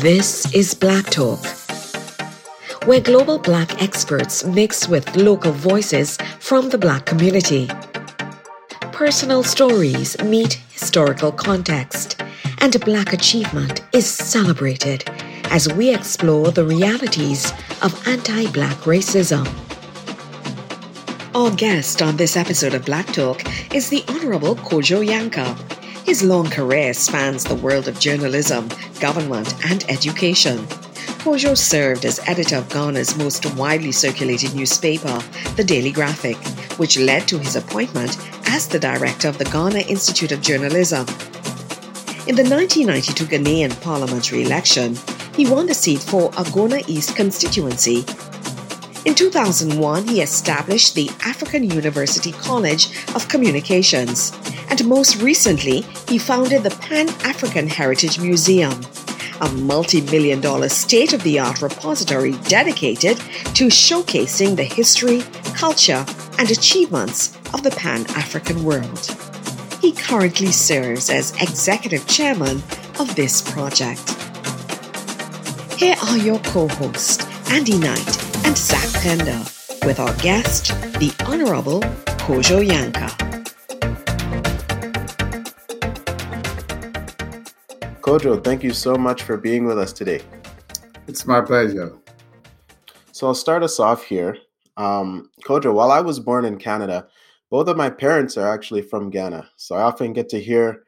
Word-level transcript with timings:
This 0.00 0.50
is 0.54 0.72
Black 0.72 1.10
Talk, 1.10 1.44
where 2.86 3.02
global 3.02 3.38
Black 3.38 3.82
experts 3.82 4.42
mix 4.44 4.88
with 4.88 5.14
local 5.14 5.52
voices 5.52 6.16
from 6.38 6.70
the 6.70 6.78
Black 6.78 7.04
community. 7.04 7.68
Personal 8.92 9.42
stories 9.42 10.18
meet 10.22 10.54
historical 10.72 11.30
context, 11.30 12.22
and 12.62 12.80
Black 12.80 13.12
achievement 13.12 13.82
is 13.92 14.06
celebrated 14.06 15.04
as 15.50 15.70
we 15.74 15.94
explore 15.94 16.50
the 16.50 16.64
realities 16.64 17.52
of 17.82 17.92
anti 18.08 18.50
Black 18.52 18.78
racism. 18.88 19.46
Our 21.34 21.50
guest 21.50 22.00
on 22.00 22.16
this 22.16 22.38
episode 22.38 22.72
of 22.72 22.86
Black 22.86 23.08
Talk 23.08 23.42
is 23.74 23.90
the 23.90 24.02
Honorable 24.08 24.56
Kojo 24.56 25.06
Yankah. 25.06 25.69
His 26.10 26.24
long 26.24 26.50
career 26.50 26.92
spans 26.92 27.44
the 27.44 27.54
world 27.54 27.86
of 27.86 28.00
journalism, 28.00 28.68
government, 28.98 29.54
and 29.70 29.88
education. 29.88 30.58
Kojo 31.22 31.56
served 31.56 32.04
as 32.04 32.18
editor 32.26 32.56
of 32.56 32.68
Ghana's 32.68 33.16
most 33.16 33.46
widely 33.54 33.92
circulated 33.92 34.52
newspaper, 34.52 35.22
The 35.54 35.62
Daily 35.62 35.92
Graphic, 35.92 36.36
which 36.80 36.98
led 36.98 37.28
to 37.28 37.38
his 37.38 37.54
appointment 37.54 38.18
as 38.46 38.66
the 38.66 38.80
director 38.80 39.28
of 39.28 39.38
the 39.38 39.44
Ghana 39.44 39.82
Institute 39.82 40.32
of 40.32 40.42
Journalism. 40.42 41.06
In 42.26 42.34
the 42.34 42.42
1992 42.42 43.26
Ghanaian 43.26 43.80
parliamentary 43.80 44.42
election, 44.42 44.98
he 45.36 45.48
won 45.48 45.66
the 45.66 45.74
seat 45.74 46.00
for 46.00 46.32
Agona 46.32 46.82
East 46.88 47.14
constituency. 47.14 48.04
In 49.04 49.14
2001, 49.14 50.08
he 50.08 50.22
established 50.22 50.96
the 50.96 51.08
African 51.24 51.70
University 51.70 52.32
College 52.32 53.06
of 53.14 53.28
Communications, 53.28 54.32
and 54.70 54.86
most 54.86 55.20
recently, 55.20 55.82
he 56.08 56.16
founded 56.16 56.62
the 56.62 56.70
Pan 56.70 57.08
African 57.24 57.66
Heritage 57.66 58.20
Museum, 58.20 58.80
a 59.40 59.48
multi 59.50 60.00
million 60.02 60.40
dollar 60.40 60.68
state 60.68 61.12
of 61.12 61.22
the 61.24 61.38
art 61.40 61.60
repository 61.60 62.32
dedicated 62.44 63.16
to 63.54 63.66
showcasing 63.66 64.56
the 64.56 64.62
history, 64.62 65.22
culture, 65.54 66.06
and 66.38 66.50
achievements 66.50 67.36
of 67.52 67.62
the 67.64 67.70
Pan 67.72 68.06
African 68.10 68.62
world. 68.64 69.16
He 69.80 69.92
currently 69.92 70.52
serves 70.52 71.10
as 71.10 71.32
executive 71.40 72.06
chairman 72.06 72.62
of 72.98 73.14
this 73.16 73.42
project. 73.42 74.08
Here 75.78 75.96
are 76.06 76.18
your 76.18 76.38
co 76.40 76.68
hosts, 76.68 77.26
Andy 77.50 77.78
Knight 77.78 78.46
and 78.46 78.56
Zach 78.56 78.92
Pender, 79.02 79.42
with 79.84 79.98
our 79.98 80.14
guest, 80.16 80.68
the 81.00 81.12
Honorable 81.26 81.80
Kojo 82.20 82.64
Yankah. 82.64 83.29
Kojo, 88.10 88.42
thank 88.42 88.64
you 88.64 88.72
so 88.72 88.96
much 88.96 89.22
for 89.22 89.36
being 89.36 89.66
with 89.66 89.78
us 89.78 89.92
today. 89.92 90.20
It's 91.06 91.28
my 91.28 91.40
pleasure. 91.40 91.96
So 93.12 93.28
I'll 93.28 93.36
start 93.36 93.62
us 93.62 93.78
off 93.78 94.02
here. 94.02 94.36
Um, 94.76 95.30
Kojo, 95.44 95.72
while 95.72 95.92
I 95.92 96.00
was 96.00 96.18
born 96.18 96.44
in 96.44 96.58
Canada, 96.58 97.06
both 97.50 97.68
of 97.68 97.76
my 97.76 97.88
parents 97.88 98.36
are 98.36 98.52
actually 98.52 98.82
from 98.82 99.10
Ghana. 99.10 99.48
So 99.54 99.76
I 99.76 99.82
often 99.82 100.12
get 100.12 100.28
to 100.30 100.40
hear 100.40 100.82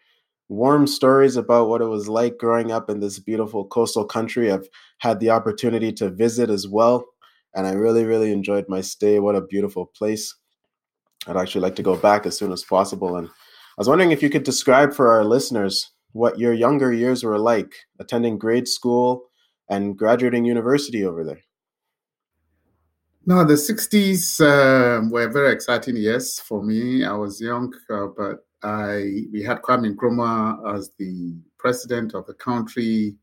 warm 0.48 0.88
stories 0.88 1.36
about 1.36 1.68
what 1.68 1.80
it 1.80 1.84
was 1.84 2.08
like 2.08 2.38
growing 2.38 2.72
up 2.72 2.90
in 2.90 2.98
this 2.98 3.20
beautiful 3.20 3.66
coastal 3.66 4.04
country. 4.04 4.50
I've 4.50 4.68
had 4.98 5.20
the 5.20 5.30
opportunity 5.30 5.92
to 5.92 6.10
visit 6.10 6.50
as 6.50 6.66
well, 6.66 7.06
and 7.54 7.68
I 7.68 7.74
really, 7.74 8.04
really 8.04 8.32
enjoyed 8.32 8.68
my 8.68 8.80
stay. 8.80 9.20
What 9.20 9.36
a 9.36 9.42
beautiful 9.42 9.86
place. 9.86 10.34
I'd 11.28 11.36
actually 11.36 11.60
like 11.60 11.76
to 11.76 11.84
go 11.84 11.94
back 11.94 12.26
as 12.26 12.36
soon 12.36 12.50
as 12.50 12.64
possible. 12.64 13.14
And 13.14 13.28
I 13.28 13.30
was 13.78 13.88
wondering 13.88 14.10
if 14.10 14.24
you 14.24 14.28
could 14.28 14.42
describe 14.42 14.92
for 14.92 15.12
our 15.12 15.24
listeners 15.24 15.91
what 16.12 16.38
your 16.38 16.52
younger 16.52 16.92
years 16.92 17.24
were 17.24 17.38
like 17.38 17.74
attending 17.98 18.38
grade 18.38 18.68
school 18.68 19.24
and 19.68 19.96
graduating 19.96 20.44
university 20.44 21.04
over 21.04 21.24
there. 21.24 21.40
No, 23.24 23.44
the 23.44 23.54
60s 23.54 24.40
uh, 24.40 25.08
were 25.08 25.28
very 25.28 25.52
exciting 25.52 25.96
years 25.96 26.40
for 26.40 26.62
me. 26.62 27.04
I 27.04 27.12
was 27.12 27.40
young, 27.40 27.72
uh, 27.88 28.08
but 28.16 28.44
I 28.64 29.26
we 29.32 29.42
had 29.42 29.62
Kwame 29.62 29.94
Nkrumah 29.94 30.76
as 30.76 30.90
the 30.98 31.36
president 31.56 32.14
of 32.14 32.26
the 32.26 32.34
country. 32.34 33.16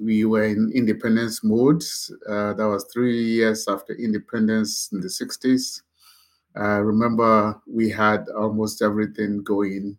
We 0.00 0.24
were 0.24 0.44
in 0.44 0.70
independence 0.74 1.42
mode. 1.42 1.82
Uh, 2.28 2.54
that 2.54 2.68
was 2.68 2.86
three 2.92 3.24
years 3.24 3.66
after 3.68 3.94
independence 3.94 4.88
in 4.92 5.00
the 5.00 5.08
60s. 5.08 5.82
I 6.56 6.76
remember 6.76 7.60
we 7.66 7.90
had 7.90 8.28
almost 8.28 8.82
everything 8.82 9.42
going 9.42 9.98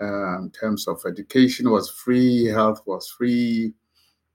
uh, 0.00 0.38
in 0.38 0.50
terms 0.50 0.86
of 0.86 1.00
education 1.06 1.70
was 1.70 1.90
free, 1.90 2.46
health 2.46 2.82
was 2.86 3.08
free, 3.08 3.72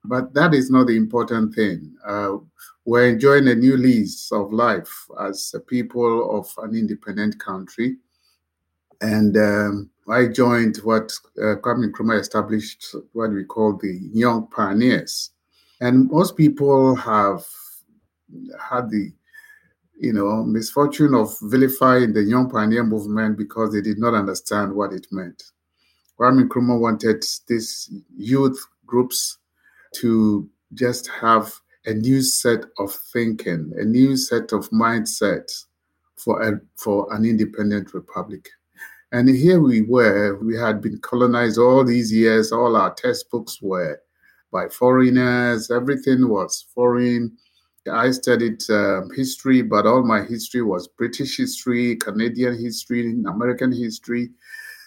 but 0.06 0.34
that 0.34 0.54
is 0.54 0.70
not 0.70 0.88
the 0.88 0.98
important 0.98 1.56
thing. 1.56 1.96
Uh, 2.06 2.38
we're 2.86 3.08
enjoying 3.08 3.48
a 3.48 3.56
new 3.56 3.78
lease 3.78 4.32
of 4.32 4.52
life 4.52 5.08
as 5.22 5.54
a 5.56 5.60
people 5.60 6.38
of 6.38 6.52
an 6.64 6.76
independent 6.76 7.40
country. 7.40 7.96
And 9.00 9.38
um, 9.38 9.90
I 10.10 10.28
joined 10.28 10.78
what 10.78 11.14
uh, 11.38 11.56
Kwame 11.62 11.92
Nkrumah 11.92 12.20
established, 12.20 12.96
what 13.14 13.32
we 13.32 13.46
call 13.46 13.78
the 13.78 14.00
Young 14.14 14.48
Pioneers. 14.48 15.32
And 15.80 16.10
most 16.10 16.36
people 16.36 16.96
have 16.96 17.46
had 18.60 18.90
the 18.90 19.14
you 20.04 20.12
know, 20.12 20.44
misfortune 20.44 21.16
of 21.16 21.34
vilifying 21.44 22.12
the 22.12 22.22
Young 22.22 22.50
Pioneer 22.50 22.84
movement 22.84 23.38
because 23.38 23.72
they 23.72 23.80
did 23.80 23.98
not 23.98 24.14
understand 24.14 24.74
what 24.76 24.92
it 24.92 25.08
meant. 25.12 25.42
Kwame 26.20 26.44
Nkrumah 26.44 26.78
wanted 26.78 27.24
these 27.48 27.90
youth 28.14 28.60
groups 28.86 29.38
to 29.96 30.50
just 30.74 31.08
have 31.08 31.54
a 31.86 31.94
new 31.94 32.22
set 32.22 32.66
of 32.80 32.94
thinking, 33.14 33.72
a 33.78 33.86
new 33.86 34.18
set 34.18 34.52
of 34.52 34.70
mindset 34.72 35.50
for 36.18 36.42
a, 36.42 36.60
for 36.76 37.08
an 37.14 37.24
independent 37.24 37.94
republic. 37.94 38.50
And 39.14 39.30
here 39.30 39.62
we 39.62 39.84
were, 39.84 40.38
we 40.44 40.58
had 40.58 40.82
been 40.82 40.98
colonized 41.00 41.58
all 41.58 41.86
these 41.86 42.12
years, 42.12 42.52
all 42.52 42.76
our 42.76 42.94
textbooks 42.94 43.62
were 43.62 44.02
by 44.52 44.68
foreigners, 44.68 45.72
everything 45.72 46.28
was 46.28 46.66
foreign. 46.76 47.38
I 47.92 48.12
studied 48.12 48.62
um, 48.70 49.10
history, 49.16 49.62
but 49.62 49.86
all 49.86 50.04
my 50.04 50.24
history 50.24 50.62
was 50.62 50.88
British 50.88 51.38
history, 51.38 51.96
Canadian 51.98 52.58
history, 52.58 53.10
American 53.28 53.72
history. 53.72 54.30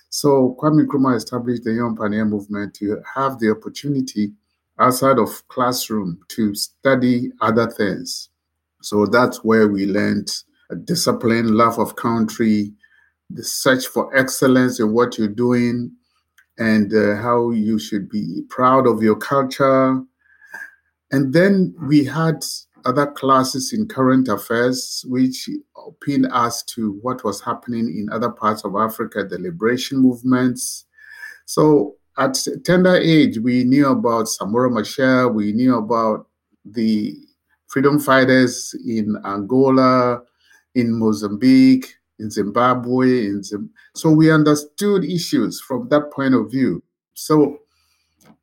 So 0.08 0.56
Kwame 0.60 0.86
Nkrumah 0.86 1.16
established 1.16 1.64
the 1.64 1.72
Young 1.74 1.94
Pioneer 1.94 2.24
Movement 2.24 2.74
to 2.74 3.02
have 3.14 3.38
the 3.38 3.50
opportunity 3.50 4.32
outside 4.78 5.18
of 5.18 5.46
classroom 5.48 6.20
to 6.28 6.54
study 6.54 7.30
other 7.40 7.70
things. 7.70 8.30
So 8.82 9.06
that's 9.06 9.44
where 9.44 9.68
we 9.68 9.86
learned 9.86 10.30
a 10.70 10.76
discipline, 10.76 11.54
love 11.54 11.78
of 11.78 11.96
country, 11.96 12.72
the 13.30 13.42
search 13.42 13.86
for 13.86 14.14
excellence 14.16 14.80
in 14.80 14.92
what 14.92 15.18
you're 15.18 15.28
doing 15.28 15.92
and 16.58 16.94
uh, 16.94 17.16
how 17.16 17.50
you 17.50 17.78
should 17.78 18.08
be 18.08 18.42
proud 18.48 18.86
of 18.86 19.02
your 19.02 19.16
culture. 19.16 20.02
And 21.10 21.32
then 21.32 21.74
we 21.82 22.04
had 22.04 22.42
other 22.86 23.06
classes 23.08 23.72
in 23.72 23.86
current 23.88 24.28
affairs, 24.28 25.04
which 25.08 25.50
pinned 26.00 26.28
us 26.32 26.62
to 26.62 26.98
what 27.02 27.24
was 27.24 27.40
happening 27.40 27.88
in 27.88 28.08
other 28.12 28.30
parts 28.30 28.64
of 28.64 28.76
Africa, 28.76 29.24
the 29.24 29.38
liberation 29.38 29.98
movements. 29.98 30.86
So 31.44 31.96
at 32.16 32.38
tender 32.64 32.96
age, 32.96 33.38
we 33.38 33.64
knew 33.64 33.88
about 33.88 34.26
Samora 34.26 34.70
Machel, 34.70 35.34
we 35.34 35.52
knew 35.52 35.76
about 35.76 36.28
the 36.64 37.16
freedom 37.66 37.98
fighters 37.98 38.74
in 38.86 39.16
Angola, 39.24 40.22
in 40.74 40.92
Mozambique, 40.92 41.94
in 42.18 42.30
Zimbabwe. 42.30 43.26
In 43.26 43.42
so 43.94 44.10
we 44.10 44.30
understood 44.30 45.04
issues 45.04 45.60
from 45.60 45.88
that 45.90 46.10
point 46.10 46.34
of 46.34 46.50
view. 46.50 46.82
So 47.14 47.58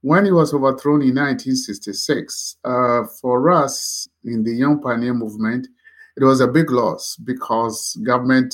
when 0.04 0.26
he 0.26 0.32
was 0.32 0.54
overthrown 0.54 1.02
in 1.02 1.16
1966, 1.16 2.58
uh, 2.64 3.04
for 3.22 3.52
us 3.52 4.08
in 4.24 4.44
the 4.44 4.54
Young 4.54 4.82
Pioneer 4.82 5.14
Movement, 5.14 5.68
it 6.16 6.24
was 6.24 6.42
a 6.42 6.48
big 6.48 6.70
loss 6.70 7.16
because 7.16 7.98
government 8.04 8.54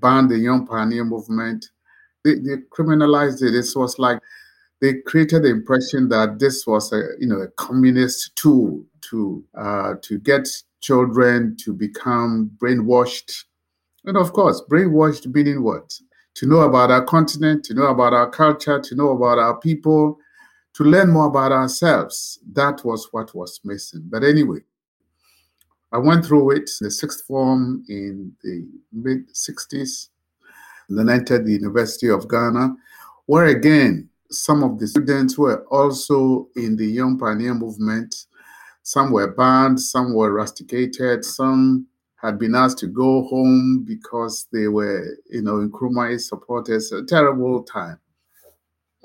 banned 0.00 0.30
the 0.30 0.38
Young 0.38 0.66
Pioneer 0.66 1.04
Movement. 1.04 1.66
They, 2.24 2.34
they 2.34 2.56
criminalized 2.76 3.42
it. 3.42 3.52
This 3.52 3.74
was 3.74 3.98
like 3.98 4.18
they 4.80 4.94
created 5.06 5.44
the 5.44 5.50
impression 5.50 6.08
that 6.10 6.38
this 6.38 6.66
was 6.66 6.92
a 6.92 7.02
you 7.18 7.26
know 7.28 7.38
a 7.38 7.48
communist 7.52 8.36
tool 8.36 8.84
to 9.10 9.42
uh, 9.56 9.94
to 10.02 10.18
get 10.18 10.48
children 10.82 11.56
to 11.60 11.72
become 11.72 12.50
brainwashed 12.58 13.44
and 14.06 14.16
of 14.16 14.32
course, 14.32 14.62
brainwashed 14.70 15.26
meaning 15.34 15.62
what? 15.62 15.92
To 16.36 16.46
know 16.46 16.60
about 16.60 16.90
our 16.90 17.04
continent, 17.04 17.64
to 17.64 17.74
know 17.74 17.86
about 17.86 18.12
our 18.14 18.30
culture, 18.30 18.80
to 18.80 18.94
know 18.94 19.10
about 19.10 19.38
our 19.38 19.58
people, 19.58 20.18
to 20.76 20.84
learn 20.84 21.10
more 21.10 21.26
about 21.26 21.52
ourselves. 21.52 22.38
That 22.52 22.84
was 22.84 23.08
what 23.10 23.34
was 23.34 23.60
missing. 23.64 24.02
But 24.10 24.22
anyway, 24.22 24.58
I 25.90 25.98
went 25.98 26.26
through 26.26 26.50
it, 26.50 26.70
in 26.80 26.86
the 26.86 26.90
sixth 26.90 27.24
form 27.24 27.82
in 27.88 28.32
the 28.42 28.68
mid 28.92 29.32
60s, 29.32 30.08
and 30.88 30.98
then 30.98 31.08
entered 31.08 31.46
the 31.46 31.52
University 31.52 32.10
of 32.10 32.28
Ghana, 32.28 32.76
where 33.24 33.46
again, 33.46 34.10
some 34.30 34.62
of 34.62 34.78
the 34.78 34.86
students 34.86 35.38
were 35.38 35.64
also 35.68 36.48
in 36.56 36.76
the 36.76 36.86
Young 36.86 37.18
Pioneer 37.18 37.54
movement. 37.54 38.26
Some 38.82 39.12
were 39.12 39.32
banned, 39.32 39.80
some 39.80 40.14
were 40.14 40.32
rusticated, 40.32 41.24
some 41.24 41.86
had 42.16 42.38
been 42.38 42.54
asked 42.54 42.78
to 42.78 42.86
go 42.86 43.22
home 43.24 43.84
because 43.86 44.46
they 44.52 44.68
were, 44.68 45.16
you 45.30 45.42
know, 45.42 45.66
Nkrumah 45.66 46.20
supporters. 46.20 46.92
A 46.92 47.04
terrible 47.04 47.62
time. 47.62 47.98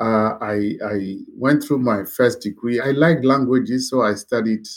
Uh, 0.02 0.36
I, 0.42 0.78
I 0.84 1.18
went 1.38 1.64
through 1.64 1.78
my 1.78 2.04
first 2.06 2.42
degree. 2.42 2.80
I 2.80 2.90
liked 2.90 3.24
languages, 3.24 3.88
so 3.88 4.02
I 4.02 4.16
studied 4.16 4.68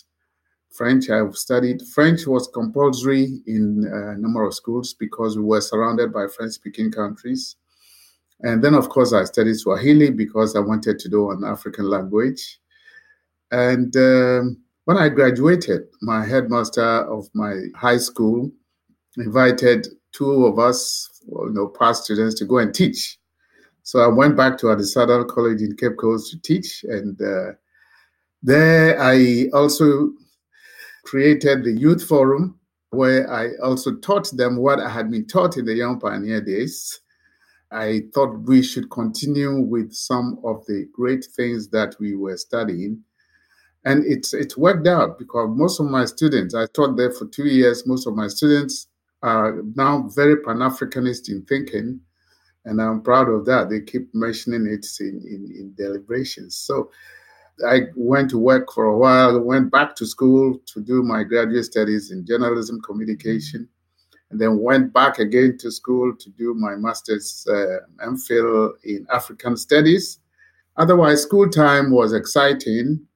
French. 0.70 1.08
I 1.08 1.16
have 1.16 1.34
studied 1.34 1.80
French 1.94 2.26
was 2.26 2.46
compulsory 2.52 3.40
in 3.46 3.90
a 3.90 4.18
number 4.20 4.44
of 4.44 4.52
schools 4.52 4.92
because 4.92 5.38
we 5.38 5.44
were 5.44 5.62
surrounded 5.62 6.12
by 6.12 6.26
French-speaking 6.26 6.92
countries. 6.92 7.56
And 8.40 8.62
then, 8.62 8.74
of 8.74 8.90
course, 8.90 9.14
I 9.14 9.24
studied 9.24 9.54
Swahili 9.56 10.10
because 10.10 10.56
I 10.56 10.60
wanted 10.60 10.98
to 10.98 11.08
do 11.08 11.30
an 11.30 11.42
African 11.42 11.88
language. 11.88 12.60
And 13.50 13.96
um, 13.96 14.58
when 14.84 14.98
I 14.98 15.08
graduated, 15.08 15.84
my 16.02 16.26
headmaster 16.26 16.82
of 16.82 17.30
my 17.32 17.54
high 17.74 17.96
school 17.96 18.50
invited 19.16 19.86
two 20.12 20.44
of 20.44 20.58
us, 20.58 21.08
you 21.26 21.50
know, 21.52 21.68
past 21.68 22.04
students, 22.04 22.34
to 22.40 22.44
go 22.44 22.58
and 22.58 22.74
teach. 22.74 23.18
So 23.84 24.00
I 24.00 24.08
went 24.08 24.34
back 24.34 24.56
to 24.58 24.66
Adisadel 24.66 25.28
College 25.28 25.60
in 25.60 25.76
Cape 25.76 25.98
Coast 25.98 26.30
to 26.30 26.40
teach, 26.40 26.84
and 26.88 27.20
uh, 27.20 27.52
there 28.42 28.98
I 29.00 29.48
also 29.52 30.10
created 31.04 31.64
the 31.64 31.72
youth 31.72 32.02
forum 32.02 32.58
where 32.90 33.30
I 33.30 33.50
also 33.62 33.96
taught 33.96 34.30
them 34.36 34.56
what 34.56 34.80
I 34.80 34.88
had 34.88 35.10
been 35.10 35.26
taught 35.26 35.58
in 35.58 35.66
the 35.66 35.74
Young 35.74 36.00
Pioneer 36.00 36.40
days. 36.40 37.00
I 37.70 38.04
thought 38.14 38.46
we 38.46 38.62
should 38.62 38.90
continue 38.90 39.60
with 39.60 39.92
some 39.92 40.38
of 40.44 40.64
the 40.66 40.88
great 40.94 41.26
things 41.36 41.68
that 41.68 41.94
we 42.00 42.14
were 42.14 42.38
studying. 42.38 43.02
And 43.84 44.02
it's 44.06 44.32
it 44.32 44.56
worked 44.56 44.86
out 44.86 45.18
because 45.18 45.50
most 45.54 45.78
of 45.78 45.86
my 45.86 46.06
students, 46.06 46.54
I 46.54 46.66
taught 46.68 46.96
there 46.96 47.12
for 47.12 47.26
two 47.26 47.46
years, 47.46 47.86
most 47.86 48.06
of 48.06 48.14
my 48.14 48.28
students 48.28 48.86
are 49.22 49.60
now 49.74 50.08
very 50.14 50.38
Pan-Africanist 50.42 51.28
in 51.28 51.44
thinking. 51.44 52.00
And 52.64 52.80
I'm 52.80 53.02
proud 53.02 53.28
of 53.28 53.44
that. 53.46 53.68
They 53.68 53.80
keep 53.80 54.14
mentioning 54.14 54.66
it 54.66 54.86
in, 55.00 55.22
in, 55.26 55.54
in 55.56 55.74
deliberations. 55.76 56.56
So 56.56 56.90
I 57.66 57.82
went 57.94 58.30
to 58.30 58.38
work 58.38 58.72
for 58.72 58.86
a 58.86 58.98
while, 58.98 59.38
went 59.40 59.70
back 59.70 59.94
to 59.96 60.06
school 60.06 60.58
to 60.66 60.80
do 60.80 61.02
my 61.02 61.22
graduate 61.22 61.64
studies 61.66 62.10
in 62.10 62.26
journalism 62.26 62.80
communication, 62.80 63.68
and 64.30 64.40
then 64.40 64.60
went 64.60 64.92
back 64.92 65.18
again 65.18 65.56
to 65.58 65.70
school 65.70 66.14
to 66.16 66.30
do 66.30 66.54
my 66.54 66.74
master's 66.74 67.46
uh, 67.48 67.78
MPhil 68.04 68.72
in 68.82 69.06
African 69.12 69.56
studies. 69.56 70.18
Otherwise, 70.76 71.22
school 71.22 71.48
time 71.48 71.92
was 71.92 72.12
exciting. 72.12 73.06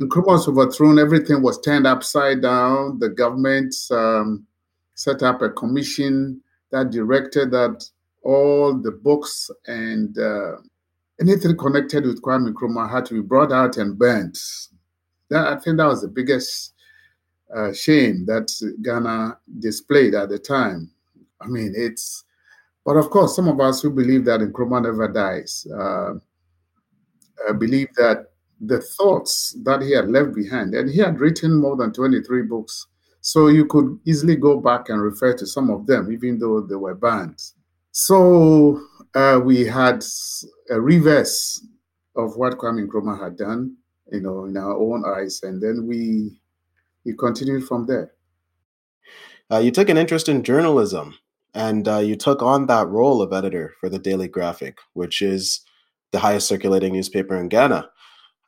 Nkrumah 0.00 0.26
was 0.26 0.48
overthrown, 0.48 0.98
everything 0.98 1.40
was 1.40 1.60
turned 1.60 1.86
upside 1.86 2.42
down. 2.42 2.98
The 2.98 3.10
government 3.10 3.72
um, 3.92 4.44
set 4.94 5.22
up 5.22 5.40
a 5.42 5.50
commission 5.50 6.40
that 6.72 6.90
directed 6.90 7.52
that 7.52 7.88
all 8.24 8.74
the 8.74 8.90
books 8.90 9.50
and 9.66 10.18
uh, 10.18 10.56
anything 11.20 11.56
connected 11.56 12.04
with 12.04 12.22
Kwame 12.22 12.52
Nkrumah 12.52 12.90
had 12.90 13.04
to 13.06 13.14
be 13.14 13.20
brought 13.20 13.52
out 13.52 13.76
and 13.76 13.98
burnt. 13.98 14.38
That, 15.30 15.46
I 15.46 15.56
think 15.60 15.76
that 15.76 15.86
was 15.86 16.02
the 16.02 16.08
biggest 16.08 16.74
uh, 17.54 17.72
shame 17.72 18.24
that 18.26 18.50
Ghana 18.82 19.38
displayed 19.58 20.14
at 20.14 20.30
the 20.30 20.38
time. 20.38 20.90
I 21.40 21.46
mean, 21.46 21.72
it's, 21.76 22.24
but 22.84 22.96
of 22.96 23.10
course, 23.10 23.36
some 23.36 23.48
of 23.48 23.60
us 23.60 23.82
who 23.82 23.90
believe 23.90 24.24
that 24.24 24.40
Nkrumah 24.40 24.82
never 24.82 25.08
dies 25.08 25.66
uh, 25.72 26.14
uh, 27.48 27.52
believe 27.52 27.88
that 27.96 28.26
the 28.60 28.80
thoughts 28.80 29.56
that 29.64 29.82
he 29.82 29.92
had 29.92 30.08
left 30.08 30.34
behind, 30.34 30.74
and 30.74 30.88
he 30.88 30.98
had 30.98 31.20
written 31.20 31.54
more 31.54 31.76
than 31.76 31.92
23 31.92 32.42
books, 32.42 32.86
so 33.20 33.48
you 33.48 33.66
could 33.66 33.98
easily 34.04 34.36
go 34.36 34.60
back 34.60 34.88
and 34.88 35.02
refer 35.02 35.34
to 35.34 35.46
some 35.46 35.70
of 35.70 35.86
them, 35.86 36.12
even 36.12 36.38
though 36.38 36.60
they 36.60 36.74
were 36.74 36.94
banned. 36.94 37.40
So 37.96 38.80
uh, 39.14 39.40
we 39.44 39.64
had 39.64 40.04
a 40.68 40.80
reverse 40.80 41.64
of 42.16 42.36
what 42.36 42.58
Kwame 42.58 42.88
Nkrumah 42.88 43.22
had 43.22 43.36
done, 43.36 43.76
you 44.10 44.20
know, 44.20 44.46
in 44.46 44.56
our 44.56 44.76
own 44.76 45.04
eyes, 45.06 45.40
and 45.44 45.62
then 45.62 45.86
we 45.86 46.40
we 47.04 47.14
continued 47.14 47.68
from 47.68 47.86
there. 47.86 48.14
Uh, 49.48 49.58
you 49.58 49.70
took 49.70 49.88
an 49.88 49.96
interest 49.96 50.28
in 50.28 50.42
journalism, 50.42 51.14
and 51.54 51.86
uh, 51.86 51.98
you 51.98 52.16
took 52.16 52.42
on 52.42 52.66
that 52.66 52.88
role 52.88 53.22
of 53.22 53.32
editor 53.32 53.74
for 53.78 53.88
the 53.88 54.00
Daily 54.00 54.26
Graphic, 54.26 54.78
which 54.94 55.22
is 55.22 55.60
the 56.10 56.18
highest 56.18 56.48
circulating 56.48 56.94
newspaper 56.94 57.36
in 57.36 57.48
Ghana. 57.48 57.88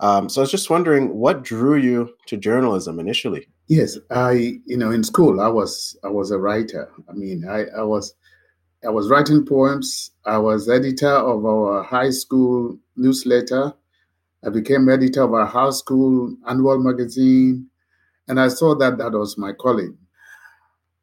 Um, 0.00 0.28
so 0.28 0.40
I 0.40 0.42
was 0.42 0.50
just 0.50 0.70
wondering, 0.70 1.14
what 1.14 1.44
drew 1.44 1.76
you 1.76 2.16
to 2.26 2.36
journalism 2.36 2.98
initially? 2.98 3.46
Yes, 3.68 3.96
I, 4.10 4.58
you 4.66 4.76
know, 4.76 4.90
in 4.90 5.04
school 5.04 5.40
I 5.40 5.48
was 5.48 5.96
I 6.02 6.08
was 6.08 6.32
a 6.32 6.38
writer. 6.38 6.90
I 7.08 7.12
mean, 7.12 7.46
I, 7.48 7.66
I 7.78 7.82
was 7.82 8.12
I 8.84 8.90
was 8.90 9.08
writing 9.08 9.44
poems. 9.44 10.10
I 10.24 10.38
was 10.38 10.68
editor 10.68 11.08
of 11.08 11.44
our 11.44 11.82
high 11.82 12.10
school 12.10 12.78
newsletter. 12.96 13.72
I 14.44 14.50
became 14.50 14.88
editor 14.88 15.22
of 15.22 15.34
our 15.34 15.46
high 15.46 15.70
school 15.70 16.36
annual 16.46 16.78
magazine. 16.78 17.68
And 18.28 18.40
I 18.40 18.48
saw 18.48 18.74
that 18.76 18.98
that 18.98 19.12
was 19.12 19.38
my 19.38 19.52
calling. 19.52 19.96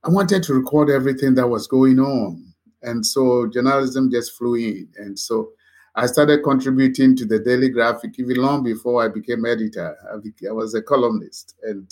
I 0.03 0.09
wanted 0.09 0.43
to 0.43 0.53
record 0.53 0.89
everything 0.89 1.35
that 1.35 1.47
was 1.47 1.67
going 1.67 1.99
on. 1.99 2.53
And 2.83 3.05
so 3.05 3.47
journalism 3.47 4.11
just 4.11 4.33
flew 4.33 4.55
in. 4.55 4.89
And 4.97 5.17
so 5.17 5.51
I 5.95 6.05
started 6.05 6.43
contributing 6.43 7.15
to 7.17 7.25
the 7.25 7.39
Daily 7.39 7.69
Graphic 7.69 8.19
even 8.19 8.37
long 8.37 8.63
before 8.63 9.03
I 9.03 9.07
became 9.07 9.45
editor. 9.45 9.97
I, 10.11 10.51
was 10.51 10.73
a 10.75 10.81
columnist. 10.81 11.55
And 11.63 11.89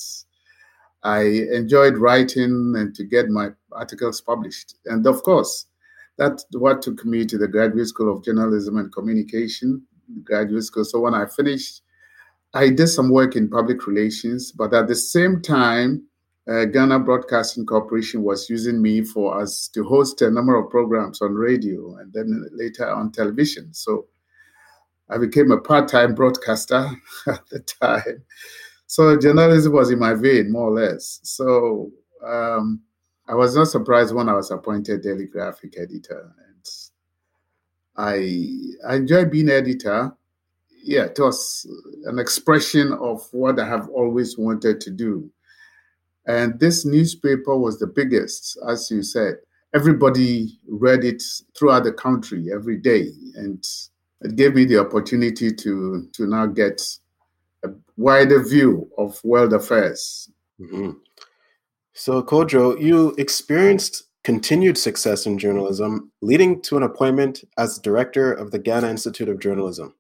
I 1.04 1.22
enjoyed 1.22 1.98
writing 1.98 2.74
and 2.78 2.94
to 2.96 3.04
get 3.04 3.30
my 3.30 3.50
articles 3.72 4.22
published. 4.22 4.76
And 4.86 5.06
of 5.08 5.24
course, 5.24 5.68
that's 6.18 6.46
what 6.52 6.82
took 6.82 7.04
me 7.06 7.26
to 7.26 7.38
the 7.38 7.48
Graduate 7.48 7.88
School 7.88 8.16
of 8.16 8.24
Journalism 8.24 8.78
and 8.78 8.94
Communication, 8.94 9.82
graduate 10.24 10.64
school. 10.64 10.86
So 10.86 11.00
when 11.00 11.14
I 11.14 11.26
finished, 11.26 11.82
I 12.54 12.70
did 12.70 12.88
some 12.88 13.12
work 13.12 13.36
in 13.36 13.50
public 13.50 13.88
relations, 13.88 14.52
but 14.52 14.74
at 14.74 14.88
the 14.88 14.96
same 14.96 15.42
time, 15.42 16.04
uh, 16.50 16.66
Ghana 16.66 17.00
Broadcasting 17.00 17.66
Corporation 17.66 18.24
was 18.24 18.50
using 18.50 18.82
me 18.82 19.04
for 19.04 19.40
us 19.40 19.70
to 19.70 19.84
host 19.84 20.22
a 20.22 20.32
number 20.32 20.56
of 20.56 20.70
programs 20.70 21.22
on 21.22 21.34
radio 21.34 21.96
and 21.98 22.12
then 22.14 22.44
later 22.52 22.90
on 22.90 23.12
television. 23.12 23.74
So 23.74 24.08
I 25.10 25.18
became 25.18 25.52
a 25.52 25.60
part-time 25.60 26.16
broadcaster 26.16 26.90
at 27.28 27.48
the 27.50 27.60
time. 27.60 28.24
So 28.88 29.18
journalism 29.18 29.74
was 29.74 29.92
in 29.92 30.00
my 30.00 30.14
vein, 30.14 30.52
more 30.52 30.70
or 30.70 30.74
less. 30.74 31.20
So 31.24 31.92
um, 32.26 32.82
I 33.28 33.36
was 33.36 33.56
not 33.56 33.68
surprised 33.68 34.14
when 34.14 34.30
I 34.30 34.34
was 34.34 34.52
appointed 34.52 35.02
daily 35.02 35.26
graphic 35.26 35.76
editor. 35.78 36.34
And 36.48 36.70
I, 37.96 38.88
I 38.88 38.96
enjoy 38.96 39.26
being 39.26 39.50
editor. 39.50 40.14
Yeah, 40.84 41.06
it 41.06 41.20
was 41.20 41.68
an 42.06 42.20
expression 42.20 42.94
of 42.94 43.28
what 43.32 43.60
I 43.60 43.68
have 43.68 43.90
always 43.90 44.38
wanted 44.38 44.82
to 44.82 44.92
do. 44.92 45.30
And 46.26 46.60
this 46.60 46.86
newspaper 46.86 47.58
was 47.58 47.80
the 47.80 47.88
biggest, 47.88 48.58
as 48.68 48.90
you 48.92 49.04
said. 49.04 49.36
Everybody 49.74 50.60
read 50.68 51.04
it 51.04 51.24
throughout 51.58 51.84
the 51.84 51.94
country 51.94 52.52
every 52.54 52.78
day. 52.78 53.10
And 53.36 53.66
it 54.22 54.36
gave 54.36 54.56
me 54.56 54.66
the 54.66 54.80
opportunity 54.80 55.52
to, 55.52 56.08
to 56.14 56.28
now 56.28 56.46
get 56.48 56.82
a 57.64 57.70
wider 57.96 58.44
view 58.44 58.90
of 58.98 59.24
world 59.24 59.54
affairs. 59.54 60.30
Mm-hmm. 60.60 60.92
So, 62.04 62.24
Kojo, 62.24 62.82
you 62.82 63.14
experienced 63.20 64.06
continued 64.24 64.76
success 64.76 65.28
in 65.28 65.38
journalism, 65.38 66.12
leading 66.24 66.60
to 66.64 66.76
an 66.76 66.82
appointment 66.82 67.44
as 67.60 67.78
director 67.78 68.34
of 68.34 68.50
the 68.50 68.58
Ghana 68.58 68.90
Institute 68.90 69.30
of 69.30 69.40
Journalism, 69.40 69.94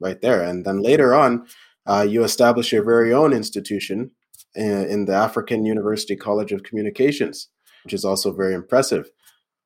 right 0.00 0.20
there. 0.20 0.42
And 0.42 0.64
then 0.64 0.82
later 0.82 1.14
on, 1.14 1.46
uh, 1.86 2.04
you 2.10 2.24
established 2.24 2.72
your 2.72 2.82
very 2.82 3.12
own 3.12 3.32
institution 3.32 4.10
in, 4.56 4.88
in 4.88 5.04
the 5.04 5.14
African 5.14 5.64
University 5.64 6.16
College 6.16 6.50
of 6.50 6.64
Communications, 6.64 7.50
which 7.84 7.94
is 7.94 8.04
also 8.04 8.32
very 8.32 8.52
impressive. 8.52 9.08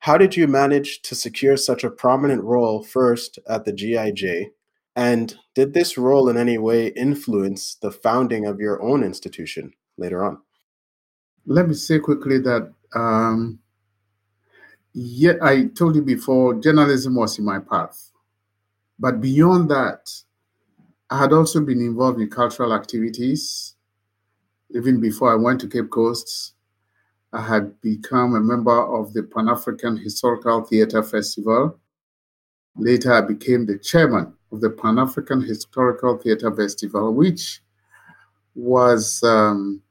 How 0.00 0.18
did 0.18 0.36
you 0.36 0.46
manage 0.46 1.00
to 1.04 1.14
secure 1.14 1.56
such 1.56 1.84
a 1.84 1.90
prominent 1.90 2.44
role 2.44 2.84
first 2.84 3.38
at 3.48 3.64
the 3.64 3.72
GIJ? 3.72 4.48
And 4.94 5.34
did 5.54 5.72
this 5.72 5.96
role 5.96 6.28
in 6.28 6.36
any 6.36 6.58
way 6.58 6.88
influence 6.88 7.78
the 7.80 7.90
founding 7.90 8.44
of 8.44 8.60
your 8.60 8.82
own 8.82 9.02
institution 9.02 9.72
later 9.96 10.22
on? 10.22 10.42
Let 11.48 11.66
me 11.66 11.74
say 11.74 11.98
quickly 11.98 12.38
that 12.38 12.72
um, 12.94 13.58
yeah, 14.92 15.34
I 15.42 15.64
told 15.74 15.96
you 15.96 16.02
before, 16.02 16.54
journalism 16.54 17.14
was 17.14 17.38
in 17.38 17.44
my 17.44 17.58
path. 17.58 18.10
But 18.98 19.20
beyond 19.20 19.70
that, 19.70 20.10
I 21.08 21.18
had 21.18 21.32
also 21.32 21.60
been 21.60 21.80
involved 21.80 22.20
in 22.20 22.28
cultural 22.28 22.74
activities. 22.74 23.76
Even 24.74 25.00
before 25.00 25.32
I 25.32 25.36
went 25.36 25.60
to 25.62 25.68
Cape 25.68 25.88
Coast, 25.88 26.54
I 27.32 27.40
had 27.40 27.80
become 27.80 28.34
a 28.34 28.40
member 28.40 28.78
of 28.98 29.14
the 29.14 29.22
Pan 29.22 29.48
African 29.48 29.96
Historical 29.96 30.62
Theatre 30.64 31.02
Festival. 31.02 31.78
Later, 32.76 33.12
I 33.14 33.22
became 33.22 33.64
the 33.64 33.78
chairman 33.78 34.34
of 34.52 34.60
the 34.60 34.70
Pan 34.70 34.98
African 34.98 35.40
Historical 35.40 36.18
Theatre 36.18 36.54
Festival, 36.54 37.14
which 37.14 37.62
was 38.54 39.22
um, 39.22 39.82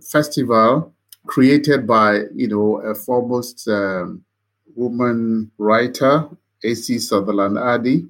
festival 0.00 0.92
created 1.26 1.86
by, 1.86 2.22
you 2.34 2.48
know, 2.48 2.78
a 2.78 2.94
foremost 2.94 3.68
um, 3.68 4.24
woman 4.74 5.50
writer, 5.58 6.28
A.C. 6.64 6.98
Sutherland 6.98 7.58
Addy, 7.58 8.06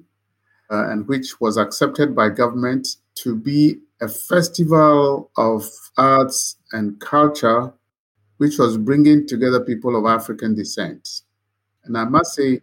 uh, 0.71 0.89
and 0.89 1.07
which 1.07 1.39
was 1.41 1.57
accepted 1.57 2.15
by 2.15 2.29
government 2.29 2.87
to 3.15 3.35
be 3.35 3.79
a 4.01 4.07
festival 4.07 5.29
of 5.37 5.63
arts 5.97 6.57
and 6.71 6.99
culture, 6.99 7.71
which 8.37 8.57
was 8.57 8.77
bringing 8.77 9.27
together 9.27 9.59
people 9.59 9.95
of 9.95 10.05
African 10.05 10.55
descent. 10.55 11.21
And 11.83 11.97
I 11.97 12.05
must 12.05 12.33
say, 12.33 12.61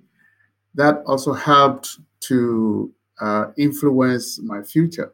that 0.74 1.02
also 1.06 1.32
helped 1.32 1.98
to 2.20 2.92
uh, 3.20 3.46
influence 3.56 4.38
my 4.40 4.62
future 4.62 5.12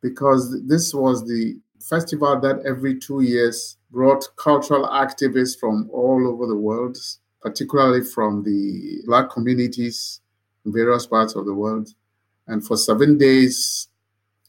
because 0.00 0.66
this 0.66 0.94
was 0.94 1.26
the 1.26 1.58
festival 1.80 2.38
that 2.40 2.62
every 2.66 2.98
two 2.98 3.20
years 3.20 3.76
brought 3.90 4.24
cultural 4.36 4.86
activists 4.86 5.58
from 5.58 5.88
all 5.92 6.26
over 6.28 6.46
the 6.46 6.56
world, 6.56 6.96
particularly 7.40 8.02
from 8.04 8.42
the 8.42 9.02
Black 9.06 9.30
communities 9.30 10.20
in 10.64 10.72
various 10.72 11.06
parts 11.06 11.34
of 11.34 11.46
the 11.46 11.54
world. 11.54 11.88
And 12.46 12.64
for 12.66 12.76
seven 12.76 13.18
days, 13.18 13.88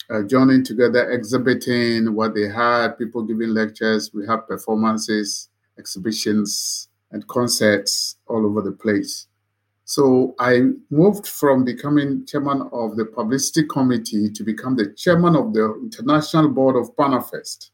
uh, 0.10 0.24
joining 0.24 0.64
together, 0.64 1.12
exhibiting 1.12 2.14
what 2.16 2.34
they 2.34 2.48
had, 2.48 2.98
people 2.98 3.24
giving 3.24 3.50
lectures, 3.50 4.12
we 4.14 4.26
had 4.26 4.48
performances, 4.48 5.50
exhibitions, 5.78 6.90
and 7.12 7.28
concerts 7.28 8.18
all 8.28 8.46
over 8.46 8.62
the 8.62 8.72
place. 8.72 9.28
So 9.90 10.36
I 10.38 10.70
moved 10.92 11.26
from 11.28 11.66
becoming 11.66 12.24
chairman 12.28 12.70
of 12.72 12.96
the 12.96 13.06
publicity 13.06 13.64
committee 13.64 14.30
to 14.30 14.44
become 14.44 14.76
the 14.76 14.94
chairman 14.94 15.36
of 15.36 15.52
the 15.52 15.80
International 15.82 16.48
Board 16.48 16.76
of 16.76 16.96
Panafest. 16.96 17.72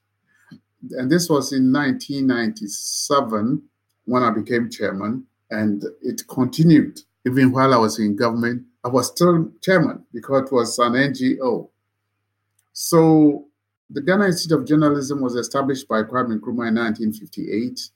And 0.91 1.11
this 1.11 1.27
was 1.27 1.51
in 1.51 1.73
1997 1.73 3.61
when 4.05 4.23
I 4.23 4.29
became 4.29 4.69
chairman, 4.69 5.25
and 5.51 5.83
it 6.01 6.25
continued 6.29 7.01
even 7.27 7.51
while 7.51 7.73
I 7.73 7.77
was 7.77 7.99
in 7.99 8.15
government. 8.15 8.63
I 8.85 8.87
was 8.87 9.07
still 9.07 9.51
chairman 9.61 10.05
because 10.13 10.43
it 10.43 10.53
was 10.53 10.79
an 10.79 10.93
NGO. 10.93 11.67
So 12.71 13.47
the 13.89 14.01
Ghana 14.01 14.27
Institute 14.27 14.59
of 14.59 14.65
Journalism 14.65 15.19
was 15.19 15.35
established 15.35 15.89
by 15.89 16.03
Kwame 16.03 16.39
Nkrumah 16.39 16.69
in 16.69 16.75
1958 16.75 17.89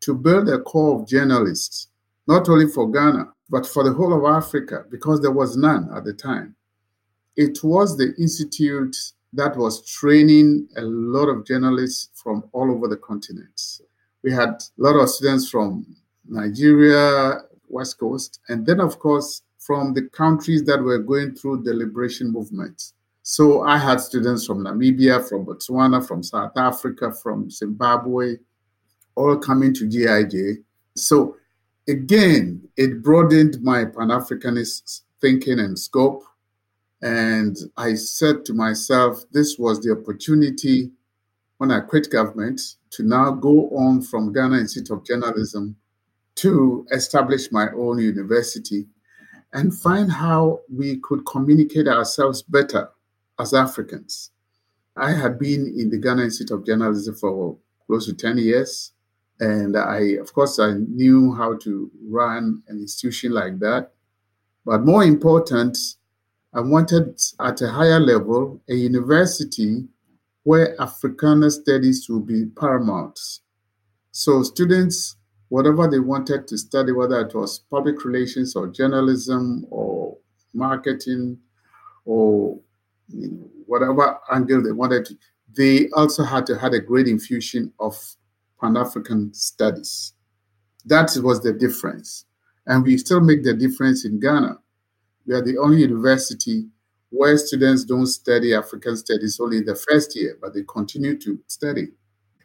to 0.00 0.14
build 0.14 0.50
a 0.50 0.58
corps 0.58 1.00
of 1.00 1.08
journalists, 1.08 1.88
not 2.28 2.50
only 2.50 2.68
for 2.68 2.90
Ghana, 2.92 3.32
but 3.52 3.66
for 3.66 3.84
the 3.84 3.92
whole 3.92 4.14
of 4.14 4.24
Africa, 4.34 4.86
because 4.90 5.20
there 5.20 5.30
was 5.30 5.58
none 5.58 5.90
at 5.94 6.04
the 6.04 6.14
time. 6.14 6.56
It 7.36 7.62
was 7.62 7.98
the 7.98 8.14
institute 8.18 8.96
that 9.34 9.56
was 9.58 9.86
training 9.86 10.68
a 10.78 10.80
lot 10.80 11.28
of 11.28 11.46
journalists 11.46 12.08
from 12.14 12.44
all 12.52 12.70
over 12.72 12.88
the 12.88 12.96
continent. 12.96 13.80
We 14.22 14.32
had 14.32 14.48
a 14.48 14.62
lot 14.78 14.96
of 14.96 15.10
students 15.10 15.50
from 15.50 15.84
Nigeria, 16.26 17.42
West 17.68 17.98
Coast, 17.98 18.40
and 18.48 18.64
then, 18.64 18.80
of 18.80 18.98
course, 18.98 19.42
from 19.58 19.92
the 19.92 20.08
countries 20.08 20.64
that 20.64 20.82
were 20.82 20.98
going 20.98 21.34
through 21.34 21.62
the 21.62 21.74
liberation 21.74 22.32
movement. 22.32 22.92
So 23.22 23.62
I 23.62 23.76
had 23.76 24.00
students 24.00 24.46
from 24.46 24.64
Namibia, 24.64 25.28
from 25.28 25.44
Botswana, 25.44 26.06
from 26.06 26.22
South 26.22 26.56
Africa, 26.56 27.12
from 27.12 27.50
Zimbabwe, 27.50 28.36
all 29.14 29.36
coming 29.36 29.74
to 29.74 29.86
GIJ. 29.86 30.64
So 30.96 31.36
again, 31.88 32.68
it 32.76 33.02
broadened 33.02 33.62
my 33.62 33.84
Pan 33.84 34.08
Africanist 34.08 35.02
thinking 35.20 35.58
and 35.58 35.78
scope. 35.78 36.22
And 37.00 37.56
I 37.76 37.94
said 37.94 38.44
to 38.46 38.54
myself, 38.54 39.24
this 39.32 39.58
was 39.58 39.80
the 39.80 39.92
opportunity 39.92 40.90
when 41.58 41.70
I 41.70 41.80
quit 41.80 42.10
government 42.10 42.60
to 42.90 43.02
now 43.02 43.32
go 43.32 43.68
on 43.70 44.02
from 44.02 44.32
Ghana 44.32 44.58
Institute 44.58 44.90
of 44.90 45.04
Journalism 45.04 45.76
to 46.36 46.86
establish 46.92 47.52
my 47.52 47.68
own 47.76 47.98
university 47.98 48.86
and 49.52 49.74
find 49.74 50.10
how 50.10 50.60
we 50.72 50.96
could 50.98 51.26
communicate 51.26 51.88
ourselves 51.88 52.42
better 52.42 52.88
as 53.38 53.52
Africans. 53.52 54.30
I 54.96 55.12
had 55.12 55.38
been 55.38 55.66
in 55.66 55.90
the 55.90 55.98
Ghana 55.98 56.22
Institute 56.22 56.50
of 56.50 56.66
Journalism 56.66 57.14
for 57.14 57.56
close 57.86 58.06
to 58.06 58.14
10 58.14 58.38
years. 58.38 58.91
And 59.42 59.76
I, 59.76 60.18
of 60.20 60.32
course, 60.32 60.60
I 60.60 60.74
knew 60.74 61.34
how 61.34 61.56
to 61.62 61.90
run 62.08 62.62
an 62.68 62.78
institution 62.78 63.32
like 63.32 63.58
that. 63.58 63.90
But 64.64 64.84
more 64.84 65.02
important, 65.02 65.76
I 66.54 66.60
wanted 66.60 67.20
at 67.40 67.60
a 67.60 67.68
higher 67.68 67.98
level 67.98 68.62
a 68.68 68.74
university 68.74 69.82
where 70.44 70.80
Africana 70.80 71.50
studies 71.50 72.08
would 72.08 72.24
be 72.24 72.46
paramount. 72.56 73.18
So 74.12 74.44
students, 74.44 75.16
whatever 75.48 75.88
they 75.88 75.98
wanted 75.98 76.46
to 76.46 76.56
study, 76.56 76.92
whether 76.92 77.20
it 77.20 77.34
was 77.34 77.64
public 77.68 78.04
relations 78.04 78.54
or 78.54 78.68
journalism 78.68 79.66
or 79.70 80.18
marketing 80.54 81.36
or 82.04 82.60
whatever 83.66 84.20
angle 84.30 84.62
they 84.62 84.70
wanted 84.70 85.04
to, 85.06 85.16
they 85.56 85.88
also 85.96 86.22
had 86.22 86.46
to 86.46 86.56
had 86.56 86.74
a 86.74 86.80
great 86.80 87.08
infusion 87.08 87.72
of 87.80 87.98
Pan 88.62 88.76
African 88.76 89.34
studies. 89.34 90.12
That 90.84 91.10
was 91.22 91.42
the 91.42 91.52
difference. 91.52 92.24
And 92.66 92.84
we 92.84 92.96
still 92.96 93.20
make 93.20 93.42
the 93.42 93.54
difference 93.54 94.04
in 94.04 94.20
Ghana. 94.20 94.58
We 95.26 95.34
are 95.34 95.42
the 95.42 95.58
only 95.58 95.80
university 95.80 96.66
where 97.10 97.36
students 97.36 97.84
don't 97.84 98.06
study 98.06 98.54
African 98.54 98.96
studies 98.96 99.38
only 99.40 99.58
in 99.58 99.64
the 99.64 99.74
first 99.74 100.16
year, 100.16 100.38
but 100.40 100.54
they 100.54 100.62
continue 100.62 101.18
to 101.18 101.38
study. 101.46 101.88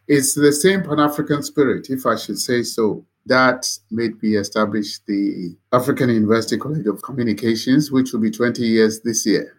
It's 0.08 0.34
the 0.34 0.52
same 0.52 0.84
Pan 0.84 1.00
African 1.00 1.44
spirit, 1.44 1.90
if 1.90 2.06
I 2.06 2.16
should 2.16 2.40
say 2.40 2.64
so, 2.64 3.06
that 3.26 3.68
made 3.92 4.22
me 4.22 4.38
establish 4.38 5.00
the 5.00 5.56
African 5.72 6.10
University 6.10 6.58
College 6.58 6.88
of 6.88 7.02
Communications, 7.02 7.92
which 7.92 8.12
will 8.12 8.22
be 8.22 8.32
20 8.32 8.64
years 8.64 9.02
this 9.02 9.26
year. 9.26 9.54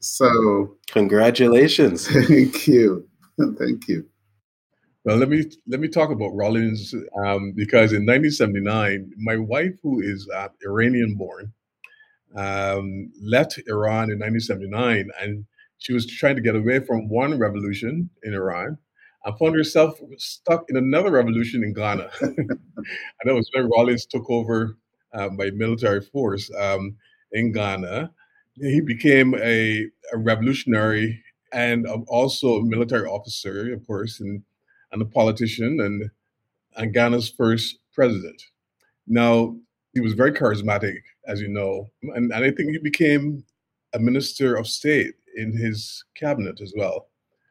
So, 0.00 0.76
congratulations. 0.88 2.08
Thank 2.26 2.66
you. 2.66 3.08
Thank 3.58 3.88
you. 3.88 4.08
Well, 5.04 5.16
let 5.16 5.28
me 5.28 5.44
let 5.66 5.80
me 5.80 5.88
talk 5.88 6.10
about 6.10 6.34
Rawlings 6.34 6.94
um, 7.24 7.52
because 7.52 7.92
in 7.92 8.06
1979, 8.06 9.10
my 9.18 9.36
wife, 9.36 9.72
who 9.82 10.00
is 10.00 10.28
uh, 10.32 10.48
Iranian 10.64 11.16
born, 11.16 11.52
um, 12.36 13.10
left 13.20 13.58
Iran 13.66 14.10
in 14.10 14.18
1979, 14.20 15.10
and 15.20 15.44
she 15.78 15.92
was 15.92 16.06
trying 16.06 16.36
to 16.36 16.42
get 16.42 16.54
away 16.54 16.80
from 16.80 17.08
one 17.08 17.36
revolution 17.38 18.10
in 18.22 18.34
Iran 18.34 18.78
and 19.24 19.38
found 19.38 19.56
herself 19.56 19.98
stuck 20.18 20.64
in 20.68 20.76
another 20.76 21.10
revolution 21.10 21.64
in 21.64 21.72
Ghana. 21.72 22.08
and 22.20 22.48
that 23.24 23.34
was 23.34 23.50
when 23.54 23.68
Rawlings 23.70 24.06
took 24.06 24.30
over 24.30 24.76
uh, 25.14 25.30
by 25.30 25.50
military 25.50 26.00
force 26.00 26.48
um, 26.58 26.96
in 27.32 27.52
Ghana 27.52 28.12
he 28.56 28.80
became 28.80 29.34
a, 29.36 29.86
a 30.12 30.18
revolutionary 30.18 31.22
and 31.52 31.86
also 32.08 32.56
a 32.56 32.64
military 32.64 33.06
officer, 33.06 33.72
of 33.72 33.86
course, 33.86 34.20
and, 34.20 34.42
and 34.92 35.02
a 35.02 35.06
politician 35.06 35.80
and, 35.80 36.10
and 36.76 36.94
Ghana's 36.94 37.30
first 37.30 37.78
president. 37.92 38.42
Now, 39.06 39.56
he 39.94 40.00
was 40.00 40.14
very 40.14 40.32
charismatic, 40.32 40.98
as 41.26 41.40
you 41.40 41.48
know, 41.48 41.90
and, 42.02 42.32
and 42.32 42.44
I 42.44 42.50
think 42.50 42.70
he 42.70 42.78
became 42.78 43.44
a 43.94 43.98
minister 43.98 44.56
of 44.56 44.66
state 44.66 45.14
in 45.36 45.56
his 45.56 46.04
cabinet 46.14 46.60
as 46.60 46.72
well. 46.76 47.08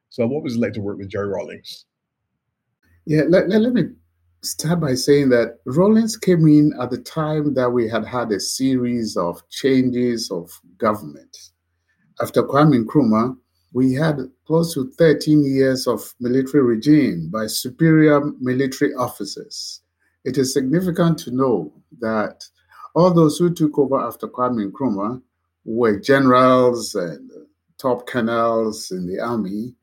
So, 0.10 0.26
what 0.28 0.44
was 0.44 0.56
it 0.56 0.60
like 0.60 0.74
to 0.74 0.82
work 0.82 0.98
with 0.98 1.10
Jerry 1.10 1.28
Rawlings? 1.28 1.86
Yeah, 3.06 3.24
let, 3.30 3.50
let, 3.50 3.62
let 3.62 3.74
me 3.74 3.84
start 4.44 4.80
by 4.80 4.94
saying 4.96 5.30
that 5.30 5.60
Rawlings 5.66 6.18
came 6.18 6.48
in 6.48 6.74
at 6.82 6.90
the 6.90 6.98
time 6.98 7.54
that 7.54 7.70
we 7.70 7.88
had 7.88 8.06
had 8.06 8.32
a 8.32 8.40
series 8.40 9.16
of 9.16 9.42
changes 9.50 10.30
of 10.32 10.52
government. 10.78 11.38
After 12.22 12.44
Kwame 12.44 12.84
Nkrumah, 12.84 13.36
we 13.74 13.94
had 13.94 14.20
close 14.46 14.74
to 14.74 14.92
13 14.92 15.44
years 15.44 15.88
of 15.88 16.14
military 16.20 16.64
regime 16.64 17.30
by 17.32 17.48
superior 17.48 18.22
military 18.40 18.94
officers. 18.94 19.82
It 20.26 20.38
is 20.38 20.54
significant 20.54 21.18
to 21.20 21.32
know 21.32 21.74
that 22.00 22.44
all 22.94 23.14
those 23.14 23.38
who 23.38 23.54
took 23.54 23.78
over 23.80 24.00
after 24.00 24.28
Kwame 24.28 24.70
Nkrumah 24.72 25.22
were 25.64 26.00
generals 26.00 26.96
and 26.96 27.32
top 27.78 28.08
colonels 28.08 28.92
in 28.92 29.08
the 29.08 29.20
army, 29.20 29.74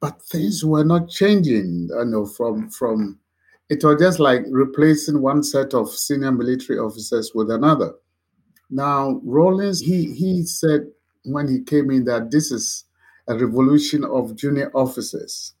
but 0.00 0.22
things 0.22 0.64
were 0.64 0.84
not 0.84 1.08
changing. 1.08 1.88
You 1.90 2.04
know, 2.04 2.26
from 2.26 2.68
from 2.68 3.18
it 3.68 3.82
was 3.82 3.98
just 3.98 4.20
like 4.20 4.44
replacing 4.50 5.22
one 5.22 5.42
set 5.42 5.72
of 5.72 5.90
senior 5.90 6.30
military 6.30 6.78
officers 6.78 7.32
with 7.34 7.50
another. 7.50 7.94
Now, 8.68 9.20
Rawlings, 9.24 9.80
he, 9.80 10.12
he 10.12 10.44
said 10.44 10.86
when 11.24 11.48
he 11.48 11.60
came 11.60 11.90
in 11.90 12.04
that 12.04 12.30
this 12.30 12.50
is 12.50 12.84
a 13.28 13.34
revolution 13.34 14.04
of 14.04 14.36
junior 14.36 14.70
officers. 14.74 15.54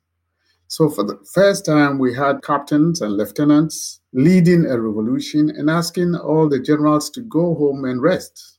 So, 0.68 0.88
for 0.88 1.04
the 1.04 1.18
first 1.34 1.66
time, 1.66 1.98
we 1.98 2.14
had 2.14 2.42
captains 2.42 3.02
and 3.02 3.16
lieutenants 3.16 4.00
leading 4.14 4.64
a 4.64 4.80
revolution 4.80 5.50
and 5.50 5.68
asking 5.68 6.14
all 6.14 6.48
the 6.48 6.60
generals 6.60 7.10
to 7.10 7.20
go 7.20 7.54
home 7.54 7.84
and 7.84 8.00
rest. 8.00 8.58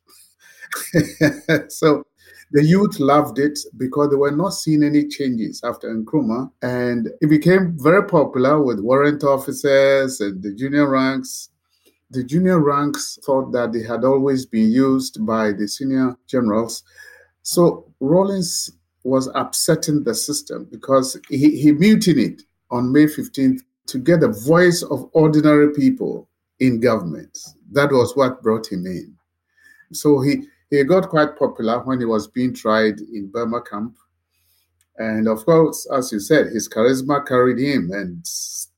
so 1.69 2.03
the 2.51 2.63
youth 2.63 2.99
loved 2.99 3.39
it 3.39 3.57
because 3.77 4.09
they 4.11 4.15
were 4.15 4.31
not 4.31 4.49
seeing 4.49 4.83
any 4.83 5.07
changes 5.07 5.61
after 5.63 5.93
Nkrumah. 5.93 6.51
And 6.61 7.09
it 7.19 7.27
became 7.27 7.75
very 7.79 8.05
popular 8.07 8.61
with 8.61 8.79
warrant 8.79 9.23
officers 9.23 10.21
and 10.21 10.41
the 10.43 10.53
junior 10.53 10.87
ranks. 10.87 11.49
The 12.13 12.23
junior 12.23 12.59
ranks 12.59 13.17
thought 13.25 13.51
that 13.53 13.73
they 13.73 13.81
had 13.81 14.03
always 14.03 14.45
been 14.45 14.71
used 14.71 15.25
by 15.25 15.51
the 15.51 15.67
senior 15.67 16.15
generals. 16.27 16.83
So 17.41 17.91
Rawlings 17.99 18.69
was 19.03 19.29
upsetting 19.33 20.03
the 20.03 20.13
system 20.13 20.67
because 20.71 21.19
he, 21.27 21.59
he 21.59 21.71
mutinied 21.71 22.43
on 22.69 22.91
May 22.91 23.05
15th 23.05 23.61
to 23.87 23.97
get 23.97 24.19
the 24.19 24.27
voice 24.27 24.83
of 24.83 25.09
ordinary 25.13 25.73
people 25.73 26.29
in 26.59 26.79
government. 26.79 27.35
That 27.71 27.91
was 27.91 28.15
what 28.15 28.43
brought 28.43 28.71
him 28.71 28.85
in. 28.85 29.15
So 29.91 30.21
he 30.21 30.43
he 30.69 30.83
got 30.83 31.09
quite 31.09 31.35
popular 31.35 31.83
when 31.83 31.99
he 31.99 32.05
was 32.05 32.27
being 32.27 32.53
tried 32.53 32.99
in 32.99 33.31
Burma 33.31 33.61
camp. 33.61 33.95
And 34.97 35.27
of 35.27 35.45
course, 35.45 35.87
as 35.91 36.11
you 36.11 36.19
said, 36.19 36.47
his 36.47 36.69
charisma 36.69 37.25
carried 37.25 37.59
him, 37.59 37.89
and 37.91 38.23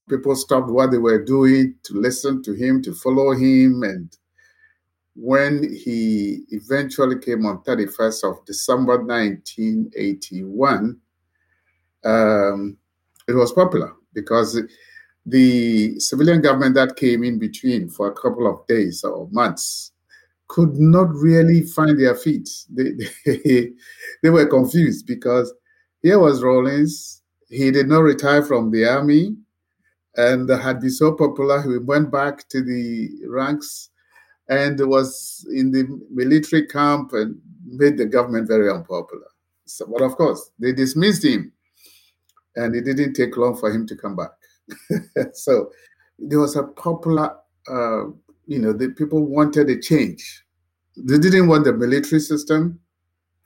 people 0.09 0.35
stopped 0.35 0.69
what 0.69 0.91
they 0.91 0.97
were 0.97 1.23
doing 1.23 1.75
to 1.83 1.93
listen 1.93 2.43
to 2.43 2.53
him, 2.53 2.81
to 2.83 2.93
follow 2.93 3.31
him. 3.33 3.83
And 3.83 4.15
when 5.15 5.63
he 5.63 6.43
eventually 6.49 7.19
came 7.19 7.45
on 7.45 7.63
31st 7.63 8.31
of 8.31 8.45
December 8.45 9.03
1981, 9.03 10.99
um, 12.03 12.77
it 13.27 13.33
was 13.33 13.51
popular 13.51 13.93
because 14.13 14.61
the 15.25 15.99
civilian 15.99 16.41
government 16.41 16.75
that 16.75 16.95
came 16.95 17.23
in 17.23 17.39
between 17.39 17.89
for 17.89 18.07
a 18.07 18.13
couple 18.13 18.47
of 18.47 18.65
days 18.67 19.03
or 19.03 19.27
months 19.31 19.91
could 20.47 20.75
not 20.75 21.09
really 21.15 21.63
find 21.63 21.99
their 21.99 22.13
feet. 22.13 22.47
They, 22.69 22.91
they, 23.25 23.71
they 24.21 24.29
were 24.29 24.45
confused 24.45 25.07
because 25.07 25.51
here 26.03 26.19
was 26.19 26.43
Rawlings. 26.43 27.23
He 27.49 27.71
did 27.71 27.87
not 27.87 28.01
retire 28.01 28.43
from 28.43 28.69
the 28.69 28.85
army 28.85 29.35
and 30.17 30.49
had 30.49 30.81
been 30.81 30.89
so 30.89 31.13
popular. 31.13 31.61
He 31.61 31.77
went 31.77 32.11
back 32.11 32.47
to 32.49 32.63
the 32.63 33.09
ranks 33.27 33.89
and 34.49 34.79
was 34.87 35.45
in 35.51 35.71
the 35.71 35.87
military 36.11 36.67
camp 36.67 37.13
and 37.13 37.39
made 37.65 37.97
the 37.97 38.05
government 38.05 38.47
very 38.47 38.69
unpopular. 38.69 39.27
So, 39.65 39.87
but 39.87 40.03
of 40.03 40.15
course, 40.15 40.51
they 40.59 40.71
dismissed 40.71 41.25
him 41.25 41.51
and 42.55 42.75
it 42.75 42.85
didn't 42.85 43.13
take 43.13 43.35
long 43.37 43.57
for 43.57 43.71
him 43.71 43.87
to 43.87 43.95
come 43.95 44.15
back. 44.15 44.31
so 45.33 45.71
there 46.19 46.39
was 46.39 46.55
a 46.55 46.63
popular 46.63 47.35
uh, 47.67 48.05
you 48.47 48.59
know, 48.59 48.73
the 48.73 48.89
people 48.89 49.25
wanted 49.25 49.69
a 49.69 49.79
change. 49.79 50.43
They 50.97 51.17
didn't 51.17 51.47
want 51.47 51.65
the 51.65 51.73
military 51.73 52.21
system, 52.21 52.79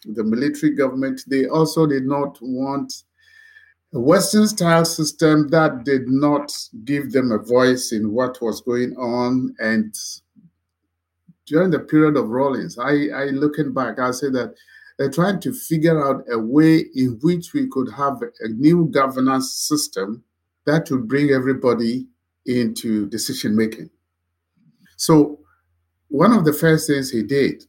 the 0.06 0.24
military 0.24 0.76
government. 0.76 1.22
They 1.28 1.48
also 1.48 1.88
did 1.88 2.06
not 2.06 2.38
want 2.42 2.94
a 3.94 4.00
Western 4.00 4.48
style 4.48 4.86
system 4.86 5.48
that 5.50 5.84
did 5.84 6.08
not 6.08 6.56
give 6.86 7.12
them 7.12 7.32
a 7.32 7.40
voice 7.40 7.92
in 7.92 8.12
what 8.12 8.40
was 8.42 8.62
going 8.62 8.96
on. 8.98 9.56
And 9.60 9.96
during 11.48 11.72
the 11.72 11.80
period 11.80 12.16
of 12.16 12.30
Rawlings, 12.30 12.78
I, 12.78 13.08
I 13.08 13.26
looking 13.32 13.74
back, 13.74 13.98
I 14.00 14.12
say 14.12 14.30
that 14.30 14.54
they're 14.98 15.10
trying 15.10 15.40
to 15.42 15.54
figure 15.54 16.06
out 16.06 16.24
a 16.32 16.38
way 16.38 16.86
in 16.94 17.18
which 17.22 17.54
we 17.54 17.68
could 17.68 17.92
have 17.94 18.22
a 18.42 18.50
new 18.50 18.88
governance 18.92 19.54
system 19.54 20.24
that 20.66 20.92
would 20.92 21.08
bring 21.08 21.32
everybody 21.32 22.06
into 22.46 23.08
decision 23.08 23.56
making. 23.56 23.90
So, 24.98 25.40
one 26.10 26.34
of 26.34 26.44
the 26.44 26.54
first 26.54 26.88
things 26.88 27.10
he 27.10 27.24
did 27.24 27.64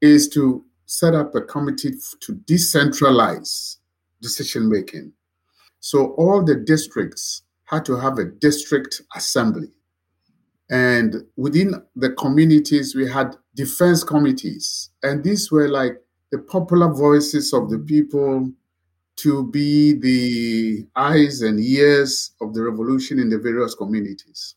is 0.00 0.28
to 0.30 0.64
set 0.86 1.14
up 1.14 1.34
a 1.34 1.42
committee 1.42 1.92
to 2.20 2.32
decentralize 2.32 3.76
decision 4.20 4.68
making. 4.68 5.12
So, 5.84 6.12
all 6.12 6.44
the 6.44 6.54
districts 6.54 7.42
had 7.64 7.84
to 7.86 7.96
have 7.96 8.18
a 8.18 8.24
district 8.24 9.02
assembly. 9.16 9.66
And 10.70 11.26
within 11.36 11.74
the 11.96 12.10
communities, 12.10 12.94
we 12.94 13.10
had 13.10 13.34
defense 13.56 14.04
committees. 14.04 14.90
And 15.02 15.24
these 15.24 15.50
were 15.50 15.68
like 15.68 16.00
the 16.30 16.38
popular 16.38 16.94
voices 16.94 17.52
of 17.52 17.68
the 17.68 17.80
people 17.80 18.52
to 19.16 19.46
be 19.50 19.94
the 19.94 20.86
eyes 20.94 21.42
and 21.42 21.58
ears 21.58 22.30
of 22.40 22.54
the 22.54 22.62
revolution 22.62 23.18
in 23.18 23.28
the 23.28 23.38
various 23.38 23.74
communities. 23.74 24.54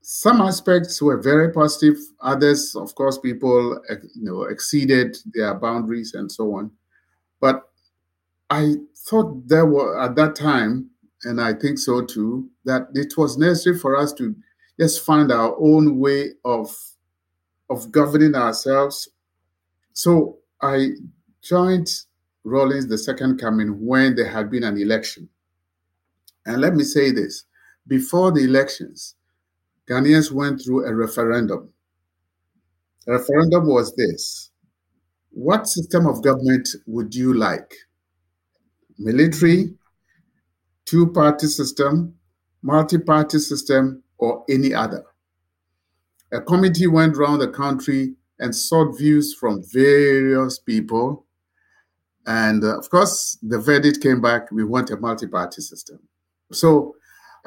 Some 0.00 0.40
aspects 0.40 1.02
were 1.02 1.20
very 1.20 1.52
positive. 1.52 1.96
Others, 2.20 2.76
of 2.76 2.94
course, 2.94 3.18
people 3.18 3.80
you 4.14 4.24
know 4.24 4.44
exceeded 4.44 5.16
their 5.34 5.54
boundaries 5.54 6.14
and 6.14 6.30
so 6.30 6.54
on. 6.54 6.70
But 7.40 7.64
I 8.48 8.76
thought 9.10 9.48
there 9.48 9.66
were 9.66 10.00
at 10.00 10.14
that 10.16 10.36
time, 10.36 10.90
and 11.24 11.40
I 11.40 11.54
think 11.54 11.78
so 11.78 12.04
too, 12.04 12.48
that 12.64 12.88
it 12.94 13.18
was 13.18 13.36
necessary 13.38 13.78
for 13.78 13.96
us 13.96 14.12
to 14.14 14.34
just 14.78 15.04
find 15.04 15.32
our 15.32 15.56
own 15.60 15.98
way 15.98 16.30
of 16.44 16.74
of 17.70 17.92
governing 17.92 18.34
ourselves. 18.34 19.08
So 19.92 20.38
I 20.62 20.90
joined 21.42 21.88
Rawlings 22.44 22.88
the 22.88 22.98
second 22.98 23.38
coming 23.40 23.86
when 23.86 24.16
there 24.16 24.28
had 24.30 24.50
been 24.50 24.64
an 24.64 24.78
election. 24.78 25.28
And 26.46 26.60
let 26.60 26.74
me 26.74 26.84
say 26.84 27.10
this 27.12 27.44
before 27.86 28.32
the 28.32 28.44
elections, 28.44 29.14
Ghanaians 29.88 30.32
went 30.32 30.62
through 30.62 30.86
a 30.86 30.94
referendum. 30.94 31.70
The 33.06 33.12
referendum 33.12 33.66
was 33.68 33.94
this 33.96 34.50
What 35.32 35.66
system 35.66 36.06
of 36.06 36.22
government 36.22 36.68
would 36.86 37.14
you 37.14 37.34
like? 37.34 37.74
Military, 39.00 39.72
two 40.84 41.10
party 41.10 41.46
system, 41.46 42.14
multi 42.62 42.98
party 42.98 43.38
system, 43.38 44.02
or 44.18 44.44
any 44.50 44.74
other? 44.74 45.04
A 46.32 46.40
committee 46.42 46.86
went 46.86 47.16
around 47.16 47.38
the 47.38 47.48
country 47.48 48.14
and 48.38 48.54
sought 48.54 48.96
views 48.98 49.34
from 49.34 49.62
various 49.72 50.58
people. 50.58 51.24
And 52.26 52.62
uh, 52.62 52.78
of 52.78 52.90
course, 52.90 53.38
the 53.42 53.58
verdict 53.58 54.02
came 54.02 54.20
back 54.20 54.52
we 54.52 54.64
want 54.64 54.90
a 54.90 54.98
multi 54.98 55.26
party 55.26 55.62
system. 55.62 55.98
So 56.52 56.94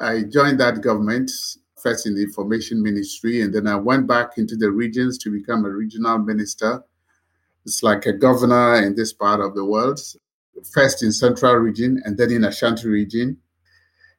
I 0.00 0.24
joined 0.24 0.58
that 0.58 0.80
government 0.80 1.30
first 1.80 2.06
in 2.06 2.16
the 2.16 2.22
information 2.22 2.82
ministry, 2.82 3.42
and 3.42 3.54
then 3.54 3.68
I 3.68 3.76
went 3.76 4.08
back 4.08 4.38
into 4.38 4.56
the 4.56 4.72
regions 4.72 5.18
to 5.18 5.30
become 5.30 5.64
a 5.64 5.70
regional 5.70 6.18
minister. 6.18 6.82
It's 7.64 7.84
like 7.84 8.06
a 8.06 8.12
governor 8.12 8.82
in 8.82 8.96
this 8.96 9.12
part 9.12 9.40
of 9.40 9.54
the 9.54 9.64
world, 9.64 10.00
first 10.72 11.02
in 11.02 11.12
central 11.12 11.54
region 11.56 12.00
and 12.04 12.16
then 12.16 12.30
in 12.30 12.44
Ashanti 12.44 12.88
region. 12.88 13.38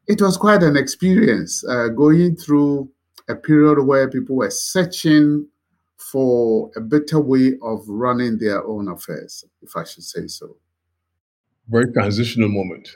It 0.07 0.21
was 0.21 0.37
quite 0.37 0.61
an 0.61 0.77
experience 0.77 1.63
uh, 1.67 1.87
going 1.89 2.35
through 2.35 2.91
a 3.27 3.35
period 3.35 3.83
where 3.83 4.09
people 4.09 4.35
were 4.35 4.51
searching 4.51 5.47
for 5.97 6.69
a 6.75 6.81
better 6.81 7.19
way 7.19 7.53
of 7.63 7.81
running 7.87 8.37
their 8.37 8.63
own 8.63 8.87
affairs, 8.87 9.43
if 9.61 9.75
I 9.75 9.83
should 9.83 10.03
say 10.03 10.27
so. 10.27 10.57
Very 11.67 11.91
transitional 11.91 12.49
moment. 12.49 12.87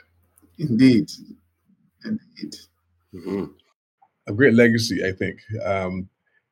Indeed. 0.59 1.09
Indeed. 2.05 2.55
Mm-hmm 3.15 3.45
a 4.29 4.33
great 4.33 4.53
legacy, 4.53 5.03
I 5.05 5.11
think. 5.11 5.39
Um, 5.65 6.07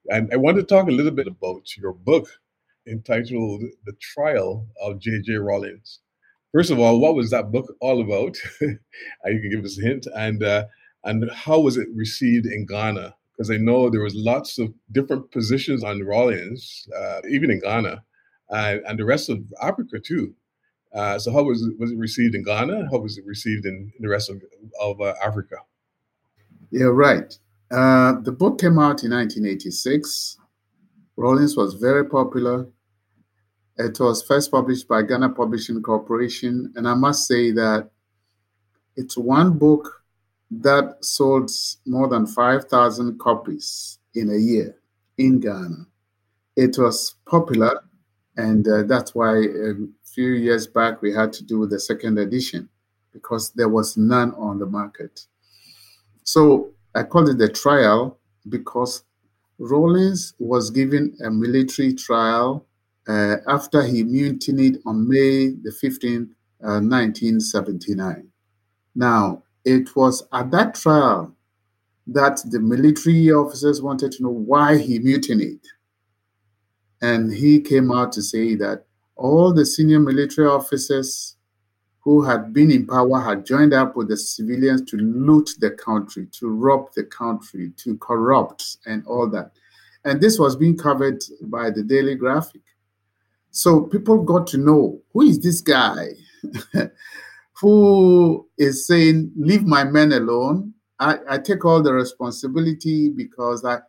and 0.09 0.29
I 0.33 0.37
want 0.37 0.57
to 0.57 0.63
talk 0.63 0.87
a 0.87 0.91
little 0.91 1.11
bit 1.11 1.27
about 1.27 1.77
your 1.77 1.93
book 1.93 2.27
entitled 2.87 3.63
The 3.85 3.93
Trial 4.01 4.67
of 4.81 4.99
J.J. 4.99 5.35
Rawlings. 5.35 5.99
First 6.53 6.71
of 6.71 6.79
all, 6.79 6.99
what 6.99 7.15
was 7.15 7.29
that 7.31 7.51
book 7.51 7.73
all 7.81 8.01
about? 8.01 8.37
you 8.61 8.79
can 9.23 9.49
give 9.51 9.65
us 9.65 9.77
a 9.77 9.81
hint. 9.81 10.07
And, 10.15 10.43
uh, 10.43 10.65
and 11.03 11.29
how 11.31 11.59
was 11.59 11.77
it 11.77 11.87
received 11.93 12.45
in 12.45 12.65
Ghana? 12.65 13.15
Because 13.31 13.51
I 13.51 13.57
know 13.57 13.89
there 13.89 14.01
was 14.01 14.15
lots 14.15 14.57
of 14.57 14.73
different 14.91 15.31
positions 15.31 15.83
on 15.83 16.03
Rawlings, 16.03 16.87
uh, 16.97 17.21
even 17.29 17.51
in 17.51 17.59
Ghana, 17.59 18.03
uh, 18.49 18.77
and 18.87 18.97
the 18.97 19.05
rest 19.05 19.29
of 19.29 19.43
Africa 19.61 19.99
too. 19.99 20.33
Uh, 20.93 21.19
so 21.19 21.31
how 21.31 21.43
was 21.43 21.61
it, 21.61 21.77
was 21.77 21.91
it 21.91 21.97
received 21.97 22.33
in 22.33 22.43
Ghana? 22.43 22.87
How 22.91 22.97
was 22.97 23.17
it 23.17 23.25
received 23.25 23.65
in, 23.65 23.91
in 23.95 24.01
the 24.01 24.09
rest 24.09 24.29
of, 24.29 24.41
of 24.81 24.99
uh, 25.01 25.13
Africa? 25.23 25.57
Yeah, 26.71 26.85
right. 26.85 27.37
Uh, 27.69 28.13
the 28.21 28.31
book 28.31 28.59
came 28.59 28.79
out 28.79 29.03
in 29.03 29.11
1986. 29.11 30.37
Rawlings 31.17 31.57
was 31.57 31.73
very 31.75 32.05
popular. 32.05 32.67
It 33.77 33.99
was 33.99 34.23
first 34.23 34.49
published 34.49 34.87
by 34.87 35.03
Ghana 35.03 35.29
Publishing 35.29 35.81
Corporation, 35.83 36.73
and 36.75 36.87
I 36.87 36.95
must 36.95 37.27
say 37.27 37.51
that 37.51 37.91
it's 38.95 39.15
one 39.15 39.57
book 39.57 40.03
that 40.49 41.05
sold 41.05 41.51
more 41.85 42.07
than 42.07 42.25
5,000 42.25 43.19
copies 43.19 43.99
in 44.15 44.31
a 44.31 44.37
year 44.37 44.75
in 45.19 45.39
Ghana. 45.39 45.85
It 46.55 46.75
was 46.79 47.15
popular, 47.27 47.83
and 48.35 48.67
uh, 48.67 48.83
that's 48.83 49.13
why 49.13 49.37
a 49.37 49.73
few 50.03 50.31
years 50.33 50.65
back 50.65 51.03
we 51.03 51.13
had 51.13 51.31
to 51.33 51.43
do 51.43 51.67
the 51.67 51.79
second 51.79 52.17
edition 52.17 52.69
because 53.13 53.51
there 53.51 53.69
was 53.69 53.95
none 53.95 54.33
on 54.33 54.57
the 54.57 54.65
market. 54.65 55.27
So 56.23 56.71
I 56.95 57.03
call 57.03 57.29
it 57.29 57.37
the 57.37 57.49
trial 57.49 58.17
because 58.49 59.03
Rawlings 59.59 60.33
was 60.39 60.71
given 60.71 61.15
a 61.23 61.29
military 61.29 61.93
trial 61.93 62.65
uh, 63.07 63.37
after 63.47 63.83
he 63.83 64.03
mutinied 64.03 64.79
on 64.85 65.07
May 65.07 65.49
the 65.49 65.71
15th, 65.81 66.29
uh, 66.63 66.81
1979. 66.81 68.27
Now, 68.95 69.43
it 69.63 69.95
was 69.95 70.27
at 70.33 70.51
that 70.51 70.75
trial 70.75 71.35
that 72.07 72.41
the 72.49 72.59
military 72.59 73.31
officers 73.31 73.81
wanted 73.81 74.11
to 74.13 74.23
know 74.23 74.29
why 74.29 74.77
he 74.77 74.99
mutinied. 74.99 75.59
And 77.01 77.31
he 77.31 77.59
came 77.59 77.91
out 77.91 78.11
to 78.13 78.21
say 78.21 78.55
that 78.55 78.85
all 79.15 79.53
the 79.53 79.65
senior 79.65 79.99
military 79.99 80.47
officers 80.47 81.35
who 81.99 82.23
had 82.23 82.53
been 82.53 82.71
in 82.71 82.87
power 82.87 83.19
had 83.19 83.45
joined 83.45 83.73
up 83.73 83.95
with 83.95 84.07
the 84.07 84.15
civilians 84.15 84.81
to 84.89 84.95
loot 84.95 85.49
the 85.59 85.71
country, 85.71 86.25
to 86.31 86.49
rob 86.49 86.87
the 86.95 87.03
country, 87.03 87.71
to 87.75 87.97
corrupt, 87.97 88.77
and 88.85 89.05
all 89.05 89.27
that. 89.27 89.51
And 90.05 90.21
this 90.21 90.39
was 90.39 90.55
being 90.55 90.77
covered 90.77 91.21
by 91.41 91.69
the 91.69 91.83
Daily 91.83 92.15
Graphic. 92.15 92.61
So 93.51 93.81
people 93.81 94.23
got 94.23 94.47
to 94.47 94.57
know 94.57 95.01
who 95.13 95.21
is 95.23 95.39
this 95.39 95.61
guy 95.61 96.09
who 97.59 98.47
is 98.57 98.85
saying, 98.85 99.31
Leave 99.35 99.63
my 99.63 99.83
men 99.83 100.11
alone. 100.11 100.73
I, 100.99 101.17
I 101.29 101.37
take 101.37 101.63
all 101.63 101.81
the 101.81 101.93
responsibility 101.93 103.09
because 103.09 103.63
I, 103.63 103.79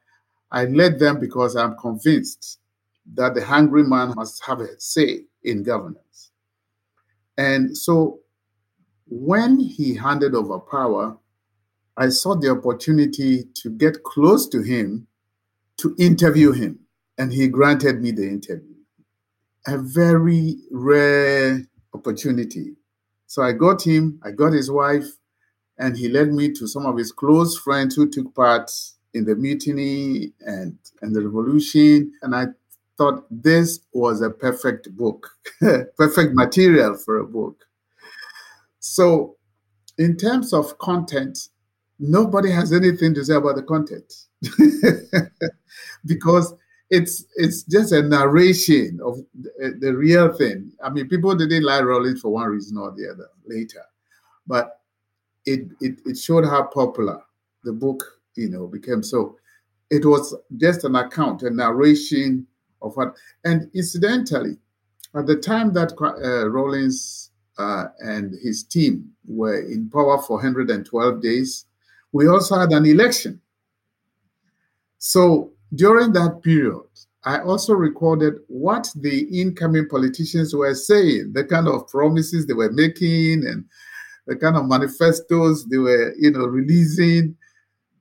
I 0.51 0.67
led 0.67 0.99
them 0.99 1.21
because 1.21 1.57
I'm 1.57 1.77
convinced 1.77 2.59
that 3.15 3.35
the 3.35 3.45
hungry 3.45 3.85
man 3.85 4.15
must 4.15 4.45
have 4.45 4.61
a 4.61 4.69
say 4.79 5.25
in 5.43 5.63
governance. 5.63 6.31
And 7.39 7.77
so 7.77 8.21
when 9.07 9.59
he 9.59 9.95
handed 9.95 10.35
over 10.35 10.59
power, 10.59 11.17
I 11.97 12.11
saw 12.11 12.35
the 12.35 12.51
opportunity 12.51 13.45
to 13.55 13.71
get 13.71 14.03
close 14.03 14.49
to 14.49 14.63
him 14.63 15.07
to 15.79 15.95
interview 15.99 16.53
him, 16.53 16.81
and 17.17 17.33
he 17.33 17.49
granted 17.49 18.03
me 18.03 18.11
the 18.11 18.29
interview. 18.29 18.75
A 19.69 19.77
very 19.77 20.57
rare 20.71 21.63
opportunity. 21.95 22.75
So 23.27 23.43
I 23.43 23.53
got 23.53 23.87
him, 23.87 24.19
I 24.25 24.31
got 24.31 24.55
his 24.55 24.71
wife, 24.71 25.07
and 25.79 25.95
he 25.97 26.09
led 26.09 26.33
me 26.33 26.51
to 26.55 26.67
some 26.67 26.87
of 26.87 26.97
his 26.97 27.13
close 27.13 27.57
friends 27.59 27.95
who 27.95 28.09
took 28.09 28.35
part 28.35 28.71
in 29.13 29.27
the 29.27 29.37
mutiny 29.37 30.33
and, 30.41 30.79
and 31.03 31.15
the 31.15 31.23
revolution. 31.23 32.13
And 32.23 32.35
I 32.35 32.47
thought 32.97 33.27
this 33.31 33.81
was 33.93 34.23
a 34.23 34.31
perfect 34.31 34.97
book, 34.97 35.29
perfect 35.99 36.35
material 36.35 36.97
for 36.97 37.19
a 37.19 37.27
book. 37.27 37.67
So, 38.81 39.37
in 39.99 40.17
terms 40.17 40.55
of 40.55 40.79
content, 40.79 41.39
nobody 41.99 42.51
has 42.51 42.73
anything 42.73 43.13
to 43.15 43.25
say 43.25 43.35
about 43.35 43.57
the 43.57 43.63
content 43.63 44.13
because 46.07 46.55
it's 46.91 47.25
it's 47.37 47.65
just 47.65 47.93
a 47.93 48.03
narration 48.03 48.99
of 49.05 49.19
the, 49.35 49.77
the, 49.79 49.95
real 49.95 50.33
thing. 50.33 50.73
I 50.83 50.89
mean, 50.89 51.09
people 51.09 51.35
didn't 51.35 51.65
like 51.65 51.85
Rawlings 51.85 52.21
for 52.21 52.31
one 52.31 52.49
reason 52.49 52.79
or 52.79 52.93
the 52.93 53.11
other 53.11 53.29
later, 53.47 53.85
but 54.47 54.81
it, 55.45 55.69
it 55.81 55.99
it 56.07 56.17
showed 56.17 56.47
how 56.47 56.65
popular 56.65 57.23
the 57.65 57.73
book 57.73 58.03
you 58.37 58.49
know 58.49 58.67
became. 58.67 59.03
So 59.03 59.37
it 59.91 60.05
was 60.05 60.35
just 60.57 60.85
an 60.85 60.97
account, 60.97 61.43
a 61.43 61.51
narration 61.51 62.47
of 62.81 62.97
what. 62.97 63.15
And 63.45 63.71
incidentally, 63.75 64.57
at 65.15 65.27
the 65.27 65.37
time 65.37 65.73
that 65.75 65.93
uh, 66.01 66.49
Rawlings 66.49 67.31
uh, 67.59 67.87
and 67.99 68.35
his 68.43 68.63
team 68.63 69.11
were 69.27 69.61
in 69.61 69.91
power 69.91 70.23
for 70.23 70.37
112 70.37 71.21
days, 71.21 71.67
we 72.13 72.29
also 72.29 72.59
had 72.59 72.73
an 72.73 72.87
election. 72.87 73.41
So 74.99 75.53
during 75.75 76.13
that 76.13 76.43
period, 76.43 76.83
I 77.25 77.41
also 77.41 77.75
recorded 77.75 78.35
what 78.47 78.89
the 78.95 79.21
incoming 79.41 79.89
politicians 79.89 80.55
were 80.55 80.75
saying, 80.75 81.33
the 81.35 81.45
kind 81.45 81.69
of 81.69 81.89
promises 81.89 82.47
they 82.47 82.55
were 82.55 82.73
making, 82.73 83.45
and 83.47 83.65
the 84.27 84.37
kind 84.37 84.57
of 84.57 84.67
manifestos 84.67 85.65
they 85.65 85.79
were, 85.79 86.15
you 86.19 86.31
know, 86.31 86.47
releasing 86.47 87.37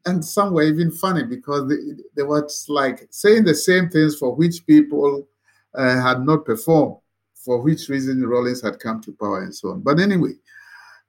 and 0.08 0.24
some 0.24 0.54
were 0.54 0.64
even 0.64 0.90
funny 0.90 1.24
because 1.24 1.68
they, 1.70 1.76
they 2.16 2.24
were 2.24 2.48
like 2.70 3.08
saying 3.12 3.44
the 3.44 3.54
same 3.54 3.90
things 3.90 4.16
for 4.16 4.34
which 4.34 4.66
people 4.66 5.28
uh, 5.76 6.02
had 6.02 6.26
not 6.26 6.46
performed, 6.46 6.96
for 7.36 7.62
which 7.62 7.90
reason 7.90 8.26
Rawlings 8.26 8.62
had 8.62 8.80
come 8.80 9.02
to 9.02 9.12
power 9.12 9.44
and 9.44 9.54
so 9.54 9.72
on. 9.72 9.82
But 9.82 10.00
anyway, 10.00 10.34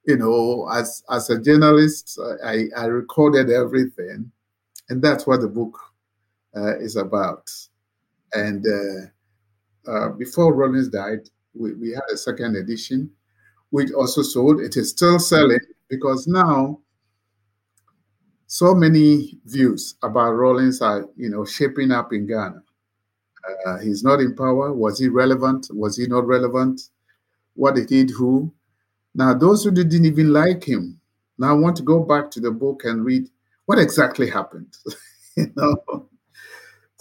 you 0.04 0.16
know, 0.16 0.68
as 0.72 1.02
as 1.10 1.30
a 1.30 1.40
journalist, 1.40 2.18
I, 2.44 2.64
I 2.76 2.86
recorded 2.86 3.50
everything, 3.50 4.30
and 4.88 5.00
that's 5.00 5.26
what 5.26 5.40
the 5.40 5.48
book 5.48 5.78
uh, 6.56 6.78
is 6.78 6.96
about. 6.96 7.48
And 8.32 8.64
uh, 8.66 9.90
uh 9.90 10.08
before 10.10 10.54
Rawlings 10.54 10.88
died, 10.88 11.28
we, 11.54 11.74
we 11.74 11.90
had 11.90 12.04
a 12.12 12.16
second 12.16 12.56
edition, 12.56 13.10
which 13.70 13.92
also 13.92 14.22
sold. 14.22 14.60
It 14.60 14.76
is 14.76 14.90
still 14.90 15.18
selling 15.18 15.60
because 15.88 16.26
now 16.26 16.80
so 18.46 18.74
many 18.74 19.38
views 19.44 19.96
about 20.02 20.32
Rawlings 20.32 20.80
are, 20.80 21.06
you 21.16 21.28
know, 21.28 21.44
shaping 21.44 21.90
up 21.90 22.12
in 22.12 22.26
Ghana. 22.26 22.62
Uh, 23.66 23.78
he's 23.78 24.02
not 24.02 24.20
in 24.20 24.34
power. 24.34 24.72
Was 24.72 24.98
he 24.98 25.08
relevant? 25.08 25.68
Was 25.70 25.96
he 25.96 26.06
not 26.06 26.26
relevant? 26.26 26.80
What 27.54 27.74
did 27.74 27.90
he 27.90 28.04
do? 28.04 28.52
Now, 29.14 29.34
those 29.34 29.64
who 29.64 29.70
didn't 29.70 30.04
even 30.04 30.32
like 30.32 30.64
him 30.64 31.00
now 31.38 31.56
want 31.56 31.76
to 31.76 31.82
go 31.82 32.00
back 32.00 32.30
to 32.32 32.40
the 32.40 32.50
book 32.50 32.84
and 32.84 33.04
read 33.04 33.28
what 33.66 33.78
exactly 33.78 34.28
happened. 34.28 34.74
you 35.36 35.52
know, 35.56 36.08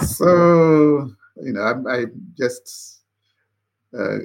so 0.02 1.12
you 1.42 1.54
know, 1.54 1.62
I'm, 1.62 1.88
I'm 1.88 2.34
just 2.38 3.02
uh, 3.98 4.18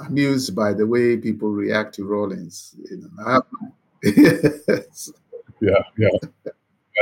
amused 0.00 0.54
by 0.54 0.72
the 0.72 0.86
way 0.86 1.16
people 1.16 1.50
react 1.50 1.94
to 1.96 2.04
Rawlings. 2.04 2.74
You 2.90 3.10
know, 3.16 3.42
yeah, 5.60 5.82
yeah. 5.96 6.08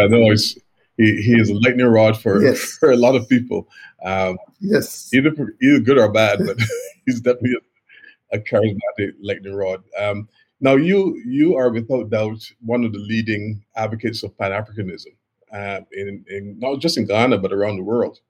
I 0.01 0.07
know 0.07 0.31
he's 0.31 0.59
he, 0.97 1.23
he 1.23 1.41
is 1.41 1.49
a 1.49 1.55
lightning 1.55 1.87
rod 1.87 2.21
for 2.21 2.43
yes. 2.43 2.77
for 2.81 2.91
a 2.91 2.97
lot 2.97 3.15
of 3.15 3.29
people. 3.29 3.69
Um, 4.05 4.39
yes, 4.61 5.13
either 5.15 5.33
either 5.63 5.81
good 5.81 5.99
or 5.99 6.13
bad, 6.13 6.41
but 6.45 6.59
he's 7.07 7.21
definitely 7.21 7.57
a, 8.33 8.37
a 8.37 8.41
charismatic 8.41 9.15
lightning 9.21 9.55
rod. 9.55 9.83
Um, 9.99 10.29
now 10.61 10.77
you 10.77 11.21
you 11.27 11.57
are 11.57 11.71
without 11.71 12.11
doubt 12.11 12.51
one 12.65 12.85
of 12.85 12.93
the 12.93 12.99
leading 12.99 13.65
advocates 13.77 14.23
of 14.23 14.37
Pan 14.37 14.53
Africanism, 14.53 15.15
uh, 15.53 15.81
in, 15.93 16.25
in 16.29 16.59
not 16.59 16.81
just 16.81 16.97
in 16.97 17.07
Ghana 17.07 17.39
but 17.39 17.53
around 17.53 17.77
the 17.77 17.83
world. 17.83 18.21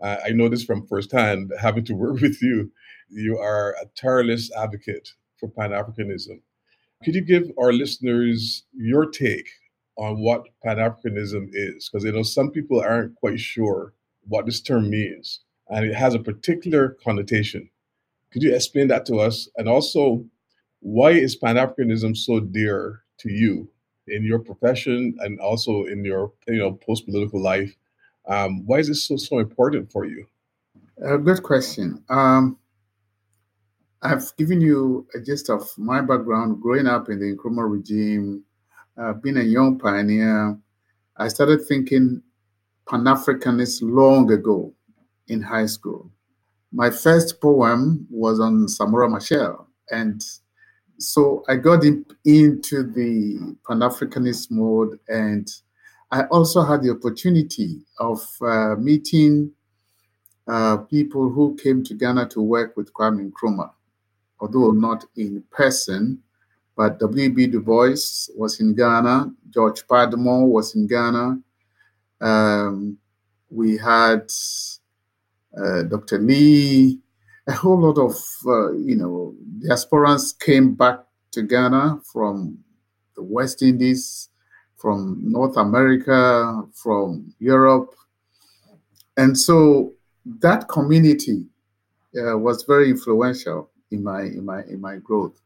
Uh, 0.00 0.16
I 0.24 0.30
know 0.30 0.48
this 0.48 0.64
from 0.64 0.86
firsthand, 0.86 1.52
having 1.60 1.84
to 1.86 1.94
work 1.94 2.20
with 2.20 2.40
you. 2.42 2.70
You 3.08 3.38
are 3.38 3.74
a 3.80 3.86
tireless 3.96 4.50
advocate 4.54 5.12
for 5.38 5.48
Pan 5.48 5.70
Africanism. 5.70 6.40
Could 7.04 7.14
you 7.14 7.22
give 7.22 7.50
our 7.58 7.72
listeners 7.72 8.64
your 8.74 9.06
take 9.06 9.48
on 9.96 10.20
what 10.20 10.44
Pan 10.64 10.76
Africanism 10.76 11.48
is? 11.52 11.88
Because 11.88 12.04
you 12.04 12.12
know 12.12 12.22
some 12.22 12.50
people 12.50 12.80
aren't 12.80 13.14
quite 13.16 13.40
sure 13.40 13.94
what 14.26 14.46
this 14.46 14.60
term 14.60 14.90
means, 14.90 15.40
and 15.68 15.84
it 15.84 15.94
has 15.94 16.14
a 16.14 16.18
particular 16.18 16.96
connotation. 17.02 17.70
Could 18.30 18.42
you 18.42 18.54
explain 18.54 18.88
that 18.88 19.06
to 19.06 19.20
us? 19.20 19.48
And 19.56 19.68
also, 19.68 20.24
why 20.80 21.12
is 21.12 21.34
Pan 21.34 21.56
Africanism 21.56 22.16
so 22.16 22.40
dear 22.40 23.02
to 23.18 23.30
you 23.30 23.70
in 24.10 24.24
your 24.24 24.38
profession 24.38 25.16
and 25.20 25.40
also 25.40 25.84
in 25.84 26.04
your 26.04 26.32
you 26.46 26.58
know 26.58 26.72
post 26.72 27.06
political 27.06 27.40
life? 27.40 27.76
Um, 28.26 28.66
why 28.66 28.78
is 28.78 28.88
this 28.88 29.04
so 29.04 29.16
so 29.16 29.38
important 29.38 29.90
for 29.90 30.04
you? 30.04 30.26
A 31.02 31.18
good 31.18 31.42
question. 31.42 32.02
Um, 32.08 32.58
I've 34.02 34.34
given 34.36 34.60
you 34.60 35.06
a 35.14 35.20
gist 35.20 35.50
of 35.50 35.68
my 35.76 36.00
background 36.00 36.60
growing 36.62 36.86
up 36.86 37.08
in 37.08 37.18
the 37.18 37.36
Nkrumah 37.36 37.70
regime, 37.70 38.44
uh, 38.96 39.12
being 39.14 39.36
a 39.36 39.42
young 39.42 39.78
pioneer. 39.78 40.58
I 41.16 41.28
started 41.28 41.66
thinking 41.66 42.22
Pan 42.88 43.04
Africanist 43.04 43.80
long 43.82 44.30
ago 44.30 44.72
in 45.26 45.42
high 45.42 45.66
school. 45.66 46.10
My 46.72 46.90
first 46.90 47.40
poem 47.40 48.06
was 48.10 48.40
on 48.40 48.66
Samora 48.66 49.08
Machel, 49.08 49.66
and 49.90 50.22
so 50.98 51.44
I 51.48 51.56
got 51.56 51.84
in, 51.84 52.04
into 52.24 52.82
the 52.82 53.56
Pan 53.66 53.80
Africanist 53.80 54.50
mode, 54.50 54.98
and 55.08 55.48
I 56.10 56.24
also 56.24 56.62
had 56.62 56.82
the 56.82 56.90
opportunity 56.90 57.80
of 57.98 58.20
uh, 58.40 58.74
meeting 58.76 59.52
uh, 60.46 60.78
people 60.78 61.28
who 61.30 61.56
came 61.62 61.84
to 61.84 61.94
Ghana 61.94 62.28
to 62.30 62.40
work 62.40 62.76
with 62.76 62.92
Kwame 62.92 63.30
Nkrumah 63.30 63.70
although 64.40 64.70
not 64.70 65.04
in 65.16 65.42
person. 65.50 66.22
But 66.76 67.00
W.B. 67.00 67.48
Du 67.48 67.60
Bois 67.60 68.28
was 68.36 68.60
in 68.60 68.74
Ghana. 68.74 69.32
George 69.50 69.84
Padmore 69.88 70.46
was 70.46 70.76
in 70.76 70.86
Ghana. 70.86 71.38
Um, 72.20 72.98
we 73.50 73.76
had 73.76 74.30
uh, 75.60 75.82
Dr. 75.82 76.18
Lee. 76.18 77.00
A 77.48 77.52
whole 77.52 77.80
lot 77.80 77.98
of, 77.98 78.14
uh, 78.46 78.72
you 78.72 78.94
know, 78.94 79.34
diasporans 79.60 80.38
came 80.38 80.74
back 80.74 81.00
to 81.32 81.42
Ghana 81.42 82.00
from 82.12 82.58
the 83.16 83.22
West 83.22 83.62
Indies, 83.62 84.28
from 84.76 85.20
North 85.24 85.56
America, 85.56 86.62
from 86.74 87.34
Europe. 87.38 87.94
And 89.16 89.36
so 89.36 89.94
that 90.40 90.68
community 90.68 91.46
uh, 92.16 92.38
was 92.38 92.64
very 92.64 92.90
influential 92.90 93.70
in 93.90 94.04
my 94.04 94.22
in 94.22 94.44
my 94.44 94.62
in 94.64 94.80
my 94.80 94.96
growth. 94.96 95.40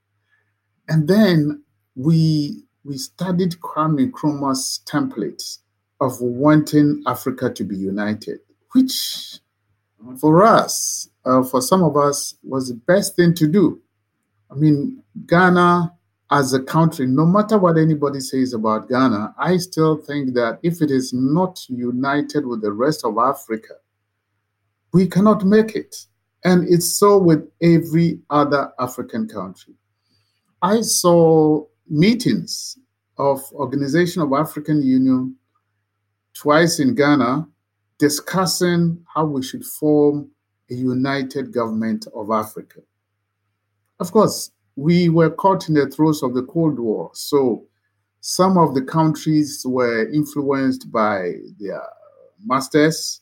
And 0.88 1.08
then 1.08 1.62
we 1.94 2.64
we 2.84 2.98
studied 2.98 3.52
Kwame 3.60 4.10
Nkrumah's 4.10 4.80
templates 4.86 5.58
of 6.00 6.20
wanting 6.20 7.02
Africa 7.06 7.48
to 7.50 7.64
be 7.64 7.76
united, 7.76 8.40
which 8.72 9.38
for 10.20 10.44
us, 10.44 11.08
uh, 11.24 11.42
for 11.42 11.60
some 11.60 11.82
of 11.82 11.96
us, 11.96 12.34
was 12.42 12.68
the 12.68 12.74
best 12.74 13.16
thing 13.16 13.34
to 13.34 13.46
do. 13.46 13.80
I 14.50 14.54
mean, 14.54 15.02
Ghana 15.26 15.92
as 16.32 16.54
a 16.54 16.62
country, 16.62 17.06
no 17.06 17.26
matter 17.26 17.58
what 17.58 17.76
anybody 17.76 18.18
says 18.18 18.54
about 18.54 18.88
Ghana, 18.88 19.34
I 19.38 19.58
still 19.58 19.98
think 19.98 20.32
that 20.34 20.60
if 20.62 20.80
it 20.80 20.90
is 20.90 21.12
not 21.12 21.60
united 21.68 22.46
with 22.46 22.62
the 22.62 22.72
rest 22.72 23.04
of 23.04 23.18
Africa, 23.18 23.74
we 24.94 25.06
cannot 25.06 25.44
make 25.44 25.76
it. 25.76 25.94
And 26.44 26.66
it's 26.68 26.98
so 26.98 27.18
with 27.18 27.46
every 27.60 28.20
other 28.30 28.72
African 28.78 29.28
country. 29.28 29.74
I 30.62 30.80
saw 30.80 31.66
meetings 31.88 32.78
of 33.18 33.40
Organization 33.52 34.22
of 34.22 34.32
African 34.32 34.82
Union 34.82 35.36
twice 36.32 36.80
in 36.80 36.94
Ghana 36.94 37.46
discussing 38.02 38.98
how 39.14 39.24
we 39.24 39.40
should 39.44 39.64
form 39.64 40.28
a 40.68 40.74
united 40.74 41.52
government 41.52 42.08
of 42.12 42.32
Africa. 42.32 42.80
Of 44.00 44.10
course, 44.10 44.50
we 44.74 45.08
were 45.08 45.30
caught 45.30 45.68
in 45.68 45.74
the 45.74 45.88
throes 45.88 46.24
of 46.24 46.34
the 46.34 46.42
Cold 46.42 46.80
War, 46.80 47.12
so 47.14 47.64
some 48.20 48.58
of 48.58 48.74
the 48.74 48.82
countries 48.82 49.64
were 49.64 50.10
influenced 50.10 50.90
by 50.90 51.34
their 51.60 51.80
masters, 52.44 53.20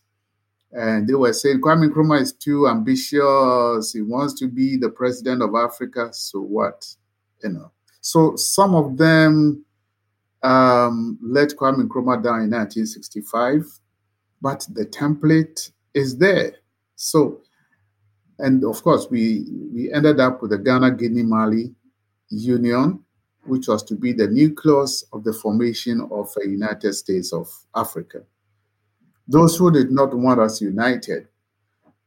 and 0.73 1.07
they 1.07 1.15
were 1.15 1.35
saying 1.35 1.61
Kwame 1.61 1.91
Nkrumah 1.91 2.23
is 2.23 2.33
too 2.33 2.67
ambitious. 2.67 3.93
He 3.93 4.01
wants 4.01 4.33
to 4.41 4.49
be 4.49 4.79
the 4.79 4.89
president 4.89 5.43
of 5.43 5.55
Africa. 5.55 6.09
So 6.13 6.41
what, 6.41 6.87
you 7.43 7.51
know? 7.51 7.71
So 8.01 8.35
some 8.37 8.75
of 8.75 8.97
them 8.97 9.63
um, 10.43 11.19
let 11.23 11.51
Kwame 11.51 11.87
Nkrumah 11.87 12.23
down 12.23 12.41
in 12.45 12.51
1965, 12.51 13.80
but 14.41 14.67
the 14.73 14.87
template 14.87 15.71
is 15.95 16.19
there. 16.19 16.55
So, 16.97 17.43
and 18.39 18.65
of 18.65 18.83
course, 18.83 19.09
we 19.11 19.45
we 19.73 19.93
ended 19.93 20.21
up 20.21 20.43
with 20.43 20.51
the 20.51 20.59
Ghana 20.59 20.93
Guinea 20.93 21.23
Mali 21.23 21.75
Union, 22.31 23.05
which 23.45 23.69
was 23.69 23.83
to 23.85 23.95
be 23.95 24.13
the 24.13 24.29
nucleus 24.29 25.05
of 25.13 25.25
the 25.25 25.33
formation 25.33 26.07
of 26.11 26.33
a 26.43 26.49
United 26.49 26.95
States 26.95 27.33
of 27.33 27.49
Africa. 27.75 28.23
Those 29.29 29.57
who 29.57 29.71
did 29.71 29.91
not 29.91 30.15
want 30.15 30.41
us 30.41 30.61
united 30.61 31.29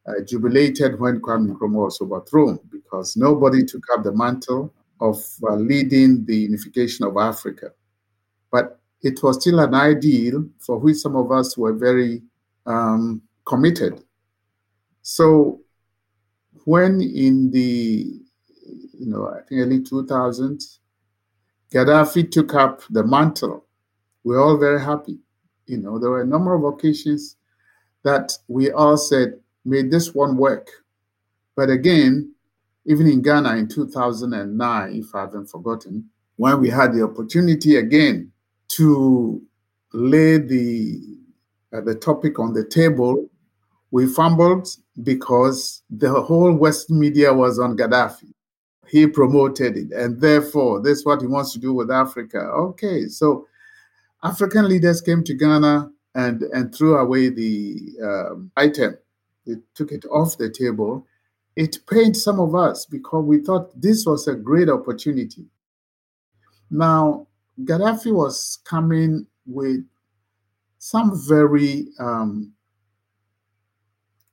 uh, 0.06 0.22
jubilated 0.26 1.00
when 1.00 1.22
Kwame 1.22 1.56
Nkrumah 1.56 1.86
was 1.86 2.02
overthrown 2.02 2.60
because 2.70 3.16
nobody 3.16 3.64
took 3.64 3.84
up 3.94 4.04
the 4.04 4.12
mantle 4.12 4.74
of 5.00 5.18
uh, 5.48 5.56
leading 5.56 6.26
the 6.26 6.36
unification 6.36 7.06
of 7.06 7.18
Africa. 7.18 7.72
But 8.52 8.80
it 9.04 9.22
was 9.22 9.42
still 9.42 9.60
an 9.60 9.76
ideal 9.76 10.46
for 10.60 10.78
which 10.80 10.98
some 10.98 11.16
of 11.18 11.32
us 11.32 11.58
were 11.58 11.74
very 11.74 12.24
um, 12.66 13.22
committed. 13.46 14.02
So 15.02 15.60
when 16.64 17.02
in 17.02 17.52
the, 17.52 18.22
you 18.98 19.06
know, 19.06 19.28
I 19.28 19.42
think 19.48 19.62
early 19.62 19.80
2000s, 19.80 20.80
Gaddafi 21.72 22.32
took 22.32 22.54
up 22.54 22.82
the 22.90 23.04
mantle, 23.04 23.66
we 24.24 24.36
we're 24.36 24.42
all 24.42 24.58
very 24.58 24.80
happy. 24.80 25.20
You 25.66 25.80
know, 25.80 26.00
there 26.00 26.10
were 26.10 26.22
a 26.22 26.28
number 26.28 26.54
of 26.54 26.64
occasions 26.64 27.36
that 28.04 28.32
we 28.48 28.72
all 28.72 28.96
said, 28.96 29.34
may 29.66 29.82
this 29.82 30.14
one 30.14 30.38
work. 30.38 30.70
But 31.56 31.70
again, 31.70 32.34
even 32.86 33.08
in 33.08 33.22
Ghana 33.22 33.58
in 33.58 33.68
2009, 33.68 34.94
if 34.94 35.14
I 35.14 35.22
haven't 35.22 35.50
forgotten, 35.50 36.10
when 36.38 36.62
we 36.62 36.70
had 36.70 36.94
the 36.94 37.04
opportunity 37.04 37.78
again 37.78 38.33
to 38.70 39.42
lay 39.94 40.38
the 40.38 41.02
uh, 41.74 41.82
the 41.82 41.96
topic 41.96 42.40
on 42.40 42.54
the 42.54 42.64
table, 42.64 43.30
we 43.92 44.06
fumbled 44.06 44.68
because 45.02 45.82
the 45.90 46.22
whole 46.22 46.54
West 46.54 46.90
media 46.90 47.34
was 47.34 47.60
on 47.60 47.76
Gaddafi. 47.76 48.32
He 48.88 49.08
promoted 49.08 49.78
it, 49.78 49.92
and 49.92 50.22
therefore, 50.22 50.82
this 50.82 51.00
is 51.00 51.06
what 51.06 51.22
he 51.22 51.28
wants 51.28 51.52
to 51.54 51.60
do 51.60 51.74
with 51.74 51.90
Africa. 51.90 52.40
Okay, 52.40 53.08
so 53.08 53.48
African 54.24 54.70
leaders 54.70 55.02
came 55.02 55.24
to 55.24 55.34
Ghana 55.34 55.92
and, 56.16 56.44
and 56.44 56.74
threw 56.74 56.96
away 56.98 57.30
the 57.30 57.78
um, 58.04 58.52
item. 58.56 58.98
They 59.46 59.56
took 59.74 59.92
it 59.92 60.06
off 60.06 60.38
the 60.38 60.50
table. 60.50 61.06
It 61.56 61.80
pained 61.88 62.16
some 62.16 62.40
of 62.40 62.56
us 62.56 62.86
because 62.86 63.26
we 63.26 63.40
thought 63.40 63.80
this 63.80 64.06
was 64.06 64.28
a 64.28 64.36
great 64.36 64.70
opportunity. 64.70 65.46
Now, 66.70 67.28
Gaddafi 67.62 68.14
was 68.14 68.60
coming 68.64 69.28
with 69.46 69.86
some 70.80 71.12
very, 71.28 71.88
um, 72.00 72.52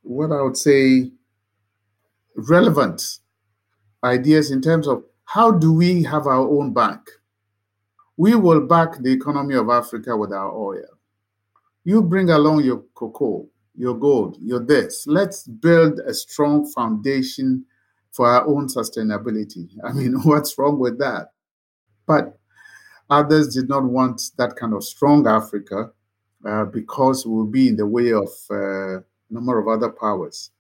what 0.03 0.33
I 0.33 0.43
would 0.43 0.57
say, 0.57 1.13
relevant 2.35 3.19
ideas 4.03 4.51
in 4.51 4.61
terms 4.61 4.89
of 4.89 5.05
how 5.25 5.53
do 5.53 5.73
we 5.73 6.03
have 6.05 6.27
our 6.27 6.49
own 6.49 6.73
bank? 6.73 7.09
We 8.17 8.35
will 8.35 8.67
back 8.67 8.99
the 8.99 9.13
economy 9.13 9.55
of 9.55 9.71
Africa 9.71 10.17
with 10.17 10.33
our 10.33 10.53
oil. 10.53 10.89
You 11.85 12.03
bring 12.03 12.31
along 12.31 12.65
your 12.65 12.85
cocoa, 12.95 13.49
your 13.77 13.95
gold, 13.95 14.37
your 14.41 14.61
this. 14.61 15.07
Let's 15.07 15.47
build 15.47 16.01
a 16.01 16.13
strong 16.13 16.71
foundation 16.73 17.65
for 18.13 18.27
our 18.27 18.47
own 18.47 18.67
sustainability. 18.67 19.71
I 19.85 19.93
mean, 19.93 20.15
what's 20.25 20.59
wrong 20.59 20.79
with 20.79 20.99
that? 20.99 21.29
But 22.07 22.40
Others 23.11 23.55
did 23.55 23.69
not 23.69 23.85
want 23.85 24.23
that 24.39 24.57
kind 24.57 24.73
of 24.73 24.85
strong 24.85 25.27
Africa 25.27 25.91
uh, 26.47 26.65
because 26.67 27.27
it 27.27 27.29
would 27.29 27.51
be 27.51 27.69
in 27.69 27.77
the 27.77 27.87
way 27.87 28.13
of 28.13 28.29
uh, 28.51 28.99
a 28.99 29.05
number 29.31 29.59
of 29.59 29.69
other 29.69 29.91
powers. 29.91 30.51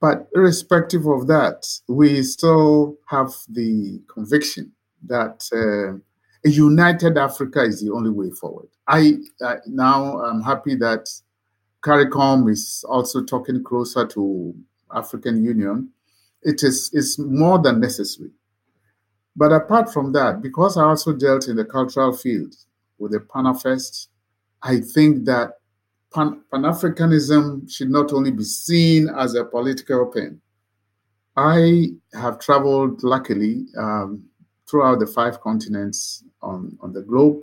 But 0.00 0.28
irrespective 0.34 1.06
of 1.06 1.26
that, 1.26 1.66
we 1.88 2.22
still 2.22 2.96
have 3.06 3.32
the 3.48 4.00
conviction 4.08 4.72
that 5.06 5.44
uh, 5.52 5.98
a 6.44 6.50
united 6.50 7.18
Africa 7.18 7.62
is 7.62 7.82
the 7.82 7.90
only 7.90 8.10
way 8.10 8.30
forward. 8.30 8.68
I 8.86 9.18
now 9.66 10.20
I'm 10.20 10.42
happy 10.42 10.76
that 10.76 11.08
CARICOM 11.82 12.48
is 12.50 12.84
also 12.88 13.24
talking 13.24 13.64
closer 13.64 14.06
to 14.06 14.54
African 14.94 15.42
Union. 15.42 15.90
It 16.42 16.62
is 16.62 16.90
is 16.92 17.18
more 17.18 17.58
than 17.58 17.80
necessary 17.80 18.30
but 19.36 19.52
apart 19.52 19.92
from 19.92 20.12
that, 20.12 20.40
because 20.40 20.76
I 20.76 20.84
also 20.84 21.12
dealt 21.12 21.48
in 21.48 21.56
the 21.56 21.64
cultural 21.64 22.16
field 22.16 22.54
with 22.98 23.12
the 23.12 23.20
Panafest, 23.20 24.08
I 24.62 24.80
think 24.80 25.26
that 25.26 25.58
Pan 26.12 26.40
Africanism 26.52 27.70
should 27.70 27.90
not 27.90 28.12
only 28.14 28.30
be 28.30 28.44
seen 28.44 29.10
as 29.10 29.34
a 29.34 29.44
political 29.44 30.06
pen. 30.06 30.40
I 31.36 31.88
have 32.14 32.38
traveled, 32.38 33.02
luckily, 33.02 33.66
um, 33.76 34.24
throughout 34.68 35.00
the 35.00 35.06
five 35.06 35.40
continents 35.42 36.24
on, 36.40 36.78
on 36.80 36.94
the 36.94 37.02
globe. 37.02 37.42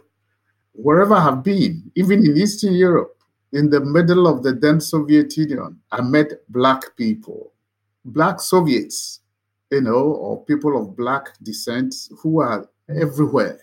Wherever 0.74 1.14
I 1.14 1.24
have 1.24 1.44
been, 1.44 1.92
even 1.94 2.26
in 2.26 2.36
Eastern 2.36 2.74
Europe, 2.74 3.16
in 3.52 3.70
the 3.70 3.82
middle 3.82 4.26
of 4.26 4.42
the 4.42 4.54
then 4.54 4.82
Soviet 4.82 5.38
Union, 5.38 5.80
I 5.92 6.02
met 6.02 6.32
Black 6.50 6.98
people, 6.98 7.54
Black 8.04 8.40
Soviets 8.40 9.20
you 9.74 9.82
know, 9.82 10.14
or 10.14 10.46
people 10.46 10.80
of 10.80 10.96
black 10.96 11.38
descent 11.42 11.96
who 12.22 12.42
are 12.42 12.70
everywhere. 12.90 13.60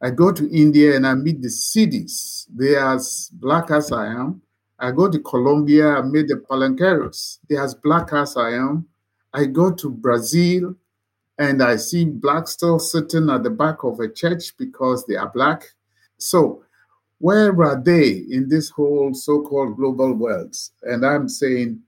I 0.00 0.10
go 0.10 0.30
to 0.32 0.48
India 0.50 0.94
and 0.96 1.06
I 1.06 1.14
meet 1.14 1.42
the 1.42 1.48
Sidis. 1.48 2.46
They 2.54 2.76
are 2.76 2.94
as 2.94 3.30
black 3.32 3.70
as 3.70 3.90
I 3.90 4.06
am. 4.06 4.42
I 4.78 4.92
go 4.92 5.10
to 5.10 5.18
Colombia, 5.18 5.96
I 5.96 6.02
meet 6.02 6.28
the 6.28 6.36
Palenqueros. 6.36 7.38
They 7.48 7.56
are 7.56 7.64
as 7.64 7.74
black 7.74 8.12
as 8.12 8.36
I 8.36 8.50
am. 8.50 8.86
I 9.34 9.46
go 9.46 9.72
to 9.72 9.90
Brazil 9.90 10.76
and 11.36 11.62
I 11.62 11.76
see 11.76 12.04
blacks 12.04 12.52
still 12.52 12.78
sitting 12.78 13.28
at 13.28 13.42
the 13.42 13.50
back 13.50 13.82
of 13.82 13.98
a 13.98 14.08
church 14.08 14.56
because 14.56 15.04
they 15.06 15.16
are 15.16 15.30
black. 15.30 15.64
So, 16.18 16.62
where 17.18 17.50
are 17.62 17.80
they 17.80 18.24
in 18.30 18.48
this 18.48 18.70
whole 18.70 19.12
so 19.14 19.42
called 19.42 19.76
global 19.76 20.14
world? 20.14 20.54
And 20.82 21.04
I'm 21.04 21.28
saying, 21.28 21.80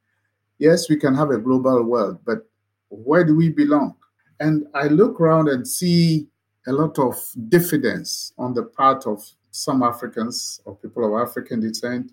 yes, 0.59 0.89
we 0.91 0.97
can 0.97 1.15
have 1.15 1.31
a 1.31 1.39
global 1.39 1.85
world, 1.85 2.19
but 2.25 2.50
where 2.91 3.25
do 3.25 3.35
we 3.35 3.49
belong? 3.49 3.95
And 4.39 4.67
I 4.75 4.89
look 4.89 5.21
around 5.21 5.49
and 5.49 5.67
see 5.67 6.29
a 6.67 6.73
lot 6.73 6.99
of 6.99 7.17
diffidence 7.49 8.33
on 8.39 8.55
the 8.55 8.65
part 8.65 9.07
of 9.07 9.23
some 9.51 9.83
Africans 9.83 10.61
or 10.65 10.77
people 10.77 11.05
of 11.05 11.29
African 11.29 11.61
descent. 11.61 12.13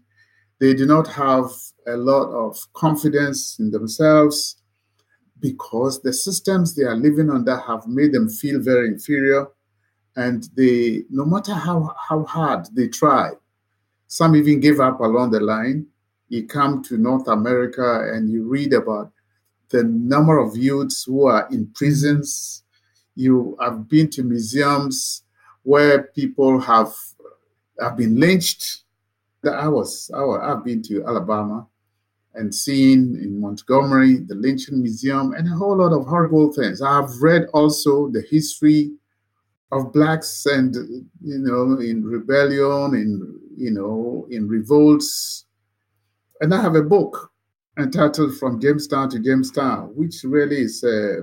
They 0.60 0.74
do 0.74 0.86
not 0.86 1.08
have 1.08 1.52
a 1.86 1.96
lot 1.96 2.30
of 2.32 2.58
confidence 2.74 3.60
in 3.60 3.72
themselves 3.72 4.58
because 5.40 6.02
the 6.02 6.14
systems 6.14 6.76
they 6.76 6.84
are 6.84 6.96
living 6.96 7.30
under 7.30 7.58
have 7.58 7.88
made 7.88 8.12
them 8.12 8.30
feel 8.30 8.60
very 8.60 8.88
inferior. 8.88 9.48
And 10.16 10.50
they, 10.56 11.04
no 11.12 11.26
matter 11.26 11.54
how, 11.54 11.94
how 12.10 12.24
hard 12.24 12.68
they 12.74 12.88
try, 12.88 13.32
some 14.08 14.36
even 14.36 14.60
give 14.60 14.80
up 14.80 15.00
along 15.00 15.32
the 15.32 15.40
line. 15.40 15.86
You 16.30 16.48
come 16.48 16.82
to 16.84 16.98
North 16.98 17.28
America 17.28 18.12
and 18.14 18.30
you 18.30 18.48
read 18.48 18.74
about 18.74 19.12
the 19.70 19.84
number 19.84 20.38
of 20.38 20.56
youths 20.56 21.04
who 21.04 21.26
are 21.26 21.48
in 21.52 21.68
prisons. 21.76 22.64
You 23.16 23.58
have 23.60 23.90
been 23.90 24.10
to 24.12 24.24
museums 24.24 25.24
where 25.64 26.04
people 26.04 26.60
have 26.60 26.94
have 27.80 27.98
been 27.98 28.20
lynched. 28.20 28.84
I 29.44 29.68
was, 29.68 30.12
I 30.14 30.20
was 30.22 30.40
I've 30.44 30.64
been 30.64 30.82
to 30.84 31.06
Alabama 31.06 31.68
and 32.36 32.54
seen 32.54 33.18
in 33.22 33.40
Montgomery 33.42 34.18
the 34.18 34.36
lynching 34.36 34.82
museum 34.82 35.34
and 35.34 35.48
a 35.48 35.56
whole 35.56 35.78
lot 35.78 35.94
of 35.94 36.06
horrible 36.06 36.52
things. 36.54 36.82
I've 36.82 37.22
read 37.22 37.48
also 37.54 38.10
the 38.10 38.24
history 38.30 38.92
of 39.72 39.92
blacks 39.92 40.46
and 40.46 40.76
you 40.76 41.40
know 41.40 41.80
in 41.80 42.04
rebellion 42.04 42.96
in 42.96 43.40
you 43.58 43.72
know 43.72 44.26
in 44.30 44.48
revolts 44.48 45.46
and 46.40 46.54
i 46.54 46.62
have 46.62 46.76
a 46.76 46.82
book 46.82 47.32
entitled 47.78 48.38
from 48.38 48.60
jamestown 48.60 49.10
to 49.10 49.20
jamestown 49.20 49.92
which 49.96 50.24
really 50.24 50.62
is 50.62 50.84
uh, 50.84 51.22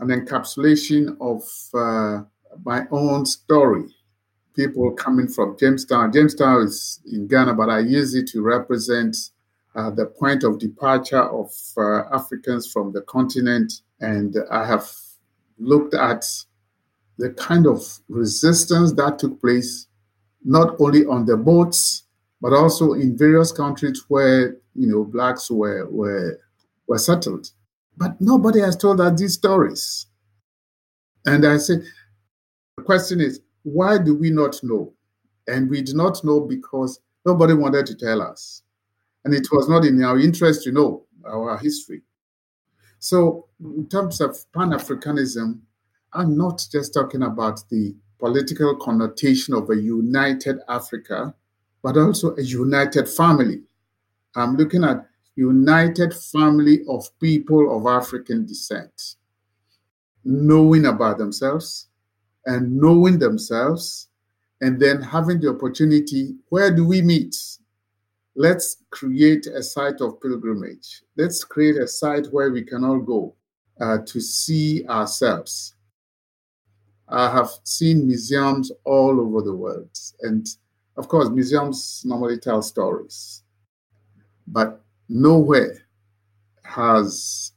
an 0.00 0.08
encapsulation 0.08 1.16
of 1.20 1.42
uh, 1.74 2.22
my 2.64 2.86
own 2.90 3.24
story. 3.24 3.84
People 4.54 4.90
coming 4.92 5.28
from 5.28 5.56
jamestown 5.58 6.12
jamestown 6.12 6.66
is 6.66 7.00
in 7.12 7.26
ghana 7.26 7.54
but 7.54 7.70
i 7.70 7.78
use 7.78 8.14
it 8.14 8.26
to 8.28 8.42
represent 8.42 9.16
uh, 9.74 9.90
the 9.90 10.06
point 10.06 10.42
of 10.42 10.58
departure 10.58 11.22
of 11.22 11.50
uh, 11.76 12.02
africans 12.12 12.70
from 12.70 12.92
the 12.92 13.02
continent. 13.02 13.72
And 14.00 14.36
i 14.50 14.66
have 14.66 14.90
looked 15.58 15.94
at 15.94 16.24
the 17.18 17.30
kind 17.30 17.66
of 17.66 17.82
resistance 18.08 18.92
that 18.92 19.18
took 19.18 19.40
place 19.40 19.86
not 20.44 20.76
only 20.80 21.06
on 21.06 21.24
the 21.24 21.36
boats 21.36 22.05
but 22.40 22.52
also 22.52 22.92
in 22.92 23.16
various 23.16 23.52
countries 23.52 24.04
where 24.08 24.56
you 24.74 24.86
know 24.86 25.04
blacks 25.04 25.50
were 25.50 25.88
were 25.90 26.38
were 26.86 26.98
settled. 26.98 27.50
But 27.96 28.20
nobody 28.20 28.60
has 28.60 28.76
told 28.76 29.00
us 29.00 29.18
these 29.18 29.34
stories. 29.34 30.06
And 31.24 31.44
i 31.44 31.56
say 31.56 31.74
the 32.76 32.82
question 32.84 33.20
is 33.20 33.40
why 33.62 33.98
do 33.98 34.14
we 34.14 34.30
not 34.30 34.56
know? 34.62 34.92
And 35.48 35.68
we 35.68 35.82
do 35.82 35.94
not 35.94 36.22
know 36.24 36.40
because 36.40 37.00
nobody 37.24 37.54
wanted 37.54 37.86
to 37.86 37.94
tell 37.96 38.22
us. 38.22 38.62
And 39.24 39.34
it 39.34 39.48
was 39.50 39.68
not 39.68 39.84
in 39.84 40.02
our 40.04 40.18
interest 40.20 40.62
to 40.64 40.72
know 40.72 41.06
our 41.24 41.58
history. 41.58 42.02
So 43.00 43.48
in 43.60 43.88
terms 43.88 44.20
of 44.20 44.36
pan-africanism 44.52 45.60
I'm 46.12 46.36
not 46.36 46.64
just 46.72 46.94
talking 46.94 47.22
about 47.22 47.60
the 47.68 47.94
political 48.18 48.76
connotation 48.76 49.52
of 49.52 49.68
a 49.68 49.76
united 49.76 50.58
Africa, 50.66 51.34
but 51.86 51.96
also 51.96 52.34
a 52.34 52.42
united 52.42 53.08
family. 53.08 53.62
I'm 54.34 54.56
looking 54.56 54.82
at 54.82 55.06
united 55.36 56.12
family 56.12 56.80
of 56.88 57.08
people 57.20 57.76
of 57.76 57.86
African 57.86 58.44
descent, 58.44 59.14
knowing 60.24 60.86
about 60.86 61.18
themselves 61.18 61.86
and 62.44 62.76
knowing 62.76 63.20
themselves, 63.20 64.08
and 64.60 64.80
then 64.82 65.00
having 65.00 65.38
the 65.38 65.50
opportunity 65.50 66.34
where 66.48 66.74
do 66.74 66.84
we 66.84 67.02
meet? 67.02 67.36
Let's 68.34 68.78
create 68.90 69.46
a 69.46 69.62
site 69.62 70.00
of 70.00 70.20
pilgrimage. 70.20 71.02
Let's 71.16 71.44
create 71.44 71.76
a 71.76 71.86
site 71.86 72.26
where 72.32 72.50
we 72.50 72.62
can 72.64 72.82
all 72.82 72.98
go 72.98 73.36
uh, 73.80 73.98
to 74.06 74.20
see 74.20 74.84
ourselves 74.88 75.76
I 77.08 77.30
have 77.30 77.50
seen 77.62 78.06
museums 78.06 78.72
all 78.84 79.20
over 79.20 79.40
the 79.42 79.54
world. 79.54 79.96
And 80.22 80.46
of 80.96 81.08
course, 81.08 81.28
museums 81.28 82.02
normally 82.04 82.38
tell 82.38 82.62
stories, 82.62 83.42
but 84.46 84.82
nowhere 85.08 85.86
has 86.62 87.52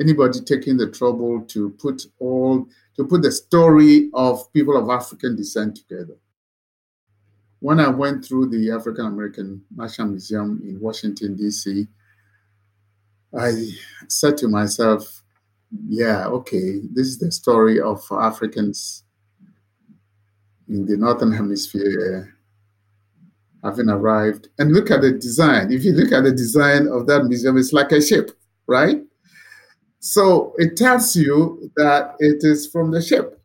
anybody 0.00 0.40
taken 0.40 0.76
the 0.76 0.90
trouble 0.90 1.42
to 1.42 1.70
put 1.70 2.06
all 2.18 2.66
to 2.96 3.04
put 3.04 3.22
the 3.22 3.30
story 3.30 4.10
of 4.14 4.52
people 4.52 4.76
of 4.76 4.90
African 4.90 5.36
descent 5.36 5.76
together. 5.76 6.16
When 7.60 7.78
I 7.80 7.88
went 7.88 8.24
through 8.24 8.50
the 8.50 8.72
African 8.72 9.06
American 9.06 9.62
National 9.74 10.08
Museum 10.08 10.60
in 10.64 10.80
Washington, 10.80 11.36
D.C., 11.36 11.86
I 13.36 13.70
said 14.08 14.36
to 14.38 14.48
myself, 14.48 15.22
yeah, 15.88 16.26
okay, 16.26 16.80
this 16.92 17.06
is 17.08 17.18
the 17.18 17.30
story 17.30 17.80
of 17.80 18.02
Africans 18.10 19.04
in 20.68 20.86
the 20.86 20.96
Northern 20.96 21.32
Hemisphere 21.32 22.37
having 23.62 23.88
arrived. 23.88 24.48
And 24.58 24.72
look 24.72 24.90
at 24.90 25.00
the 25.00 25.12
design. 25.12 25.72
If 25.72 25.84
you 25.84 25.92
look 25.92 26.12
at 26.12 26.24
the 26.24 26.32
design 26.32 26.88
of 26.88 27.06
that 27.06 27.24
museum, 27.24 27.56
it's 27.56 27.72
like 27.72 27.92
a 27.92 28.02
ship, 28.02 28.30
right? 28.66 29.02
So 30.00 30.54
it 30.58 30.76
tells 30.76 31.16
you 31.16 31.70
that 31.76 32.14
it 32.18 32.38
is 32.42 32.66
from 32.66 32.90
the 32.90 33.02
ship. 33.02 33.40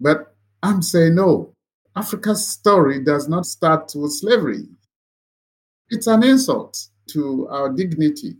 But 0.00 0.34
I'm 0.62 0.82
saying 0.82 1.14
no. 1.14 1.52
Africa's 1.96 2.46
story 2.46 3.02
does 3.02 3.28
not 3.28 3.46
start 3.46 3.92
with 3.94 4.12
slavery. 4.12 4.66
It's 5.88 6.06
an 6.06 6.22
insult 6.22 6.88
to 7.08 7.48
our 7.48 7.72
dignity 7.72 8.36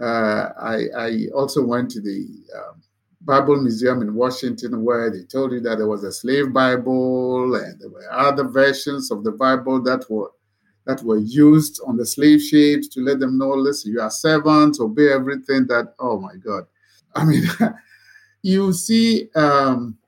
uh, 0.00 0.50
I, 0.60 0.84
I, 0.96 1.26
also 1.34 1.64
went 1.64 1.90
to 1.92 2.00
the 2.00 2.28
um, 2.56 2.82
Bible 3.26 3.60
Museum 3.60 4.02
in 4.02 4.14
Washington 4.14 4.84
where 4.84 5.10
they 5.10 5.24
told 5.24 5.50
you 5.50 5.60
that 5.60 5.78
there 5.78 5.88
was 5.88 6.04
a 6.04 6.12
slave 6.12 6.52
Bible 6.52 7.56
and 7.56 7.80
there 7.80 7.88
were 7.90 8.10
other 8.12 8.44
versions 8.44 9.10
of 9.10 9.24
the 9.24 9.32
Bible 9.32 9.82
that 9.82 10.08
were 10.08 10.30
that 10.84 11.02
were 11.02 11.18
used 11.18 11.80
on 11.84 11.96
the 11.96 12.06
slave 12.06 12.40
ships 12.40 12.86
to 12.86 13.00
let 13.00 13.18
them 13.18 13.36
know, 13.36 13.48
listen, 13.48 13.90
you 13.90 14.00
are 14.00 14.10
servants, 14.10 14.78
obey 14.78 15.12
everything 15.12 15.66
that, 15.66 15.92
oh 15.98 16.20
my 16.20 16.36
God. 16.36 16.62
I 17.16 17.24
mean, 17.24 17.42
you 18.42 18.72
see 18.72 19.28
um, 19.34 19.98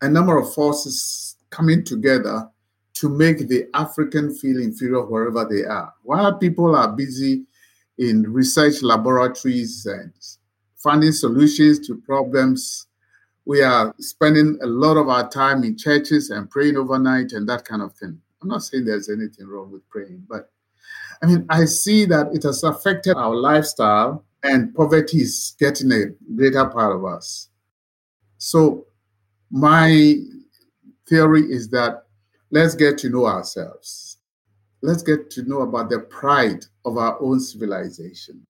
a 0.00 0.08
number 0.08 0.38
of 0.38 0.54
forces 0.54 1.34
coming 1.50 1.82
together 1.82 2.48
to 2.94 3.08
make 3.08 3.48
the 3.48 3.66
African 3.74 4.32
feel 4.32 4.62
inferior 4.62 5.04
wherever 5.04 5.44
they 5.44 5.64
are. 5.64 5.92
While 6.04 6.38
people 6.38 6.76
are 6.76 6.92
busy 6.92 7.42
in 7.98 8.32
research 8.32 8.82
laboratories 8.82 9.86
and 9.86 10.12
finding 10.86 11.12
solutions 11.12 11.86
to 11.86 11.96
problems. 11.96 12.86
We 13.44 13.62
are 13.62 13.94
spending 13.98 14.58
a 14.62 14.66
lot 14.66 14.96
of 14.96 15.08
our 15.08 15.28
time 15.28 15.64
in 15.64 15.76
churches 15.76 16.30
and 16.30 16.50
praying 16.50 16.76
overnight 16.76 17.32
and 17.32 17.48
that 17.48 17.64
kind 17.64 17.82
of 17.82 17.94
thing. 17.94 18.20
I'm 18.42 18.48
not 18.48 18.62
saying 18.62 18.84
there's 18.84 19.08
anything 19.08 19.46
wrong 19.46 19.72
with 19.72 19.88
praying, 19.88 20.26
but 20.28 20.50
I 21.22 21.26
mean, 21.26 21.46
I 21.48 21.64
see 21.64 22.04
that 22.06 22.28
it 22.34 22.42
has 22.42 22.62
affected 22.62 23.16
our 23.16 23.34
lifestyle 23.34 24.24
and 24.42 24.74
poverty 24.74 25.18
is 25.18 25.56
getting 25.58 25.90
a 25.92 26.06
greater 26.34 26.66
part 26.66 26.94
of 26.94 27.04
us. 27.04 27.48
So, 28.38 28.86
my 29.50 30.14
theory 31.08 31.42
is 31.42 31.68
that 31.70 32.04
let's 32.50 32.74
get 32.74 32.98
to 32.98 33.08
know 33.08 33.26
ourselves 33.26 34.16
let's 34.82 35.02
get 35.02 35.30
to 35.30 35.42
know 35.42 35.62
about 35.62 35.90
the 35.90 36.00
pride 36.00 36.64
of 36.84 36.96
our 36.96 37.20
own 37.20 37.40
civilization. 37.40 38.46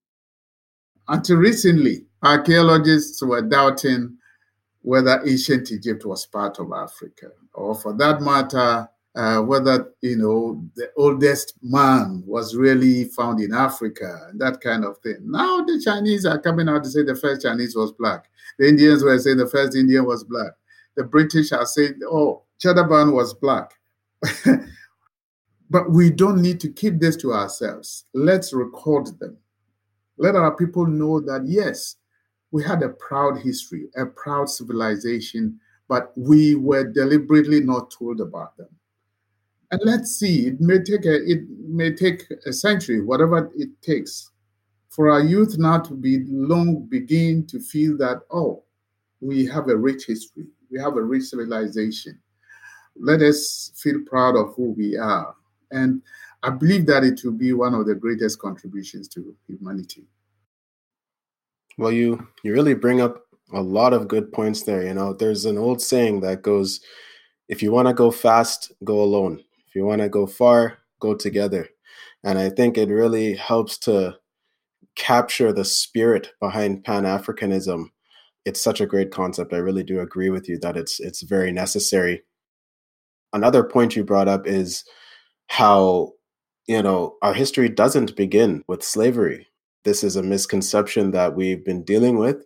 Until 1.09 1.37
recently, 1.37 2.05
archaeologists 2.27 3.23
were 3.23 3.43
doubting 3.43 4.17
whether 4.83 5.23
ancient 5.27 5.71
Egypt 5.73 6.05
was 6.05 6.27
part 6.27 6.59
of 6.59 6.73
Africa, 6.73 7.31
or 7.55 7.75
for 7.75 7.93
that 7.95 8.21
matter, 8.21 8.89
uh, 9.15 9.41
whether 9.41 9.93
you 10.03 10.17
know 10.17 10.63
the 10.77 10.91
oldest 10.97 11.55
man 11.63 12.23
was 12.27 12.55
really 12.57 13.05
found 13.05 13.41
in 13.41 13.53
Africa, 13.55 14.31
that 14.35 14.61
kind 14.61 14.85
of 14.85 14.99
thing. 14.99 15.17
Now 15.23 15.65
the 15.65 15.81
Chinese 15.85 16.27
are 16.27 16.39
coming 16.39 16.69
out 16.69 16.85
to 16.85 16.91
say 16.91 17.03
the 17.03 17.17
first 17.17 17.43
Chinese 17.43 17.75
was 17.75 17.93
black. 17.93 18.27
The 18.59 18.69
Indians 18.69 19.03
were 19.03 19.19
saying 19.19 19.39
the 19.39 19.49
first 19.49 19.77
Indian 19.77 20.05
was 20.05 20.25
black. 20.25 20.53
The 20.97 21.05
British 21.05 21.53
are 21.53 21.67
saying, 21.67 22.01
oh, 22.05 22.43
Cheddar 22.59 22.87
Man 22.87 23.13
was 23.13 23.35
black. 23.35 23.73
But 25.69 25.91
we 25.91 26.11
don't 26.11 26.41
need 26.41 26.61
to 26.61 26.73
keep 26.73 27.01
this 27.01 27.17
to 27.17 27.33
ourselves. 27.33 28.05
Let's 28.15 28.53
record 28.53 29.19
them. 29.19 29.37
Let 30.17 30.37
our 30.37 30.55
people 30.55 30.87
know 30.87 31.21
that, 31.21 31.43
yes, 31.47 31.97
we 32.57 32.65
had 32.65 32.83
a 32.83 32.89
proud 32.89 33.39
history, 33.39 33.89
a 33.97 34.07
proud 34.07 34.49
civilization, 34.49 35.61
but 35.89 36.13
we 36.17 36.55
were 36.55 36.85
deliberately 36.85 37.61
not 37.61 37.91
told 37.91 38.21
about 38.21 38.57
them. 38.57 38.69
And 39.71 39.81
let's 39.85 40.17
see, 40.17 40.47
it 40.47 40.61
may 40.61 40.79
take 40.79 41.05
a, 41.05 41.17
it 41.31 41.43
may 41.69 41.93
take 41.93 42.25
a 42.47 42.53
century, 42.53 43.03
whatever 43.03 43.51
it 43.57 43.71
takes, 43.83 44.31
for 44.89 45.11
our 45.11 45.21
youth 45.21 45.59
now 45.59 45.81
to 45.81 45.93
be 45.93 46.25
long 46.29 46.87
begin 46.87 47.47
to 47.49 47.61
feel 47.61 47.99
that, 47.99 48.23
oh, 48.31 48.63
we 49.21 49.45
have 49.47 49.69
a 49.69 49.77
rich 49.77 50.07
history, 50.07 50.47
we 50.71 50.81
have 50.81 50.97
a 50.97 51.03
rich 51.03 51.25
civilization. 51.25 52.19
Let 52.99 53.21
us 53.21 53.71
feel 53.77 54.01
proud 54.07 54.35
of 54.37 54.55
who 54.55 54.71
we 54.71 54.97
are 54.97 55.35
and 55.71 56.03
I 56.43 56.51
believe 56.51 56.87
that 56.87 57.05
it 57.05 57.21
will 57.25 57.33
be 57.33 57.53
one 57.53 57.75
of 57.75 57.87
the 57.87 57.95
greatest 57.95 58.39
contributions 58.39 59.09
to 59.09 59.35
humanity. 59.47 60.05
Well, 61.79 61.93
you 61.93 62.27
you 62.43 62.53
really 62.53 62.75
bring 62.75 63.01
up 63.01 63.23
a 63.53 63.63
lot 63.63 63.93
of 63.93 64.09
good 64.09 64.33
points 64.33 64.63
there. 64.63 64.85
You 64.87 64.95
know, 64.95 65.13
there's 65.13 65.45
an 65.45 65.59
old 65.59 65.81
saying 65.83 66.21
that 66.21 66.43
goes, 66.43 66.81
"If 67.49 67.63
you 67.63 67.73
want 67.73 67.89
to 67.89 67.95
go 67.95 68.11
fast, 68.11 68.73
go 68.85 69.03
alone. 69.03 69.43
If 69.69 69.75
you 69.75 69.85
want 69.87 70.03
to 70.03 70.09
go 70.09 70.27
far, 70.27 70.79
go 71.01 71.15
together." 71.15 71.69
And 72.25 72.39
I 72.39 72.51
think 72.51 72.79
it 72.79 72.89
really 72.91 73.35
helps 73.35 73.79
to 73.81 74.19
capture 74.97 75.53
the 75.53 75.65
spirit 75.65 76.33
behind 76.41 76.85
Pan 76.85 77.05
Africanism, 77.05 77.91
it's 78.47 78.61
such 78.63 78.81
a 78.81 78.87
great 78.87 79.11
concept. 79.13 79.53
I 79.55 79.59
really 79.59 79.85
do 79.85 80.01
agree 80.01 80.31
with 80.31 80.49
you 80.49 80.59
that 80.61 80.77
it's 80.77 81.01
it's 81.01 81.23
very 81.23 81.53
necessary. 81.53 82.25
Another 83.33 83.63
point 83.65 83.97
you 83.97 84.05
brought 84.05 84.29
up 84.29 84.47
is 84.47 84.85
how 85.49 86.13
you 86.67 86.83
know 86.83 87.17
our 87.23 87.35
history 87.35 87.69
doesn't 87.69 88.17
begin 88.17 88.65
with 88.69 88.83
slavery. 88.85 89.49
This 89.87 90.03
is 90.03 90.17
a 90.17 90.23
misconception 90.23 91.13
that 91.13 91.37
we've 91.37 91.65
been 91.65 91.85
dealing 91.85 92.19
with, 92.19 92.45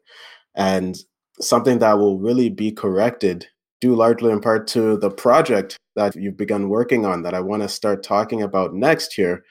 and 0.54 0.94
something 1.40 1.78
that 1.78 1.98
will 1.98 2.18
really 2.18 2.50
be 2.50 2.70
corrected 2.70 3.46
due 3.80 3.96
largely 3.96 4.30
in 4.30 4.42
part 4.42 4.66
to 4.68 4.98
the 4.98 5.10
project 5.10 5.78
that 5.96 6.14
you've 6.14 6.36
begun 6.36 6.68
working 6.68 7.06
on 7.06 7.22
that 7.22 7.32
I 7.32 7.40
want 7.40 7.62
to 7.62 7.68
start 7.70 8.02
talking 8.02 8.42
about 8.42 8.74
next 8.74 9.14
here. 9.14 9.42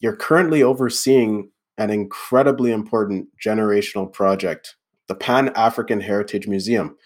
You're 0.00 0.16
currently 0.16 0.64
overseeing 0.64 1.52
an 1.78 1.90
incredibly 1.90 2.72
important 2.72 3.28
generational 3.40 4.12
project, 4.12 4.74
the 5.06 5.14
Pan 5.14 5.50
African 5.50 6.00
Heritage 6.00 6.48
Museum, 6.48 6.96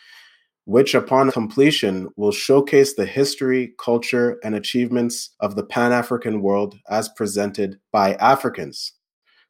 which 0.64 0.95
upon 0.95 1.30
completion 1.30 2.09
will 2.16 2.33
showcase 2.33 2.95
the 2.95 3.05
history, 3.05 3.74
culture, 3.78 4.39
and 4.43 4.55
achievements 4.55 5.35
of 5.41 5.57
the 5.57 5.64
Pan 5.64 5.93
African 5.93 6.41
world 6.41 6.78
as 6.89 7.11
presented 7.11 7.78
by 7.93 8.14
Africans. 8.14 8.95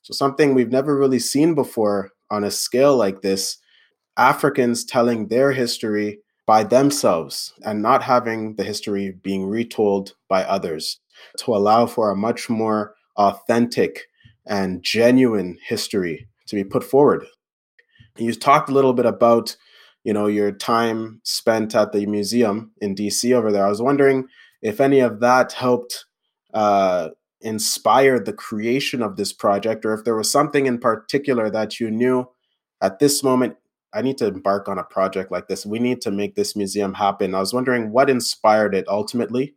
So, 0.03 0.13
something 0.13 0.55
we've 0.55 0.73
never 0.73 0.97
really 0.97 1.19
seen 1.19 1.55
before 1.55 2.11
on 2.31 2.45
a 2.45 2.51
scale 2.51 2.97
like 2.97 3.23
this 3.23 3.59
Africans 4.17 4.85
telling 4.85 5.29
their 5.29 5.53
history 5.53 6.19
by 6.47 6.65
themselves 6.65 7.53
and 7.65 7.81
not 7.81 8.03
having 8.03 8.57
the 8.57 8.65
history 8.65 9.13
being 9.23 9.47
retold 9.47 10.15
by 10.29 10.45
others 10.45 10.99
to 11.39 11.55
allow 11.55 11.87
for 11.87 12.11
a 12.11 12.17
much 12.17 12.51
more 12.51 12.95
authentic 13.17 14.07
and 14.47 14.83
genuine 14.83 15.57
history 15.65 16.29
to 16.47 16.57
be 16.57 16.65
put 16.65 16.83
forward. 16.83 17.25
You 18.19 18.35
talked 18.35 18.69
a 18.69 18.73
little 18.75 18.93
bit 18.93 19.07
about, 19.07 19.57
you 20.05 20.13
know, 20.13 20.27
your 20.27 20.53
time 20.53 21.21
spent 21.23 21.75
at 21.75 21.93
the 21.93 22.07
museum 22.07 22.73
in 22.81 22.95
DC 22.95 23.33
over 23.33 23.53
there. 23.53 23.65
I 23.65 23.71
was 23.71 23.81
wondering 23.81 24.27
if 24.61 24.81
any 24.81 25.01
of 25.01 25.21
that 25.21 25.53
helped 25.53 26.05
uh, 26.53 27.11
inspire 27.43 28.19
the 28.19 28.33
creation 28.33 29.03
of 29.03 29.17
this 29.17 29.33
project, 29.33 29.85
or 29.85 29.95
if 29.95 30.05
there 30.05 30.17
was 30.17 30.31
something 30.31 30.67
in 30.67 30.79
particular 30.79 31.51
that 31.51 31.81
you 31.81 31.91
knew 31.91 32.29
at 32.81 32.99
this 32.99 33.23
moment. 33.23 33.57
I 33.95 34.01
need 34.01 34.17
to 34.19 34.27
embark 34.27 34.69
on 34.69 34.79
a 34.79 34.85
project 34.85 35.31
like 35.31 35.49
this. 35.49 35.67
We 35.67 35.79
need 35.79 36.01
to 36.03 36.11
make 36.11 36.35
this 36.35 36.57
museum 36.57 36.95
happen. 36.95 37.35
I 37.35 37.41
was 37.41 37.53
wondering 37.53 37.93
what 37.93 38.09
inspired 38.09 38.75
it 38.75 38.89
ultimately, 38.89 39.55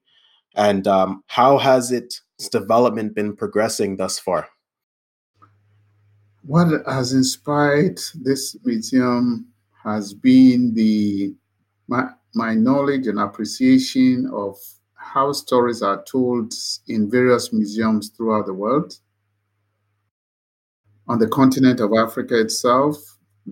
and 0.56 0.86
um, 0.88 1.24
how 1.28 1.58
has 1.58 1.92
its 1.92 2.22
development 2.52 3.16
been 3.16 3.36
progressing 3.36 3.98
thus 3.98 4.20
far? 4.20 4.50
What 6.44 6.68
has 6.86 7.14
inspired 7.14 8.00
this 8.14 8.56
museum 8.64 9.48
has 9.84 10.14
been 10.14 10.74
the 10.74 11.34
my, 11.88 12.10
my 12.34 12.56
knowledge 12.56 13.08
and 13.08 13.20
appreciation 13.20 14.30
of 14.34 14.58
how 15.16 15.32
stories 15.32 15.82
are 15.82 16.04
told 16.04 16.54
in 16.90 17.10
various 17.10 17.54
museums 17.54 18.10
throughout 18.10 18.46
the 18.46 18.54
world. 18.54 18.94
On 21.08 21.18
the 21.18 21.28
continent 21.30 21.80
of 21.80 21.94
Africa 21.98 22.38
itself, 22.38 22.98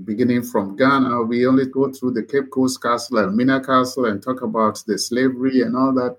beginning 0.04 0.44
from 0.44 0.76
Ghana, 0.76 1.24
we 1.24 1.48
only 1.48 1.66
go 1.68 1.90
through 1.90 2.12
the 2.12 2.24
Cape 2.24 2.52
Coast 2.52 2.84
Castle 2.84 3.20
and 3.20 3.28
Elmina 3.30 3.62
Castle 3.62 4.06
and 4.06 4.22
talk 4.22 4.42
about 4.42 4.84
the 4.88 4.98
slavery 4.98 5.62
and 5.62 5.78
all 5.78 5.94
that. 5.94 6.18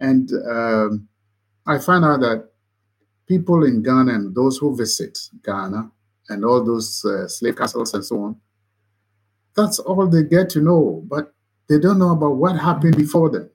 And 0.00 0.30
um, 0.50 1.08
I 1.66 1.78
find 1.78 2.04
out 2.04 2.20
that 2.20 2.50
people 3.26 3.64
in 3.64 3.82
Ghana 3.82 4.12
and 4.12 4.34
those 4.34 4.58
who 4.58 4.76
visit 4.76 5.18
Ghana 5.42 5.90
and 6.28 6.44
all 6.44 6.62
those 6.62 7.02
uh, 7.06 7.26
slave 7.26 7.56
castles 7.56 7.94
and 7.94 8.04
so 8.04 8.20
on. 8.22 8.36
That's 9.56 9.78
all 9.78 10.06
they 10.08 10.24
get 10.24 10.50
to 10.50 10.60
know, 10.60 11.02
but 11.06 11.32
they 11.70 11.78
don't 11.78 11.98
know 11.98 12.10
about 12.10 12.36
what 12.36 12.58
happened 12.58 12.98
before 12.98 13.30
them. 13.30 13.48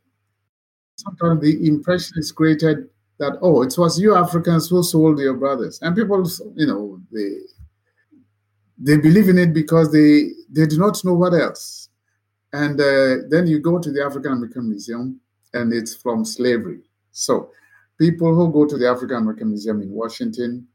Sometimes 1.00 1.42
the 1.42 1.68
impression 1.68 2.18
is 2.18 2.32
created 2.32 2.90
that 3.20 3.38
oh, 3.42 3.62
it 3.62 3.74
was 3.78 4.00
you 4.00 4.16
Africans 4.16 4.70
who 4.70 4.82
sold 4.84 5.20
your 5.20 5.36
brothers, 5.36 5.80
and 5.82 5.96
people, 5.96 6.28
you 6.56 6.68
know, 6.68 7.00
they 7.12 7.38
they 8.78 8.98
believe 8.98 9.30
in 9.30 9.38
it 9.38 9.54
because 9.54 9.92
they 9.92 10.30
they 10.50 10.66
do 10.66 10.78
not 10.78 11.04
know 11.04 11.14
what 11.14 11.34
else. 11.34 11.90
And 12.52 12.80
uh, 12.80 13.28
then 13.30 13.46
you 13.46 13.60
go 13.60 13.78
to 13.78 13.92
the 13.92 14.04
African 14.04 14.32
American 14.32 14.70
Museum, 14.70 15.20
and 15.54 15.74
it's 15.74 15.96
from 15.96 16.26
slavery. 16.26 16.82
So 17.12 17.52
people 18.00 18.34
who 18.34 18.52
go 18.52 18.66
to 18.66 18.78
the 18.78 18.90
African 18.90 19.18
American 19.18 19.50
Museum 19.50 19.82
in 19.82 19.92
Washington 19.92 20.68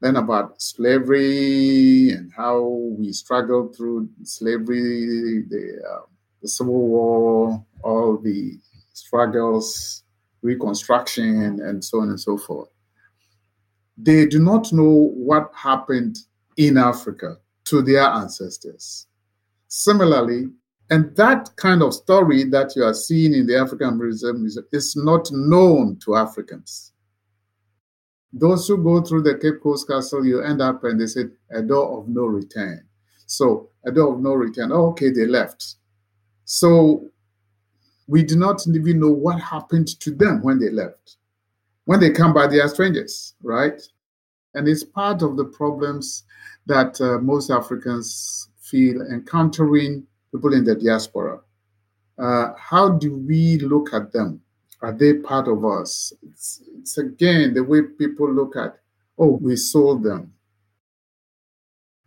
learn 0.00 0.16
about 0.16 0.60
slavery 0.60 2.10
and 2.10 2.32
how 2.34 2.62
we 2.98 3.12
struggled 3.12 3.76
through 3.76 4.08
slavery, 4.22 5.44
the, 5.48 5.78
uh, 5.86 6.06
the 6.40 6.48
Civil 6.48 6.88
War, 6.88 7.64
all 7.82 8.16
the 8.16 8.58
struggles, 9.00 10.04
Reconstruction, 10.42 11.60
and 11.60 11.84
so 11.84 12.00
on 12.00 12.08
and 12.08 12.20
so 12.20 12.38
forth. 12.38 12.70
They 13.98 14.26
do 14.26 14.38
not 14.38 14.72
know 14.72 15.12
what 15.14 15.50
happened 15.54 16.16
in 16.56 16.78
Africa 16.78 17.36
to 17.64 17.82
their 17.82 18.04
ancestors. 18.04 19.06
Similarly, 19.68 20.46
and 20.88 21.14
that 21.16 21.50
kind 21.56 21.82
of 21.82 21.94
story 21.94 22.44
that 22.44 22.74
you 22.74 22.82
are 22.84 22.94
seeing 22.94 23.34
in 23.34 23.46
the 23.46 23.58
African 23.58 23.98
Museum 23.98 24.44
is 24.72 24.96
not 24.96 25.30
known 25.30 25.98
to 26.04 26.16
Africans. 26.16 26.92
Those 28.32 28.66
who 28.66 28.82
go 28.82 29.02
through 29.02 29.22
the 29.22 29.38
Cape 29.38 29.62
Coast 29.62 29.88
Castle, 29.88 30.24
you 30.24 30.40
end 30.42 30.62
up 30.62 30.82
and 30.84 31.00
they 31.00 31.06
said 31.06 31.30
a 31.50 31.62
door 31.62 32.00
of 32.00 32.08
no 32.08 32.22
return. 32.22 32.84
So 33.26 33.70
a 33.84 33.92
door 33.92 34.14
of 34.14 34.20
no 34.20 34.32
return. 34.32 34.72
Oh, 34.72 34.86
okay, 34.90 35.10
they 35.10 35.26
left. 35.26 35.76
So 36.44 37.08
we 38.10 38.24
do 38.24 38.36
not 38.36 38.66
even 38.66 38.98
know 38.98 39.12
what 39.12 39.40
happened 39.40 39.86
to 40.00 40.10
them 40.10 40.42
when 40.42 40.58
they 40.58 40.68
left. 40.68 41.16
When 41.84 42.00
they 42.00 42.10
come 42.10 42.34
by, 42.34 42.48
they 42.48 42.58
are 42.58 42.68
strangers, 42.68 43.34
right? 43.40 43.80
And 44.54 44.66
it's 44.66 44.82
part 44.82 45.22
of 45.22 45.36
the 45.36 45.44
problems 45.44 46.24
that 46.66 47.00
uh, 47.00 47.18
most 47.18 47.50
Africans 47.50 48.48
feel 48.60 49.00
encountering 49.02 50.08
people 50.32 50.52
in 50.54 50.64
the 50.64 50.74
diaspora. 50.74 51.38
Uh, 52.18 52.52
how 52.58 52.88
do 52.90 53.16
we 53.16 53.58
look 53.58 53.94
at 53.94 54.12
them? 54.12 54.40
Are 54.82 54.92
they 54.92 55.14
part 55.14 55.46
of 55.46 55.64
us? 55.64 56.12
It's, 56.22 56.62
it's 56.80 56.98
again 56.98 57.54
the 57.54 57.62
way 57.62 57.82
people 57.82 58.32
look 58.32 58.56
at, 58.56 58.76
oh, 59.18 59.38
we 59.40 59.54
sold 59.54 60.02
them. 60.02 60.32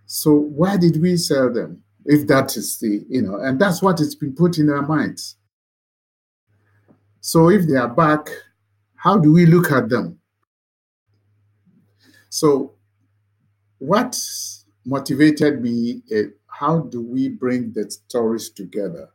So 0.05 0.33
why 0.33 0.75
did 0.75 1.01
we 1.01 1.15
sell 1.15 1.51
them? 1.51 1.81
If 2.05 2.27
that 2.27 2.57
is 2.57 2.77
the, 2.79 3.05
you 3.07 3.21
know, 3.21 3.37
and 3.37 3.57
that's 3.57 3.81
what 3.81 4.01
it's 4.01 4.15
been 4.15 4.35
put 4.35 4.57
in 4.57 4.69
our 4.69 4.85
minds. 4.85 5.37
So 7.23 7.49
if 7.49 7.65
they 7.67 7.77
are 7.77 7.87
back, 7.87 8.27
how 8.95 9.17
do 9.17 9.31
we 9.31 9.45
look 9.45 9.71
at 9.71 9.87
them? 9.87 10.19
So 12.29 12.73
what 13.79 14.19
motivated 14.85 15.61
me, 15.61 16.03
uh, 16.13 16.29
how 16.47 16.81
do 16.81 17.01
we 17.01 17.29
bring 17.29 17.71
the 17.71 17.89
stories 17.89 18.49
together? 18.49 19.09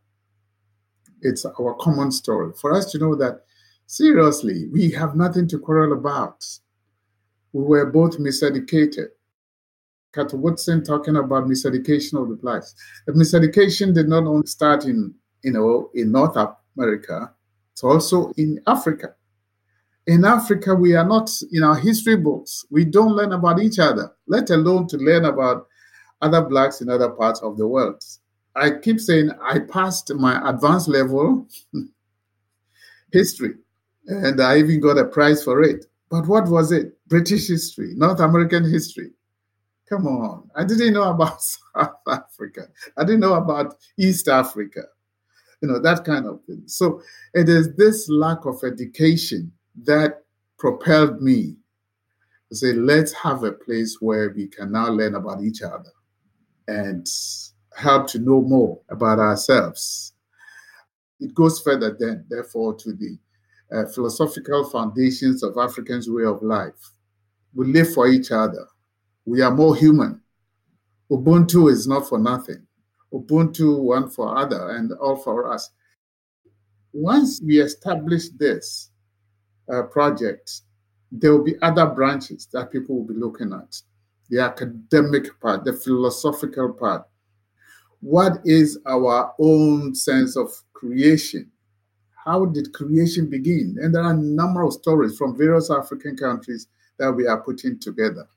It's 1.20 1.44
our 1.44 1.74
common 1.74 2.11
story. 2.11 2.52
For 2.59 2.74
us 2.74 2.90
to 2.92 2.98
know 2.98 3.14
that 3.16 3.42
Seriously, 3.90 4.68
we 4.70 4.90
have 4.90 5.16
nothing 5.16 5.48
to 5.48 5.59
quarrel 5.59 5.94
about. 5.94 6.44
We 7.54 7.64
were 7.64 7.86
both 7.86 8.18
miseducated. 8.18 9.09
Carter 10.12 10.36
Woodson 10.36 10.84
talking 10.84 11.16
about 11.16 11.44
miseducation 11.44 12.20
of 12.20 12.28
the 12.28 12.34
blacks. 12.34 12.74
The 13.06 13.12
miseducation 13.12 13.94
did 13.94 14.06
not 14.06 14.24
only 14.24 14.46
start 14.46 14.84
in, 14.84 15.14
you 15.42 15.52
know, 15.52 15.90
in 15.94 16.12
North 16.12 16.36
America, 16.76 17.32
it's 17.78 17.84
also 17.84 18.32
in 18.36 18.60
Africa. 18.66 19.14
In 20.08 20.24
Africa, 20.24 20.74
we 20.74 20.96
are 20.96 21.06
not 21.06 21.30
in 21.52 21.62
our 21.62 21.76
history 21.76 22.16
books. 22.16 22.64
We 22.70 22.84
don't 22.84 23.14
learn 23.14 23.32
about 23.32 23.60
each 23.60 23.78
other, 23.78 24.10
let 24.26 24.50
alone 24.50 24.88
to 24.88 24.96
learn 24.96 25.26
about 25.26 25.68
other 26.20 26.42
blacks 26.42 26.80
in 26.80 26.88
other 26.88 27.10
parts 27.10 27.40
of 27.40 27.56
the 27.56 27.68
world. 27.68 28.02
I 28.56 28.72
keep 28.82 28.98
saying 28.98 29.30
I 29.40 29.60
passed 29.60 30.12
my 30.12 30.50
advanced 30.50 30.88
level 30.88 31.46
history 33.12 33.54
and 34.08 34.42
I 34.42 34.58
even 34.58 34.80
got 34.80 34.98
a 34.98 35.04
prize 35.04 35.44
for 35.44 35.62
it. 35.62 35.86
But 36.10 36.26
what 36.26 36.48
was 36.48 36.72
it? 36.72 36.98
British 37.06 37.46
history, 37.46 37.92
North 37.94 38.18
American 38.18 38.68
history. 38.68 39.10
Come 39.88 40.08
on. 40.08 40.50
I 40.56 40.64
didn't 40.64 40.94
know 40.94 41.10
about 41.10 41.40
South 41.42 41.94
Africa. 42.08 42.66
I 42.96 43.04
didn't 43.04 43.20
know 43.20 43.34
about 43.34 43.76
East 43.96 44.26
Africa. 44.26 44.82
You 45.61 45.68
know, 45.68 45.80
that 45.80 46.04
kind 46.04 46.26
of 46.26 46.42
thing. 46.44 46.62
So 46.66 47.02
it 47.34 47.48
is 47.48 47.74
this 47.74 48.09
lack 48.09 48.44
of 48.44 48.62
education 48.64 49.52
that 49.84 50.22
propelled 50.59 51.20
me 51.20 51.56
to 52.48 52.56
say, 52.56 52.72
let's 52.72 53.12
have 53.12 53.42
a 53.42 53.52
place 53.52 53.98
where 54.00 54.30
we 54.30 54.46
can 54.46 54.72
now 54.72 54.88
learn 54.88 55.14
about 55.14 55.42
each 55.42 55.62
other 55.62 55.90
and 56.68 57.06
help 57.76 58.06
to 58.09 58.18
know 58.18 58.40
more 58.40 58.80
about 58.88 59.18
ourselves. 59.18 60.12
It 61.20 61.34
goes 61.34 61.61
further 61.61 61.96
then, 61.98 62.24
therefore, 62.28 62.74
to 62.76 62.92
the 62.92 63.18
uh, 63.72 63.86
philosophical 63.92 64.68
foundations 64.70 65.42
of 65.42 65.59
Africans' 65.59 66.09
way 66.09 66.24
of 66.24 66.42
life. 66.42 66.92
We 67.54 67.66
live 67.66 67.92
for 67.92 68.06
each 68.06 68.30
other. 68.30 68.68
We 69.24 69.42
are 69.42 69.50
more 69.50 69.74
human. 69.74 70.22
Ubuntu 71.11 71.70
is 71.70 71.88
not 71.88 72.09
for 72.09 72.18
nothing. 72.18 72.67
Ubuntu 73.12 73.80
one 73.80 74.09
for 74.09 74.36
other 74.36 74.70
and 74.70 74.92
all 74.92 75.16
for 75.16 75.52
us. 75.52 75.70
Once 76.92 77.40
we 77.42 77.61
establish 77.61 78.28
this 78.30 78.90
uh, 79.72 79.82
project, 79.84 80.62
there 81.11 81.32
will 81.32 81.44
be 81.44 81.56
other 81.62 81.86
branches 81.86 82.48
that 82.52 82.70
people 82.70 82.96
will 82.96 83.14
be 83.14 83.14
looking 83.14 83.52
at 83.52 83.80
the 84.30 84.40
academic 84.40 85.38
part, 85.40 85.64
the 85.64 85.72
philosophical 85.72 86.72
part. 86.72 87.06
What 88.00 88.40
is 88.44 88.78
our 88.86 89.34
own 89.38 89.94
sense 89.94 90.36
of 90.36 90.50
creation? 90.72 91.50
How 92.24 92.44
did 92.44 92.74
creation 92.74 93.28
begin? 93.28 93.76
And 93.80 93.94
there 93.94 94.02
are 94.02 94.12
a 94.12 94.16
number 94.16 94.62
of 94.62 94.74
stories 94.74 95.16
from 95.16 95.36
various 95.36 95.70
African 95.70 96.16
countries 96.16 96.68
that 96.98 97.11
we 97.11 97.26
are 97.26 97.40
putting 97.40 97.78
together 97.78 98.28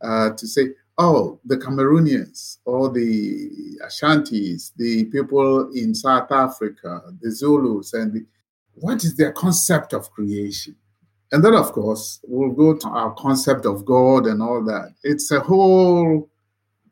uh, 0.00 0.30
to 0.30 0.46
say, 0.46 0.68
oh, 0.98 1.40
the 1.44 1.56
Cameroonians 1.56 2.58
or 2.64 2.90
the 2.90 3.50
Ashantis, 3.84 4.72
the 4.76 5.04
people 5.06 5.70
in 5.72 5.94
South 5.94 6.30
Africa, 6.30 7.00
the 7.20 7.30
Zulus, 7.30 7.94
and 7.94 8.12
the, 8.12 8.26
what 8.74 9.04
is 9.04 9.16
their 9.16 9.32
concept 9.32 9.92
of 9.92 10.10
creation? 10.10 10.76
And 11.30 11.42
then, 11.42 11.54
of 11.54 11.72
course, 11.72 12.20
we'll 12.24 12.52
go 12.52 12.76
to 12.76 12.88
our 12.88 13.14
concept 13.14 13.64
of 13.64 13.84
God 13.86 14.26
and 14.26 14.42
all 14.42 14.62
that. 14.64 14.94
It's 15.02 15.30
a 15.30 15.40
whole, 15.40 16.28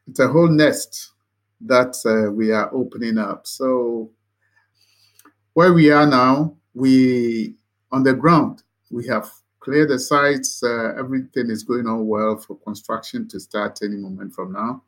it's 0.08 0.20
a 0.20 0.28
whole 0.28 0.48
nest 0.48 1.12
that 1.60 1.94
uh, 2.06 2.32
we 2.32 2.50
are 2.50 2.74
opening 2.74 3.18
up. 3.18 3.46
So, 3.46 4.10
where 5.52 5.74
we 5.74 5.90
are 5.90 6.06
now, 6.06 6.56
we 6.72 7.56
on 7.92 8.02
the 8.02 8.14
ground, 8.14 8.62
we 8.90 9.06
have 9.08 9.30
cleared 9.60 9.90
the 9.90 9.98
sites. 9.98 10.62
Uh, 10.62 10.94
everything 10.98 11.50
is 11.50 11.62
going 11.62 11.86
on 11.86 12.06
well 12.06 12.36
for 12.36 12.58
construction 12.58 13.28
to 13.28 13.38
start 13.38 13.78
any 13.82 13.96
moment 13.96 14.34
from 14.34 14.52
now. 14.52 14.82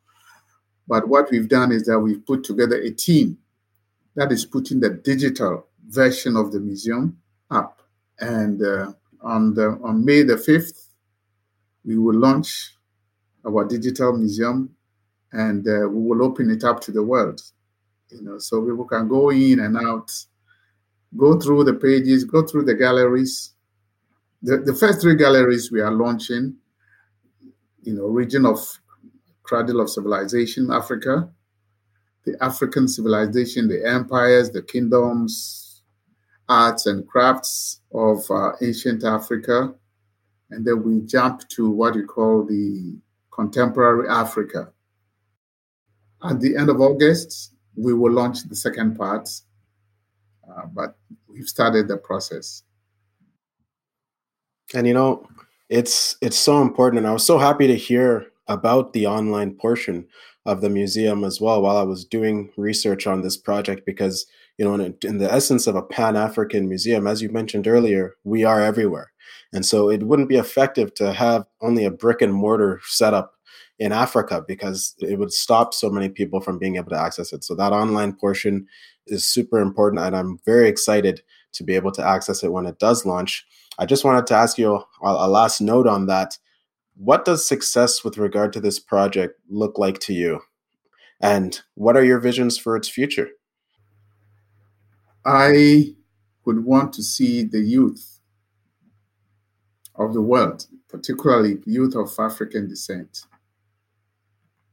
But 0.89 1.09
what 1.09 1.31
we've 1.31 1.49
done 1.49 1.73
is 1.73 1.85
that 1.85 2.01
we've 2.01 2.25
put 2.27 2.45
together 2.45 2.77
a 2.77 2.91
team 2.91 3.39
that 4.15 4.33
is 4.33 4.45
putting 4.45 4.81
the 4.81 4.91
digital 4.91 5.67
version 5.89 6.37
of 6.37 6.53
the 6.53 6.61
museum 6.61 7.19
up 7.51 7.83
and 8.21 8.63
uh, 8.63 8.93
on 9.23 9.55
the 9.55 9.79
on 9.83 10.05
May 10.05 10.23
the 10.23 10.35
5th, 10.35 10.89
we 11.85 11.99
will 11.99 12.15
launch 12.15 12.77
our 13.47 13.65
digital 13.65 14.17
museum 14.17 14.71
and 15.33 15.67
uh, 15.67 15.89
we 15.89 16.03
will 16.03 16.23
open 16.23 16.51
it 16.51 16.65
up 16.65 16.81
to 16.83 16.93
the 16.93 17.03
world. 17.03 17.41
You 18.11 18.23
know, 18.23 18.39
so 18.39 18.63
people 18.63 18.85
can 18.85 19.09
go 19.09 19.31
in 19.31 19.61
and 19.61 19.77
out, 19.77 20.13
go 21.17 21.39
through 21.39 21.65
the 21.65 21.75
pages, 21.75 22.25
go 22.25 22.47
through 22.47 22.65
the 22.65 22.75
galleries. 22.75 23.53
The, 24.43 24.59
the 24.59 24.75
first 24.75 25.01
three 25.01 25.15
galleries 25.15 25.71
we 25.71 25.81
are 25.81 25.93
launching, 25.93 26.57
you 27.83 27.95
know, 27.95 28.07
region 28.07 28.45
of 28.45 28.59
cradle 29.43 29.81
of 29.81 29.91
civilization, 29.91 30.71
Africa, 30.73 31.29
the 32.25 32.37
African 32.43 32.89
civilization, 32.89 33.69
the 33.69 33.87
empires, 33.87 34.51
the 34.51 34.63
kingdoms, 34.63 35.83
arts 36.49 36.87
and 36.87 37.07
crafts 37.07 37.81
of 37.93 38.19
uh, 38.31 38.53
ancient 38.61 39.05
Africa. 39.05 39.75
And 40.51 40.65
then 40.65 40.83
we 40.83 41.01
jump 41.07 41.49
to 41.51 41.71
what 41.71 41.95
you 41.95 42.07
call 42.07 42.45
the 42.45 42.99
contemporary 43.33 44.09
Africa. 44.09 44.73
At 46.25 46.41
the 46.41 46.57
end 46.57 46.69
of 46.69 46.81
August, 46.81 47.55
we 47.75 47.95
will 47.95 48.13
launch 48.13 48.43
the 48.43 48.57
second 48.57 48.97
part, 48.97 49.29
uh, 50.49 50.67
but 50.67 50.97
we've 51.27 51.49
started 51.49 51.89
the 51.89 51.97
process. 51.97 52.63
And 54.75 54.87
you 54.87 54.95
know, 54.95 55.27
it's 55.69 56.17
it's 56.21 56.39
so 56.39 56.63
important, 56.63 56.99
and 56.99 57.07
I 57.07 57.13
was 57.13 57.27
so 57.27 57.39
happy 57.39 57.67
to 57.67 57.77
hear 57.77 58.27
about 58.49 58.93
the 58.93 59.07
online 59.07 59.55
portion 59.55 60.07
of 60.45 60.61
the 60.61 60.71
museum 60.71 61.25
as 61.25 61.41
well 61.41 61.63
while 61.63 61.77
I 61.77 61.83
was 61.83 62.05
doing 62.05 62.51
research 62.57 63.07
on 63.07 63.23
this 63.23 63.37
project 63.37 63.87
because 63.87 64.27
you 64.59 64.65
know 64.65 64.75
in, 64.75 64.97
in 65.05 65.19
the 65.19 65.33
essence 65.33 65.67
of 65.67 65.77
a 65.77 65.83
pan-african 65.83 66.69
museum 66.69 67.07
as 67.07 67.23
you 67.23 67.31
mentioned 67.31 67.69
earlier 67.69 68.17
we 68.25 68.45
are 68.45 68.61
everywhere. 68.61 69.13
And 69.53 69.65
so 69.65 69.89
it 69.91 70.03
wouldn't 70.03 70.29
be 70.29 70.37
effective 70.37 70.95
to 70.95 71.13
have 71.13 71.45
only 71.61 71.85
a 71.85 71.91
brick 71.91 72.23
and 72.23 72.35
mortar 72.35 72.81
setup 72.85 73.35
in 73.79 73.93
africa 73.93 74.45
because 74.47 74.95
it 74.99 75.19
would 75.19 75.33
stop 75.33 75.73
so 75.73 75.89
many 75.89 76.09
people 76.09 76.41
from 76.41 76.59
being 76.59 76.77
able 76.77 76.91
to 76.91 77.01
access 77.01 77.33
it. 77.33 77.45
So 77.45 77.55
that 77.55 77.73
online 77.73 78.15
portion 78.15 78.67
is 79.07 79.25
super 79.25 79.59
important 79.59 80.03
and 80.03 80.17
i'm 80.17 80.39
very 80.45 80.69
excited 80.69 81.23
to 81.53 81.65
be 81.65 81.75
able 81.75 81.93
to 81.93 82.07
access 82.07 82.43
it 82.43 82.53
when 82.53 82.67
it 82.67 82.79
does 82.79 83.05
launch 83.05 83.47
i 83.79 83.87
just 83.87 84.05
wanted 84.05 84.27
to 84.27 84.35
ask 84.35 84.59
you 84.59 84.75
a, 84.75 84.85
a 85.03 85.29
last 85.29 85.61
note 85.61 85.87
on 85.87 86.07
that. 86.07 86.39
What 86.97 87.25
does 87.25 87.47
success 87.47 88.05
with 88.05 88.19
regard 88.19 88.53
to 88.53 88.61
this 88.61 88.79
project 88.79 89.41
look 89.49 89.79
like 89.79 89.99
to 90.01 90.13
you? 90.13 90.41
And 91.21 91.59
what 91.75 91.97
are 91.97 92.05
your 92.05 92.19
visions 92.19 92.59
for 92.59 92.77
its 92.77 92.89
future? 92.89 93.29
I 95.25 95.95
would 96.45 96.65
want 96.65 96.93
to 96.95 97.03
see 97.03 97.45
the 97.45 97.61
youth 97.61 98.21
of 99.95 100.15
the 100.15 100.21
world, 100.21 100.67
particularly 100.89 101.59
youth 101.65 101.95
of 101.95 102.11
African 102.19 102.69
descent, 102.69 103.27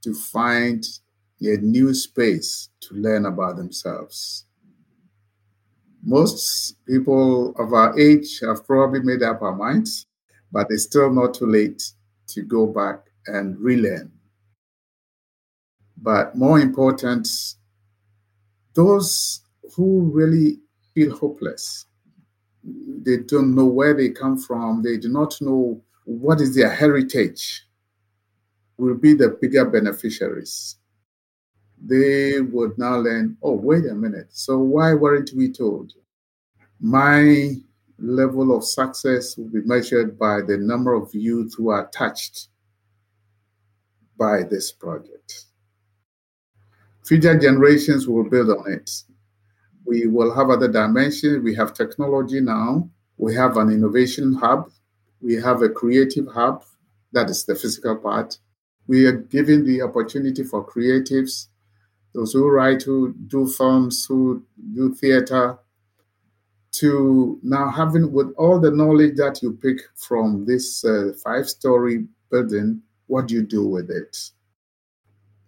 to 0.02 0.14
find 0.14 0.84
a 1.42 1.58
new 1.58 1.94
space 1.94 2.70
to 2.82 2.96
learn 2.96 3.26
about 3.26 3.58
themselves. 3.58 4.46
Most 6.10 6.84
people 6.88 7.54
of 7.60 7.72
our 7.72 7.98
age 8.00 8.40
have 8.40 8.66
probably 8.66 9.00
made 9.02 9.22
up 9.22 9.44
our 9.44 9.56
minds, 9.56 10.08
but 10.52 10.66
it's 10.72 10.86
still 10.86 11.14
not 11.14 11.36
too 11.36 11.46
late 11.46 11.84
to 12.30 12.42
go 12.42 12.66
back 12.66 13.02
and 13.28 13.56
relearn. 13.60 14.12
But 15.96 16.36
more 16.36 16.60
important, 16.60 17.28
those 18.74 19.42
who 19.76 20.10
really 20.12 20.58
feel 20.96 21.16
hopeless. 21.16 21.86
They 22.64 23.18
don't 23.18 23.54
know 23.54 23.68
where 23.68 23.94
they 23.94 24.10
come 24.10 24.36
from, 24.36 24.82
they 24.82 24.98
do 24.98 25.10
not 25.10 25.40
know 25.42 25.80
what 26.06 26.42
is 26.42 26.56
their 26.56 26.72
heritage, 26.72 27.68
will 28.78 28.96
be 28.96 29.14
the 29.14 29.38
bigger 29.40 29.66
beneficiaries. 29.66 30.79
They 31.82 32.42
would 32.42 32.78
now 32.78 32.98
learn, 32.98 33.38
oh, 33.42 33.54
wait 33.54 33.86
a 33.86 33.96
minute, 33.96 34.28
so 34.32 34.58
why 34.60 34.94
weren't 34.94 35.32
we 35.36 35.52
told? 35.52 35.94
My 36.80 37.56
level 37.98 38.56
of 38.56 38.64
success 38.64 39.38
will 39.38 39.50
be 39.50 39.62
measured 39.62 40.18
by 40.18 40.42
the 40.42 40.58
number 40.58 40.94
of 40.94 41.14
youth 41.14 41.54
who 41.58 41.70
are 41.70 41.90
touched 41.90 42.48
by 44.18 44.44
this 44.44 44.72
project. 44.72 45.46
Future 47.06 47.38
generations 47.38 48.08
will 48.08 48.30
build 48.30 48.50
on 48.50 48.72
it. 48.72 48.92
We 49.86 50.08
will 50.08 50.34
have 50.36 50.50
other 50.50 50.68
dimensions. 50.68 51.44
We 51.44 51.56
have 51.56 51.74
technology 51.74 52.42
now. 52.42 52.90
We 53.18 53.34
have 53.36 53.58
an 53.58 53.72
innovation 53.72 54.34
hub. 54.34 54.70
We 55.22 55.36
have 55.36 55.62
a 55.62 55.70
creative 55.70 56.28
hub. 56.28 56.64
That 57.12 57.30
is 57.30 57.46
the 57.46 57.56
physical 57.56 57.96
part. 57.96 58.38
We 58.88 59.06
are 59.08 59.14
giving 59.14 59.66
the 59.66 59.82
opportunity 59.82 60.44
for 60.44 60.66
creatives, 60.66 61.48
those 62.14 62.34
who 62.34 62.50
write, 62.50 62.84
who 62.84 63.14
do 63.28 63.48
films, 63.48 64.06
who 64.08 64.44
do 64.74 64.94
theater, 64.94 65.58
to 66.72 67.40
now 67.44 67.70
having 67.70 68.12
with 68.12 68.34
all 68.38 68.60
the 68.60 68.72
knowledge 68.72 69.16
that 69.16 69.42
you 69.42 69.54
pick 69.54 69.80
from 69.96 70.46
this 70.46 70.86
uh, 70.86 71.12
five 71.24 71.48
story 71.50 72.06
building, 72.30 72.82
what 73.08 73.28
do 73.28 73.36
you 73.36 73.44
do 73.44 73.68
with 73.68 73.90
it? 73.90 74.18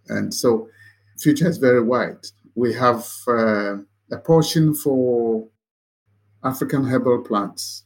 And 0.07 0.33
so, 0.33 0.67
future 1.19 1.47
is 1.47 1.57
very 1.57 1.81
wide. 1.81 2.25
We 2.55 2.73
have 2.73 3.07
uh, 3.27 3.75
a 4.11 4.17
portion 4.17 4.73
for 4.73 5.47
African 6.43 6.83
herbal 6.83 7.23
plants. 7.23 7.83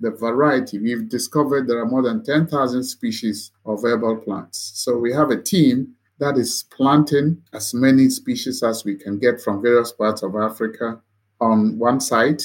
The 0.00 0.10
variety, 0.10 0.78
we've 0.78 1.08
discovered 1.08 1.66
there 1.66 1.78
are 1.78 1.86
more 1.86 2.02
than 2.02 2.24
10,000 2.24 2.82
species 2.84 3.52
of 3.64 3.82
herbal 3.82 4.18
plants. 4.18 4.72
So 4.74 4.98
we 4.98 5.12
have 5.12 5.30
a 5.30 5.40
team 5.40 5.94
that 6.18 6.38
is 6.38 6.64
planting 6.70 7.42
as 7.52 7.74
many 7.74 8.08
species 8.08 8.62
as 8.62 8.84
we 8.84 8.94
can 8.94 9.18
get 9.18 9.40
from 9.40 9.62
various 9.62 9.92
parts 9.92 10.22
of 10.22 10.36
Africa 10.36 11.00
on 11.40 11.78
one 11.78 12.00
site 12.00 12.42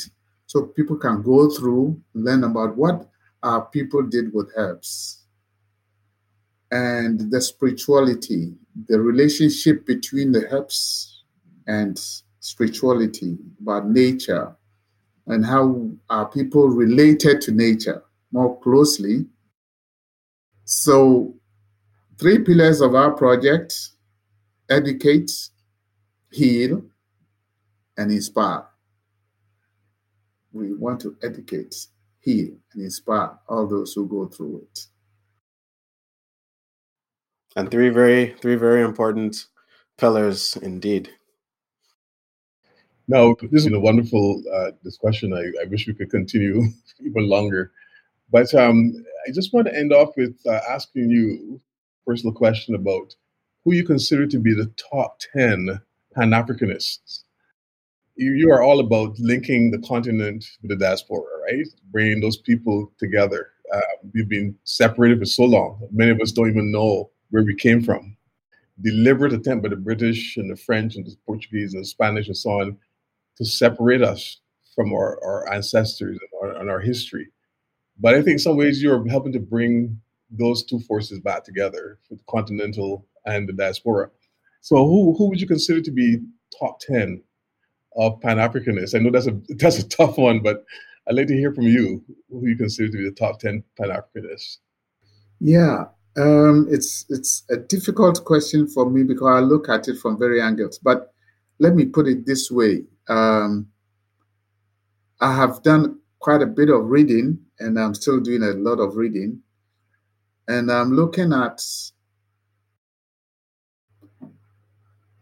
so 0.48 0.64
people 0.64 0.96
can 0.96 1.22
go 1.22 1.50
through, 1.50 2.02
learn 2.14 2.44
about 2.44 2.76
what 2.76 3.10
our 3.44 3.66
people 3.66 4.02
did 4.04 4.34
with 4.34 4.50
herbs 4.56 5.18
and 6.72 7.32
the 7.32 7.42
spirituality, 7.42 8.54
the 8.88 9.00
relationship 9.00 9.86
between 9.86 10.32
the 10.32 10.48
herbs 10.54 11.24
and 11.68 12.00
spirituality, 12.40 13.38
about 13.62 13.88
nature, 13.90 14.56
and 15.28 15.46
how 15.46 15.90
our 16.10 16.28
people 16.28 16.70
related 16.70 17.42
to 17.42 17.52
nature 17.52 18.04
more 18.32 18.60
closely. 18.62 19.26
So, 20.66 21.36
three 22.18 22.40
pillars 22.40 22.82
of 22.82 22.96
our 22.96 23.12
project 23.12 23.90
educate, 24.70 25.32
heal, 26.32 26.84
and 27.98 28.12
inspire. 28.12 28.66
We 30.52 30.74
want 30.74 31.00
to 31.02 31.16
educate, 31.24 31.76
heal, 32.20 32.56
and 32.74 32.84
inspire 32.84 33.32
all 33.48 33.68
those 33.68 33.94
who 33.94 34.08
go 34.08 34.28
through 34.28 34.64
it. 34.64 34.80
And 37.56 37.72
three 37.72 37.90
very 37.90 38.36
three 38.42 38.56
very 38.56 38.84
important 38.84 39.48
pillars 39.98 40.58
indeed. 40.62 41.10
No, 43.08 43.36
this 43.52 43.66
is 43.66 43.72
a 43.72 43.80
wonderful 43.80 44.44
uh, 44.54 44.72
discussion. 44.84 45.34
I, 45.34 45.62
I, 45.62 45.66
wish 45.70 45.88
we 45.88 45.94
could 45.94 46.12
continue 46.12 46.62
even 47.00 47.30
longer. 47.30 47.72
But 48.30 48.54
um, 48.54 48.94
I 49.26 49.32
just 49.32 49.54
want 49.54 49.68
to 49.68 49.76
end 49.76 49.94
off 49.94 50.10
with 50.18 50.36
uh, 50.46 50.60
asking 50.70 51.10
you 51.10 51.56
a 51.56 51.67
personal 52.08 52.34
question 52.34 52.74
about 52.74 53.14
who 53.66 53.74
you 53.74 53.84
consider 53.84 54.26
to 54.26 54.40
be 54.40 54.54
the 54.54 54.72
top 54.92 55.20
10 55.36 55.82
Pan 56.16 56.32
Africanists. 56.32 57.24
You, 58.16 58.32
you 58.32 58.50
are 58.50 58.64
all 58.64 58.80
about 58.80 59.20
linking 59.20 59.72
the 59.72 59.80
continent 59.80 60.46
with 60.62 60.72
the 60.72 60.78
diaspora, 60.78 61.26
right? 61.44 61.68
Bringing 61.92 62.22
those 62.22 62.38
people 62.38 62.92
together. 62.98 63.50
Uh, 63.74 63.82
we've 64.14 64.30
been 64.30 64.56
separated 64.64 65.20
for 65.20 65.26
so 65.26 65.44
long. 65.44 65.86
Many 65.92 66.12
of 66.12 66.22
us 66.22 66.32
don't 66.32 66.50
even 66.50 66.72
know 66.72 67.12
where 67.30 67.44
we 67.44 67.54
came 67.54 67.84
from. 67.84 68.16
Deliberate 68.82 69.34
attempt 69.34 69.64
by 69.64 69.70
the 69.70 69.76
British 69.76 70.38
and 70.38 70.50
the 70.50 70.56
French 70.56 70.96
and 70.96 71.06
the 71.06 71.16
Portuguese 71.26 71.74
and 71.74 71.84
the 71.84 71.88
Spanish 71.88 72.28
and 72.28 72.38
so 72.38 72.62
on 72.62 72.78
to 73.36 73.44
separate 73.44 74.02
us 74.02 74.40
from 74.74 74.94
our, 74.94 75.20
our 75.24 75.52
ancestors 75.54 76.18
and 76.18 76.30
our, 76.42 76.62
and 76.62 76.70
our 76.70 76.80
history. 76.80 77.28
But 78.00 78.14
I 78.14 78.20
think 78.20 78.34
in 78.34 78.40
some 78.40 78.56
ways 78.56 78.82
you're 78.82 79.06
helping 79.10 79.34
to 79.34 79.40
bring 79.40 80.00
those 80.30 80.64
two 80.64 80.80
forces 80.82 81.20
back 81.20 81.44
together, 81.44 82.00
the 82.10 82.20
continental 82.30 83.06
and 83.26 83.48
the 83.48 83.54
diaspora. 83.54 84.10
So 84.62 84.78
who, 84.78 85.16
who 85.18 85.30
would 85.30 85.40
you 85.40 85.48
consider 85.48 85.82
to 85.82 85.92
be 85.92 86.20
top 86.60 86.80
10 86.82 87.22
of 87.96 88.20
Pan 88.22 88.38
Africanists? 88.38 88.96
I 88.96 89.00
know 89.00 89.12
that's 89.12 89.28
a 89.28 89.40
that's 89.58 89.80
a 89.80 89.88
tough 89.88 90.18
one, 90.18 90.42
but 90.42 90.66
I'd 91.08 91.16
like 91.16 91.28
to 91.28 91.36
hear 91.36 91.54
from 91.54 91.66
you 91.66 92.04
who 92.30 92.48
you 92.48 92.58
consider 92.58 92.90
to 92.90 92.98
be 92.98 93.06
the 93.06 93.16
top 93.16 93.40
10 93.40 93.64
Pan 93.80 93.90
Africanists. 93.90 94.58
Yeah, 95.40 95.86
um, 96.18 96.68
it's 96.70 97.06
it's 97.10 97.44
a 97.50 97.58
difficult 97.58 98.26
question 98.26 98.68
for 98.68 98.90
me 98.90 99.04
because 99.04 99.28
I 99.28 99.40
look 99.40 99.70
at 99.70 99.88
it 99.88 100.00
from 100.00 100.18
very 100.18 100.42
angles. 100.42 100.80
But 100.80 101.14
let 101.60 101.76
me 101.76 101.86
put 101.86 102.08
it 102.08 102.26
this 102.26 102.50
way: 102.50 102.84
um, 103.08 103.68
I 105.22 105.36
have 105.36 105.62
done 105.64 106.00
quite 106.20 106.42
a 106.42 106.48
bit 106.48 106.70
of 106.70 106.86
reading, 106.86 107.40
and 107.60 107.80
I'm 107.80 107.94
still 107.94 108.20
doing 108.20 108.44
a 108.44 108.54
lot 108.54 108.80
of 108.80 108.96
reading, 108.96 109.42
and 110.48 110.72
I'm 110.72 110.92
looking 110.94 111.34
at 111.34 111.62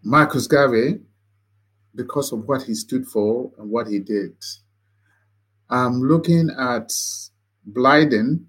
Marcus 0.04 0.48
Garvey 0.48 1.00
because 1.96 2.32
of 2.32 2.48
what 2.48 2.64
he 2.64 2.76
stood 2.76 3.08
for 3.08 3.52
and 3.58 3.70
what 3.70 3.88
he 3.88 4.00
did. 4.00 4.36
I'm 5.70 6.02
looking 6.02 6.50
at 6.60 6.94
Blyden 7.72 8.46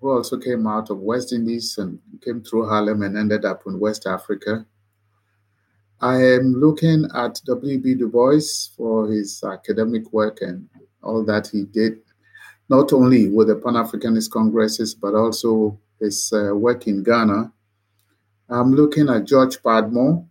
who 0.00 0.10
also 0.10 0.36
came 0.36 0.66
out 0.66 0.90
of 0.90 0.98
West 0.98 1.32
Indies 1.32 1.78
and 1.78 1.98
came 2.22 2.42
through 2.42 2.68
Harlem 2.68 3.02
and 3.02 3.16
ended 3.16 3.44
up 3.44 3.62
in 3.66 3.78
West 3.78 4.06
Africa. 4.06 4.66
I 6.00 6.16
am 6.22 6.52
looking 6.54 7.06
at 7.14 7.40
W.B. 7.46 7.94
Du 7.94 8.08
Bois 8.08 8.68
for 8.76 9.10
his 9.10 9.42
academic 9.42 10.12
work 10.12 10.42
and 10.42 10.68
all 11.02 11.24
that 11.24 11.46
he 11.46 11.64
did, 11.64 12.00
not 12.68 12.92
only 12.92 13.30
with 13.30 13.48
the 13.48 13.56
Pan 13.56 13.74
Africanist 13.74 14.30
Congresses, 14.30 14.94
but 14.94 15.14
also 15.14 15.78
his 16.00 16.32
uh, 16.32 16.54
work 16.54 16.86
in 16.86 17.02
Ghana. 17.02 17.52
I'm 18.48 18.72
looking 18.72 19.08
at 19.08 19.24
George 19.24 19.56
Padmore, 19.62 20.26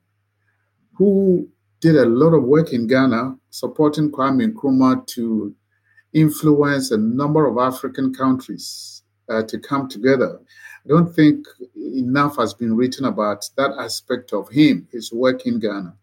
who 0.93 1.49
did 1.81 1.95
a 1.97 2.05
lot 2.05 2.33
of 2.33 2.43
work 2.43 2.73
in 2.73 2.87
Ghana 2.87 3.35
supporting 3.49 4.11
Kwame 4.11 4.51
Nkrumah 4.51 5.05
to 5.07 5.53
influence 6.13 6.91
a 6.91 6.97
number 6.97 7.45
of 7.45 7.57
African 7.57 8.13
countries 8.13 9.03
uh, 9.29 9.43
to 9.43 9.59
come 9.59 9.89
together. 9.89 10.39
I 10.85 10.87
don't 10.87 11.13
think 11.13 11.45
enough 11.75 12.37
has 12.37 12.53
been 12.53 12.75
written 12.75 13.05
about 13.05 13.49
that 13.57 13.71
aspect 13.79 14.33
of 14.33 14.49
him, 14.49 14.87
his 14.91 15.11
work 15.11 15.45
in 15.45 15.59
Ghana. 15.59 15.93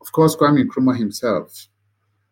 Of 0.00 0.12
course, 0.12 0.36
Kwame 0.36 0.64
Nkrumah 0.64 0.96
himself. 0.96 1.68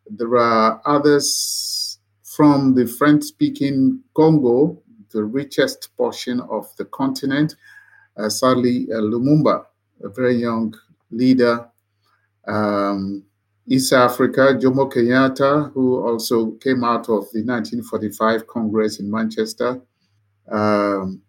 There 0.06 0.36
are 0.36 0.80
others 0.84 1.98
from 2.22 2.74
the 2.74 2.86
French 2.86 3.24
speaking 3.24 4.00
Congo, 4.14 4.82
the 5.14 5.24
richest 5.24 5.96
portion 5.96 6.40
of 6.40 6.66
the 6.76 6.84
continent. 6.84 7.56
Uh, 8.16 8.28
sadly, 8.28 8.86
uh, 8.92 8.96
Lumumba, 8.96 9.64
a 10.02 10.08
very 10.10 10.34
young 10.34 10.74
leader. 11.10 11.66
Um, 12.46 13.24
East 13.66 13.94
Africa, 13.94 14.58
Jomo 14.60 14.92
Kenyatta, 14.92 15.72
who 15.72 16.06
also 16.06 16.50
came 16.52 16.84
out 16.84 17.08
of 17.08 17.24
the 17.32 17.42
1945 17.42 18.46
Congress 18.46 19.00
in 19.00 19.10
Manchester. 19.10 19.80
Um, 20.50 21.22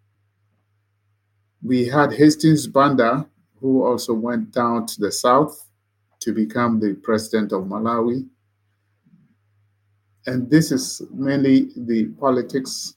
we 1.63 1.87
had 1.87 2.11
Hastings 2.11 2.67
Banda, 2.67 3.25
who 3.61 3.85
also 3.85 4.13
went 4.13 4.51
down 4.51 4.85
to 4.87 4.99
the 4.99 5.11
south 5.11 5.69
to 6.19 6.33
become 6.33 6.79
the 6.79 6.95
president 6.95 7.53
of 7.53 7.63
Malawi. 7.63 8.27
And 10.27 10.49
this 10.49 10.71
is 10.71 11.01
mainly 11.13 11.69
the 11.77 12.07
politics. 12.19 12.94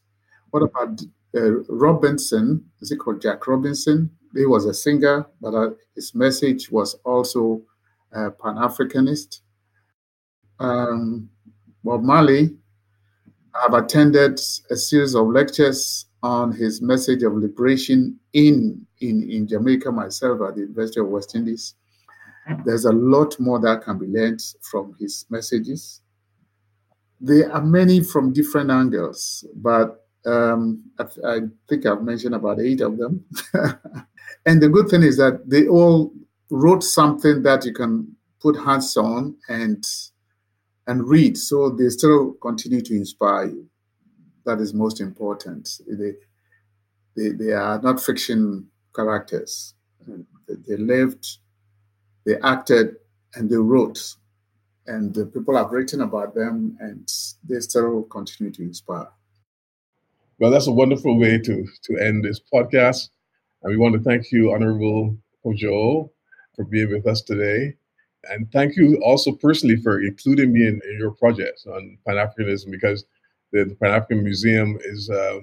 What 0.51 0.63
about 0.63 1.01
uh, 1.35 1.63
Robinson? 1.69 2.65
Is 2.81 2.91
it 2.91 2.99
called 2.99 3.21
Jack 3.21 3.47
Robinson? 3.47 4.11
He 4.35 4.47
was 4.47 4.67
a 4.67 4.75
singer, 4.75 5.27
but 5.41 5.55
uh, 5.55 5.71
his 5.95 6.15
message 6.15 6.71
was 6.71 6.95
also 7.05 7.63
uh, 8.15 8.31
Pan 8.43 8.57
Africanist. 8.57 9.41
Um, 10.59 11.29
Bob 11.85 12.03
Marley, 12.03 12.57
I've 13.55 13.75
attended 13.75 14.41
a 14.71 14.77
series 14.77 15.15
of 15.15 15.29
lectures 15.29 16.07
on 16.23 16.53
his 16.53 16.83
message 16.83 17.23
of 17.23 17.35
liberation 17.35 18.19
in, 18.33 18.87
in, 19.01 19.31
in 19.31 19.47
Jamaica 19.47 19.93
myself 19.93 20.41
at 20.47 20.55
the 20.55 20.63
University 20.63 21.01
of 21.01 21.09
West 21.09 21.35
Indies. 21.35 21.75
There's 22.65 22.87
a 22.87 22.93
lot 22.93 23.39
more 23.39 23.61
that 23.61 23.83
can 23.83 23.99
be 23.99 24.07
learned 24.07 24.41
from 24.63 24.97
his 24.99 25.27
messages. 25.29 26.01
There 27.21 27.53
are 27.53 27.63
many 27.63 28.03
from 28.03 28.33
different 28.33 28.71
angles, 28.71 29.45
but 29.55 30.08
um, 30.29 30.83
I, 30.99 31.05
I 31.27 31.39
think 31.69 31.87
I've 31.87 32.03
mentioned 32.03 32.35
about 32.35 32.61
eight 32.61 32.81
of 32.81 32.99
them. 32.99 33.25
and 34.47 34.63
the 34.63 34.69
good 34.69 34.89
thing 34.89 35.03
is 35.03 35.17
that 35.17 35.49
they 35.49 35.67
all 35.67 36.13
wrote 36.51 36.85
something 36.85 37.43
that 37.43 37.65
you 37.65 37.73
can 37.73 38.15
put 38.41 38.57
hands 38.57 38.97
on 38.97 39.37
and 39.49 39.85
and 40.87 41.07
read, 41.07 41.37
so 41.37 41.69
they 41.69 41.91
still 41.91 42.33
continue 42.41 42.81
to 42.81 42.95
inspire 42.95 43.47
you 43.49 43.69
that 44.49 44.61
is 44.61 44.73
most 44.73 45.01
important. 45.01 45.69
They, 45.87 46.13
they, 47.15 47.29
they 47.37 47.53
are 47.53 47.81
not 47.81 48.01
fiction 48.01 48.67
characters. 48.97 49.75
They 50.67 50.77
lived, 50.77 51.27
they 52.25 52.37
acted, 52.43 52.97
and 53.35 53.51
they 53.51 53.57
wrote. 53.57 54.17
And 54.87 55.15
the 55.15 55.27
people 55.27 55.55
have 55.57 55.71
written 55.71 56.01
about 56.01 56.35
them, 56.35 56.79
and 56.81 57.07
they 57.47 57.61
still 57.61 58.05
continue 58.05 58.51
to 58.53 58.63
inspire. 58.63 59.09
Well, 60.41 60.53
that's 60.53 60.69
a 60.69 60.73
wonderful 60.73 61.19
way 61.19 61.39
to, 61.39 61.67
to 61.83 61.99
end 61.99 62.25
this 62.25 62.41
podcast. 62.53 63.09
And 63.63 63.71
we 63.73 63.77
want 63.77 63.95
to 63.95 64.01
thank 64.01 64.31
you, 64.31 64.53
Honorable 64.53 65.17
Kojo, 65.45 66.11
for 66.55 66.65
being 66.65 66.93
with 66.93 67.09
us 67.09 67.23
today. 67.23 67.75
And 68.31 68.51
thank 68.53 68.77
you 68.77 69.01
also 69.03 69.33
personally 69.33 69.77
for 69.77 70.01
including 70.01 70.53
me 70.53 70.67
in, 70.67 70.81
in 70.89 70.99
your 70.99 71.11
project 71.11 71.67
on 71.67 71.99
Pan 72.07 72.17
Africanism 72.17 72.71
because 72.71 73.05
the, 73.53 73.65
the 73.65 73.75
Pan 73.75 73.91
African 73.91 74.23
Museum 74.23 74.79
is, 74.85 75.11
uh, 75.11 75.41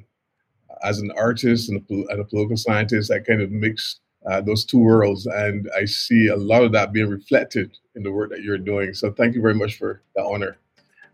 as 0.84 1.00
an 1.00 1.12
artist 1.18 1.70
and 1.70 1.84
a, 1.90 1.94
and 2.12 2.22
a, 2.22 2.26
political 2.26 2.56
scientist, 2.56 3.12
I 3.12 3.20
kind 3.20 3.42
of 3.42 3.52
mix 3.52 4.00
uh, 4.26 4.42
those 4.42 4.66
two 4.66 4.80
worlds, 4.80 5.26
and 5.26 5.70
I 5.78 5.86
see 5.86 6.28
a 6.28 6.36
lot 6.36 6.64
of 6.64 6.72
that 6.72 6.94
being 6.94 7.10
reflected 7.10 7.78
in 7.96 8.04
the 8.04 8.12
work 8.12 8.30
that 8.32 8.44
you're 8.44 8.58
doing. 8.58 8.94
So 8.94 9.12
thank 9.12 9.36
you 9.36 9.42
very 9.42 9.54
much 9.54 9.78
for 9.78 10.02
the 10.16 10.24
honor. 10.24 10.58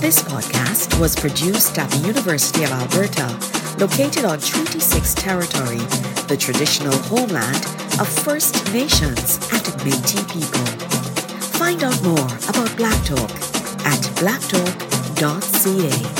This 0.00 0.22
podcast 0.22 1.00
was 1.00 1.16
produced 1.16 1.78
at 1.78 1.90
the 1.90 2.06
University 2.06 2.64
of 2.64 2.70
Alberta 2.72 3.57
located 3.78 4.24
on 4.24 4.40
Treaty 4.40 4.80
6 4.80 5.14
territory, 5.14 5.78
the 6.26 6.36
traditional 6.38 6.96
homeland 7.02 7.64
of 8.00 8.08
First 8.08 8.54
Nations 8.72 9.36
and 9.52 9.62
Métis 9.84 10.24
people. 10.32 10.66
Find 11.58 11.84
out 11.84 12.02
more 12.02 12.28
about 12.48 12.74
Black 12.76 13.04
Talk 13.04 13.30
at 13.86 14.00
blacktalk.ca. 14.18 16.17